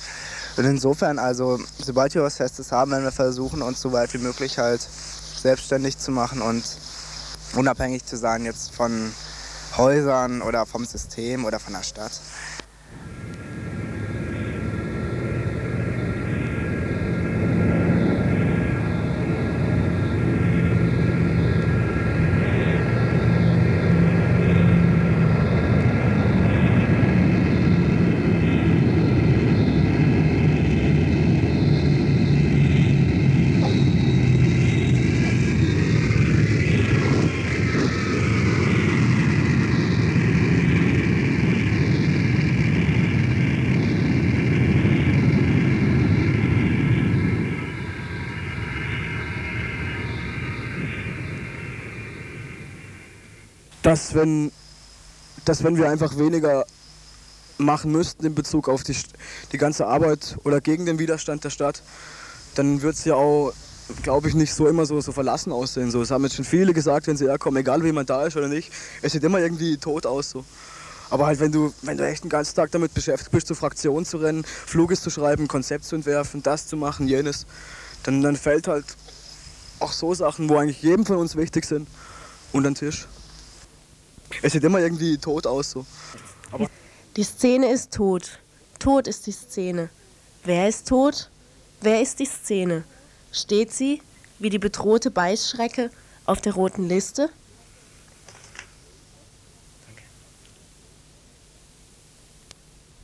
Und 0.56 0.64
insofern, 0.64 1.18
also 1.18 1.60
sobald 1.78 2.14
wir 2.14 2.22
was 2.22 2.36
Festes 2.36 2.72
haben, 2.72 2.90
werden 2.90 3.04
wir 3.04 3.12
versuchen, 3.12 3.62
uns 3.62 3.80
so 3.80 3.92
weit 3.92 4.12
wie 4.14 4.18
möglich 4.18 4.58
halt 4.58 4.80
selbstständig 4.80 5.98
zu 5.98 6.10
machen 6.10 6.42
und 6.42 6.64
unabhängig 7.54 8.04
zu 8.04 8.16
sein 8.16 8.44
jetzt 8.44 8.74
von 8.74 9.12
Häusern 9.76 10.42
oder 10.42 10.66
vom 10.66 10.84
System 10.84 11.44
oder 11.44 11.60
von 11.60 11.74
der 11.74 11.82
Stadt. 11.82 12.12
Dass 53.88 54.14
wenn, 54.14 54.52
dass 55.46 55.64
wenn 55.64 55.78
wir 55.78 55.88
einfach 55.88 56.18
weniger 56.18 56.66
machen 57.56 57.90
müssten 57.90 58.26
in 58.26 58.34
Bezug 58.34 58.68
auf 58.68 58.82
die, 58.82 58.94
die 59.50 59.56
ganze 59.56 59.86
Arbeit 59.86 60.36
oder 60.44 60.60
gegen 60.60 60.84
den 60.84 60.98
Widerstand 60.98 61.42
der 61.42 61.48
Stadt, 61.48 61.82
dann 62.54 62.82
wird 62.82 62.96
es 62.96 63.06
ja 63.06 63.14
auch, 63.14 63.54
glaube 64.02 64.28
ich, 64.28 64.34
nicht 64.34 64.52
so 64.52 64.66
immer 64.66 64.84
so, 64.84 65.00
so 65.00 65.10
verlassen 65.10 65.52
aussehen. 65.52 65.90
So, 65.90 66.00
das 66.00 66.10
haben 66.10 66.22
jetzt 66.24 66.36
schon 66.36 66.44
viele 66.44 66.74
gesagt, 66.74 67.06
wenn 67.06 67.16
sie 67.16 67.28
herkommen, 67.28 67.58
egal 67.58 67.82
wie 67.82 67.92
man 67.92 68.04
da 68.04 68.26
ist 68.26 68.36
oder 68.36 68.48
nicht, 68.48 68.70
es 69.00 69.12
sieht 69.12 69.24
immer 69.24 69.38
irgendwie 69.38 69.78
tot 69.78 70.04
aus. 70.04 70.28
So. 70.28 70.44
Aber 71.08 71.24
halt, 71.24 71.40
wenn 71.40 71.50
du, 71.50 71.72
wenn 71.80 71.96
du 71.96 72.06
echt 72.06 72.24
den 72.24 72.28
ganzen 72.28 72.56
Tag 72.56 72.70
damit 72.72 72.92
beschäftigt 72.92 73.30
bist, 73.30 73.46
zur 73.46 73.56
Fraktion 73.56 74.04
zu 74.04 74.18
rennen, 74.18 74.44
Fluges 74.44 75.00
zu 75.00 75.08
schreiben, 75.08 75.48
Konzept 75.48 75.86
zu 75.86 75.96
entwerfen, 75.96 76.42
das 76.42 76.66
zu 76.66 76.76
machen, 76.76 77.08
jenes, 77.08 77.46
dann, 78.02 78.20
dann 78.20 78.36
fällt 78.36 78.68
halt 78.68 78.84
auch 79.80 79.92
so 79.92 80.12
Sachen, 80.12 80.50
wo 80.50 80.58
eigentlich 80.58 80.82
jedem 80.82 81.06
von 81.06 81.16
uns 81.16 81.36
wichtig 81.36 81.64
sind, 81.64 81.88
unter 82.52 82.68
den 82.68 82.74
Tisch. 82.74 83.08
Es 84.42 84.52
sieht 84.52 84.64
immer 84.64 84.80
irgendwie 84.80 85.18
tot 85.18 85.46
aus 85.46 85.70
so. 85.70 85.86
Aber 86.50 86.68
die 87.16 87.24
Szene 87.24 87.70
ist 87.70 87.92
tot. 87.92 88.38
Tot 88.78 89.06
ist 89.06 89.26
die 89.26 89.32
Szene. 89.32 89.88
Wer 90.44 90.68
ist 90.68 90.88
tot? 90.88 91.30
Wer 91.80 92.00
ist 92.00 92.18
die 92.20 92.26
Szene? 92.26 92.84
Steht 93.32 93.72
sie, 93.72 94.02
wie 94.38 94.50
die 94.50 94.58
bedrohte 94.58 95.10
Beißschrecke, 95.10 95.90
auf 96.24 96.40
der 96.40 96.54
roten 96.54 96.88
Liste? 96.88 97.30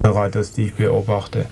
Reiters, 0.03 0.53
die 0.53 0.67
ich 0.67 0.75
beobachte. 0.75 1.47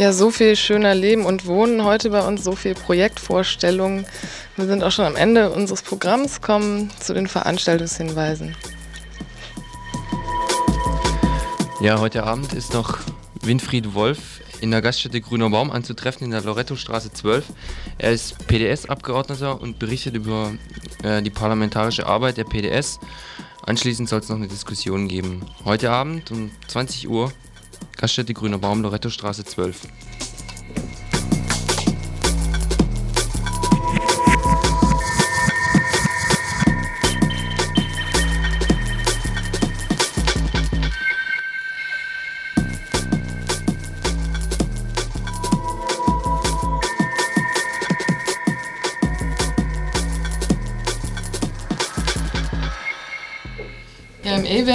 Ja, 0.00 0.14
so 0.14 0.30
viel 0.30 0.56
schöner 0.56 0.94
Leben 0.94 1.26
und 1.26 1.44
Wohnen 1.44 1.84
heute 1.84 2.08
bei 2.08 2.26
uns, 2.26 2.42
so 2.42 2.56
viel 2.56 2.72
Projektvorstellungen. 2.72 4.06
Wir 4.56 4.64
sind 4.64 4.82
auch 4.82 4.92
schon 4.92 5.04
am 5.04 5.14
Ende 5.14 5.50
unseres 5.50 5.82
Programms, 5.82 6.40
kommen 6.40 6.90
zu 6.98 7.12
den 7.12 7.26
Veranstaltungshinweisen. 7.26 8.56
Ja, 11.82 12.00
heute 12.00 12.22
Abend 12.22 12.54
ist 12.54 12.72
noch 12.72 12.96
Winfried 13.42 13.92
Wolf 13.92 14.40
in 14.62 14.70
der 14.70 14.80
Gaststätte 14.80 15.20
Grüner 15.20 15.50
Baum 15.50 15.70
anzutreffen 15.70 16.24
in 16.24 16.30
der 16.30 16.40
Lorettostraße 16.44 17.12
12. 17.12 17.44
Er 17.98 18.12
ist 18.12 18.46
PDS-Abgeordneter 18.46 19.60
und 19.60 19.78
berichtet 19.78 20.14
über 20.14 20.54
äh, 21.02 21.20
die 21.20 21.28
parlamentarische 21.28 22.06
Arbeit 22.06 22.38
der 22.38 22.44
PDS. 22.44 23.00
Anschließend 23.66 24.08
soll 24.08 24.20
es 24.20 24.30
noch 24.30 24.36
eine 24.36 24.48
Diskussion 24.48 25.08
geben. 25.08 25.44
Heute 25.66 25.90
Abend 25.90 26.30
um 26.30 26.50
20 26.68 27.06
Uhr 27.10 27.30
Gaststätte 27.96 28.34
Grüner 28.34 28.58
Baum, 28.58 28.82
Lorettostraße 28.82 29.44
12. 29.44 29.88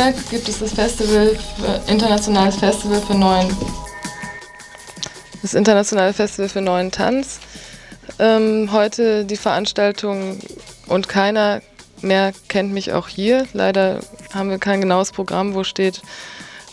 E-Werk 0.05 0.29
gibt 0.29 0.47
es 0.47 0.59
das 0.59 0.73
Festival, 0.73 1.35
internationales 1.87 2.57
Festival 2.57 3.01
für 3.01 3.15
neuen, 3.15 3.49
das 5.41 5.55
internationale 5.55 6.13
Festival 6.13 6.47
für 6.47 6.61
neuen 6.61 6.91
Tanz. 6.91 7.39
Ähm, 8.19 8.69
heute 8.71 9.25
die 9.25 9.35
Veranstaltung 9.35 10.39
und 10.87 11.09
keiner 11.09 11.61
mehr 12.01 12.33
kennt 12.49 12.71
mich 12.71 12.93
auch 12.93 13.07
hier. 13.07 13.47
Leider 13.53 13.99
haben 14.31 14.51
wir 14.51 14.59
kein 14.59 14.79
genaues 14.79 15.11
Programm, 15.11 15.55
wo 15.55 15.63
steht, 15.63 16.03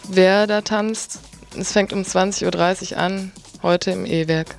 wer 0.09 0.47
da 0.47 0.61
tanzt. 0.61 1.21
Es 1.57 1.73
fängt 1.73 1.95
um 1.95 2.03
20.30 2.03 2.93
Uhr 2.93 2.99
an, 2.99 3.33
heute 3.63 3.93
im 3.93 4.05
E-Werk. 4.05 4.57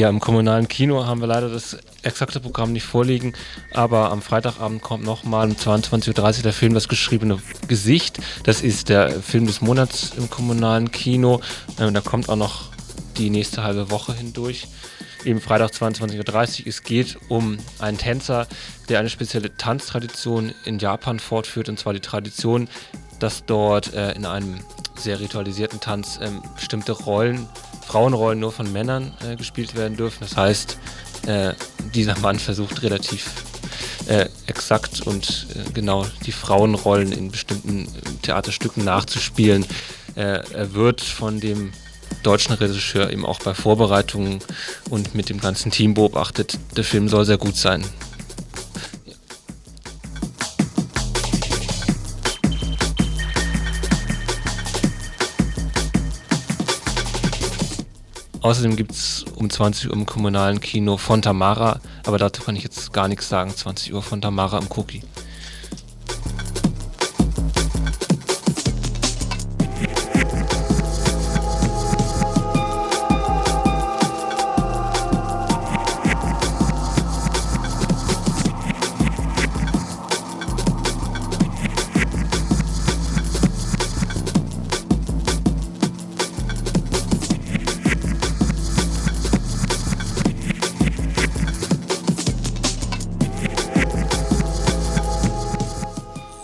Ja, 0.00 0.08
im 0.08 0.18
kommunalen 0.18 0.66
Kino 0.66 1.04
haben 1.04 1.20
wir 1.20 1.26
leider 1.26 1.50
das 1.50 1.76
exakte 2.00 2.40
Programm 2.40 2.72
nicht 2.72 2.84
vorliegen, 2.84 3.34
aber 3.74 4.10
am 4.10 4.22
Freitagabend 4.22 4.80
kommt 4.80 5.04
nochmal 5.04 5.46
um 5.46 5.54
22.30 5.54 6.38
Uhr 6.38 6.42
der 6.42 6.54
Film 6.54 6.72
Das 6.72 6.88
geschriebene 6.88 7.38
Gesicht. 7.68 8.18
Das 8.44 8.62
ist 8.62 8.88
der 8.88 9.10
Film 9.20 9.46
des 9.46 9.60
Monats 9.60 10.12
im 10.16 10.30
kommunalen 10.30 10.90
Kino. 10.90 11.42
Ähm, 11.78 11.92
da 11.92 12.00
kommt 12.00 12.30
auch 12.30 12.36
noch 12.36 12.70
die 13.18 13.28
nächste 13.28 13.62
halbe 13.62 13.90
Woche 13.90 14.14
hindurch. 14.14 14.68
Eben 15.26 15.38
Freitag 15.38 15.72
22.30 15.72 16.60
Uhr. 16.60 16.66
Es 16.66 16.82
geht 16.82 17.18
um 17.28 17.58
einen 17.78 17.98
Tänzer, 17.98 18.46
der 18.88 19.00
eine 19.00 19.10
spezielle 19.10 19.54
Tanztradition 19.54 20.54
in 20.64 20.78
Japan 20.78 21.20
fortführt, 21.20 21.68
und 21.68 21.78
zwar 21.78 21.92
die 21.92 22.00
Tradition, 22.00 22.70
dass 23.18 23.44
dort 23.44 23.92
äh, 23.92 24.12
in 24.12 24.24
einem 24.24 24.60
sehr 24.96 25.20
ritualisierten 25.20 25.78
Tanz 25.78 26.18
ähm, 26.22 26.40
bestimmte 26.54 26.92
Rollen 26.92 27.46
Frauenrollen 27.90 28.38
nur 28.38 28.52
von 28.52 28.72
Männern 28.72 29.14
äh, 29.28 29.34
gespielt 29.34 29.74
werden 29.74 29.96
dürfen. 29.96 30.18
Das 30.20 30.36
heißt, 30.36 30.78
äh, 31.26 31.54
dieser 31.92 32.16
Mann 32.20 32.38
versucht 32.38 32.84
relativ 32.84 33.28
äh, 34.06 34.26
exakt 34.46 35.00
und 35.00 35.48
äh, 35.56 35.72
genau 35.72 36.06
die 36.24 36.30
Frauenrollen 36.30 37.10
in 37.10 37.32
bestimmten 37.32 37.88
Theaterstücken 38.22 38.84
nachzuspielen. 38.84 39.66
Äh, 40.14 40.38
er 40.52 40.72
wird 40.74 41.00
von 41.00 41.40
dem 41.40 41.72
deutschen 42.22 42.54
Regisseur 42.54 43.10
eben 43.10 43.26
auch 43.26 43.40
bei 43.40 43.54
Vorbereitungen 43.54 44.38
und 44.88 45.16
mit 45.16 45.28
dem 45.28 45.40
ganzen 45.40 45.72
Team 45.72 45.94
beobachtet. 45.94 46.58
Der 46.76 46.84
Film 46.84 47.08
soll 47.08 47.24
sehr 47.24 47.38
gut 47.38 47.56
sein. 47.56 47.84
Außerdem 58.42 58.74
gibt 58.74 58.92
es 58.92 59.24
um 59.36 59.50
20 59.50 59.90
Uhr 59.90 59.92
im 59.94 60.06
kommunalen 60.06 60.60
Kino 60.60 60.96
Fontamara, 60.96 61.80
aber 62.06 62.16
dazu 62.16 62.42
kann 62.42 62.56
ich 62.56 62.62
jetzt 62.62 62.92
gar 62.92 63.06
nichts 63.06 63.28
sagen. 63.28 63.54
20 63.54 63.92
Uhr 63.92 64.02
Fontamara 64.02 64.58
im 64.58 64.68
Cookie. 64.76 65.02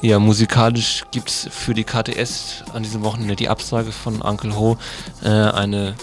Ja, 0.06 0.20
musikalisch 0.20 1.02
gibt 1.10 1.30
es 1.30 1.48
für 1.50 1.74
die 1.74 1.82
KTS 1.82 2.62
an 2.72 2.84
diesem 2.84 3.02
Wochenende 3.02 3.34
die 3.34 3.48
Absage 3.48 3.90
von 3.90 4.22
Uncle 4.22 4.54
Ho, 4.54 4.78
äh, 5.24 5.28
eine 5.28 5.96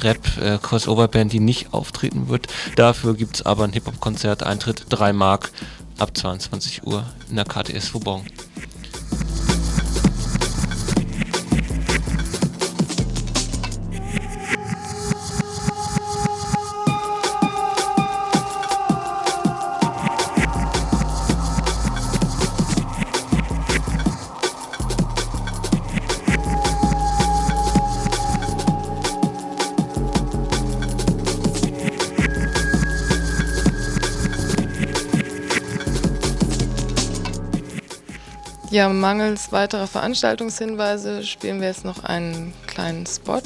Rap-Crossover-Band, 0.00 1.30
die 1.30 1.40
nicht 1.40 1.74
auftreten 1.74 2.30
wird. 2.30 2.46
Dafür 2.76 3.14
gibt 3.14 3.36
es 3.36 3.44
aber 3.44 3.64
ein 3.64 3.74
Hip-Hop-Konzert, 3.74 4.44
Eintritt 4.44 4.86
3 4.88 5.12
Mark 5.12 5.52
ab 5.98 6.16
22 6.16 6.86
Uhr 6.86 7.04
in 7.28 7.36
der 7.36 7.44
KTS 7.44 7.92
Vauban. 7.92 8.22
Ja, 38.70 38.88
mangels 38.88 39.50
weiterer 39.50 39.88
Veranstaltungshinweise 39.88 41.24
spielen 41.24 41.60
wir 41.60 41.66
jetzt 41.66 41.84
noch 41.84 42.04
einen 42.04 42.54
kleinen 42.68 43.04
Spot. 43.04 43.42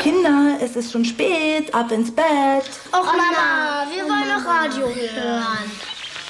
Kinder, 0.00 0.58
es 0.62 0.76
ist 0.76 0.92
schon 0.92 1.04
spät, 1.04 1.74
ab 1.74 1.90
ins 1.90 2.14
Bett. 2.14 2.70
Och 2.92 3.04
Mama, 3.04 3.86
wir 3.92 4.04
wollen 4.04 4.28
noch 4.28 4.46
Radio 4.46 4.86
hören. 4.86 5.72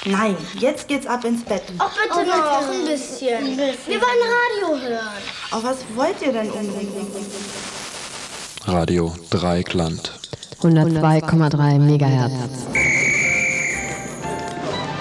Nein, 0.06 0.36
jetzt 0.58 0.88
geht's 0.88 1.06
ab 1.06 1.26
ins 1.26 1.44
Bett. 1.44 1.64
Ach 1.76 1.92
bitte 1.92 2.26
noch 2.26 2.70
ein 2.70 2.86
bisschen. 2.86 3.58
Wir 3.58 4.00
wollen 4.00 4.72
Radio 4.72 4.88
hören. 4.88 5.22
Auf 5.50 5.64
was 5.64 5.76
wollt 5.94 6.22
ihr 6.22 6.32
denn 6.32 6.50
unbedingt? 6.50 7.69
Radio 8.66 9.14
Dreikland. 9.30 10.12
102,3 10.62 11.78
Megahertz. 11.78 12.32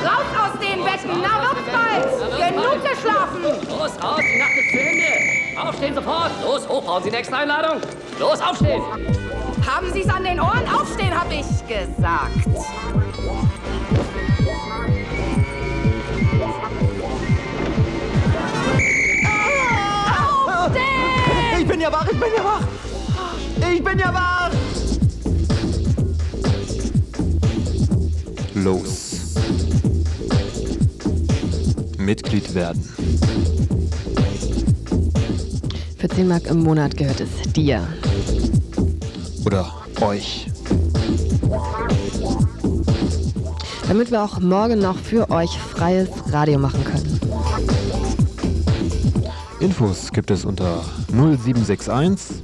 Raus 0.01 0.30
aus 0.39 0.60
den 0.60 0.84
Betten, 0.84 1.22
na 1.22 1.43
Luftball! 1.43 2.01
Genug 2.38 2.82
geschlafen! 2.84 3.41
Los, 3.70 3.91
raus, 4.01 4.22
die 4.22 4.39
Nacht 4.39 4.51
ist 4.57 4.72
zu 4.72 4.80
Ende! 4.80 5.60
Aufstehen 5.62 5.95
sofort! 5.95 6.32
Los, 6.41 6.68
hoch, 6.70 6.84
brauchen 6.84 7.03
Sie 7.03 7.10
eine 7.10 7.18
extra 7.18 7.38
Einladung? 7.39 7.82
Los, 8.18 8.39
aufstehen! 8.41 8.82
Haben 9.68 9.91
Sie 9.93 10.01
es 10.01 10.10
an 10.10 10.24
den 10.24 10.39
Ohren? 10.39 10.64
Aufstehen, 10.74 11.14
hab 11.14 11.30
ich 11.32 11.45
gesagt. 11.68 12.32
Ich 21.60 21.68
bin 21.68 21.82
ja 21.82 21.91
wach, 21.91 22.07
ich 22.10 22.20
bin 22.20 22.30
ja 22.36 22.43
wach! 22.43 22.79
Ich 23.72 23.84
bin 23.84 24.00
ja 24.00 24.14
wach! 24.14 24.52
Los. 28.56 29.36
Mitglied 31.98 32.54
werden. 32.56 32.84
Für 35.98 36.10
10 36.10 36.28
Mark 36.28 36.48
im 36.48 36.64
Monat 36.64 36.98
gehört 36.98 37.22
es 37.22 37.30
dir. 37.54 37.88
Oder 39.46 39.72
euch. 40.02 40.48
Damit 43.88 44.12
wir 44.12 44.24
auch 44.24 44.40
morgen 44.40 44.80
noch 44.80 44.98
für 44.98 45.30
euch 45.30 45.58
freies 45.58 46.10
Radio 46.32 46.60
machen 46.60 46.84
können. 46.84 47.20
Infos 49.60 50.12
gibt 50.12 50.32
es 50.32 50.46
unter 50.46 50.84
0761 51.12 52.40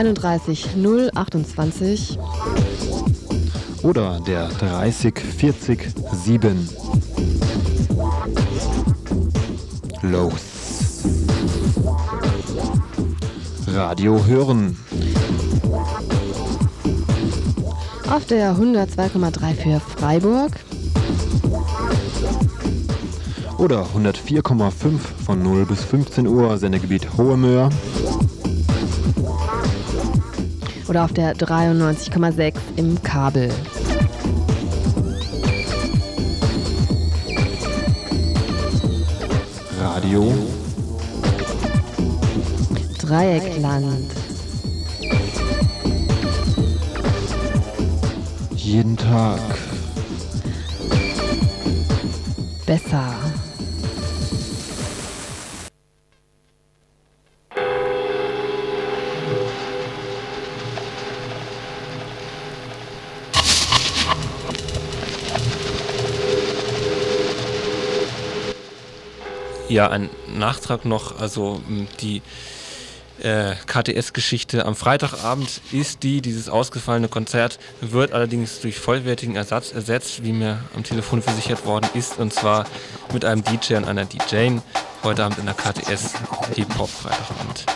31 0.00 0.66
028 1.14 2.18
oder 3.82 4.18
der 4.26 4.48
30 4.48 5.18
40 5.18 5.88
7. 6.24 6.68
Los. 10.00 11.02
Radio 13.66 14.24
hören. 14.24 14.78
Auf 18.10 18.24
der 18.24 18.54
102,3 18.54 19.54
für 19.54 19.80
Freiburg. 19.80 20.52
Oder 23.58 23.84
104,5 23.94 24.98
von 25.26 25.42
0 25.42 25.66
bis 25.66 25.84
15 25.84 26.26
Uhr, 26.26 26.56
Sendegebiet 26.56 27.18
Hohe 27.18 27.36
Möhr. 27.36 27.68
Oder 30.90 31.04
auf 31.04 31.12
der 31.12 31.36
93,6 31.36 32.54
im 32.74 33.00
Kabel. 33.04 33.48
Radio. 39.78 40.34
Dreieckland. 42.98 44.10
Jeden 48.56 48.96
Tag. 48.96 49.59
Ja, 69.70 69.88
ein 69.88 70.10
Nachtrag 70.36 70.84
noch, 70.84 71.20
also 71.20 71.60
die 72.00 72.22
äh, 73.22 73.54
KTS-Geschichte 73.68 74.66
am 74.66 74.74
Freitagabend 74.74 75.60
ist 75.70 76.02
die, 76.02 76.20
dieses 76.20 76.48
ausgefallene 76.48 77.06
Konzert 77.06 77.60
wird 77.80 78.12
allerdings 78.12 78.60
durch 78.60 78.80
vollwertigen 78.80 79.36
Ersatz 79.36 79.70
ersetzt, 79.70 80.24
wie 80.24 80.32
mir 80.32 80.58
am 80.74 80.82
Telefon 80.82 81.22
versichert 81.22 81.66
worden 81.66 81.88
ist, 81.94 82.18
und 82.18 82.32
zwar 82.32 82.66
mit 83.12 83.24
einem 83.24 83.44
DJ 83.44 83.76
und 83.76 83.84
einer 83.84 84.06
DJ 84.06 84.58
heute 85.04 85.22
Abend 85.22 85.38
in 85.38 85.46
der 85.46 85.54
KTS 85.54 86.14
Hip-Hop 86.56 86.90
Freitagabend. 86.90 87.66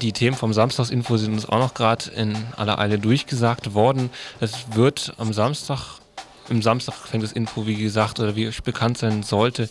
Die 0.00 0.12
Themen 0.12 0.36
vom 0.36 0.54
Samstagsinfo 0.54 1.18
sind 1.18 1.34
uns 1.34 1.46
auch 1.46 1.58
noch 1.58 1.74
gerade 1.74 2.10
in 2.12 2.34
aller 2.56 2.78
Eile 2.78 2.98
durchgesagt 2.98 3.74
worden. 3.74 4.08
Es 4.40 4.74
wird 4.74 5.12
am 5.18 5.34
Samstag, 5.34 6.00
im 6.48 6.62
Samstag 6.62 6.94
fängt 6.94 7.22
das 7.22 7.32
Info, 7.32 7.66
wie 7.66 7.74
gesagt, 7.76 8.18
oder 8.18 8.34
wie 8.34 8.48
euch 8.48 8.62
bekannt 8.62 8.96
sein 8.96 9.22
sollte, 9.22 9.68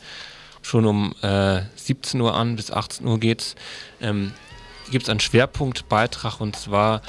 schon 0.62 0.86
um 0.86 1.16
äh, 1.24 1.62
17 1.76 2.22
Uhr 2.22 2.36
an, 2.36 2.56
bis 2.56 2.70
18 2.70 3.08
Uhr 3.08 3.20
geht's. 3.20 3.56
Ähm, 4.02 4.34
gibt 4.92 5.04
es 5.04 5.10
einen 5.10 5.20
Schwerpunktbeitrag 5.20 6.40
und 6.40 6.56
zwar 6.56 7.02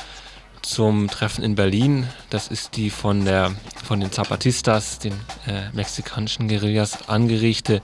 zum 0.63 1.09
Treffen 1.09 1.45
in 1.45 1.55
Berlin. 1.57 2.09
Das 2.31 2.49
ist 2.49 2.77
die 2.77 2.89
von, 2.89 3.27
der, 3.27 3.55
von 3.85 4.01
den 4.01 4.13
Zapatistas, 4.13 4.99
den 4.99 5.13
äh, 5.47 5.71
mexikanischen 5.75 6.49
Guerillas, 6.49 7.09
angerichtete 7.09 7.83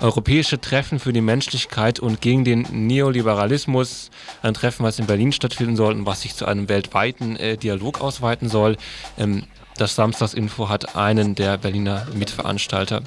Europäische 0.00 0.58
Treffen 0.58 0.98
für 0.98 1.12
die 1.12 1.20
Menschlichkeit 1.20 2.00
und 2.00 2.22
gegen 2.22 2.42
den 2.42 2.66
Neoliberalismus. 2.70 4.10
Ein 4.42 4.54
Treffen, 4.54 4.82
was 4.82 4.98
in 4.98 5.06
Berlin 5.06 5.30
stattfinden 5.30 5.76
soll 5.76 5.92
und 5.92 6.06
was 6.06 6.22
sich 6.22 6.34
zu 6.34 6.46
einem 6.46 6.70
weltweiten 6.70 7.36
äh, 7.36 7.58
Dialog 7.58 8.00
ausweiten 8.00 8.48
soll. 8.48 8.78
Ähm, 9.18 9.44
das 9.76 9.94
Samstagsinfo 9.94 10.70
hat 10.70 10.96
einen 10.96 11.34
der 11.34 11.58
Berliner 11.58 12.06
Mitveranstalter 12.14 13.02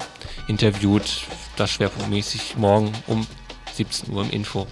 interviewt. 0.46 1.22
Das 1.56 1.72
schwerpunktmäßig 1.72 2.56
morgen 2.56 2.92
um 3.08 3.26
17 3.74 4.12
Uhr 4.12 4.22
im 4.22 4.30
Info. 4.30 4.68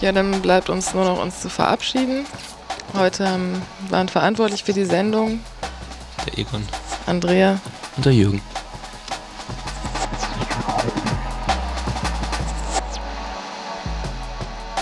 Ja, 0.00 0.12
dann 0.12 0.40
bleibt 0.40 0.70
uns 0.70 0.94
nur 0.94 1.04
noch 1.04 1.20
uns 1.20 1.40
zu 1.40 1.48
verabschieden. 1.50 2.26
Heute 2.94 3.24
ähm, 3.24 3.62
waren 3.90 4.08
verantwortlich 4.08 4.64
für 4.64 4.72
die 4.72 4.84
Sendung 4.84 5.40
Der 6.26 6.38
Egon 6.38 6.66
Andrea. 7.06 7.60
und 7.96 8.06
der 8.06 8.12
Jürgen. 8.14 8.40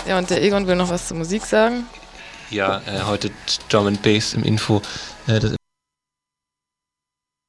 Ja, 0.07 0.17
und 0.17 0.29
der 0.29 0.41
Egon 0.41 0.65
will 0.67 0.75
noch 0.75 0.89
was 0.89 1.07
zur 1.07 1.17
Musik 1.17 1.45
sagen. 1.45 1.85
Ja, 2.49 2.81
äh, 2.87 3.01
heute 3.05 3.29
Drum 3.69 3.87
and 3.87 4.01
Bass 4.01 4.33
im 4.33 4.43
Info. 4.43 4.81
Äh, 5.27 5.39
das 5.39 5.58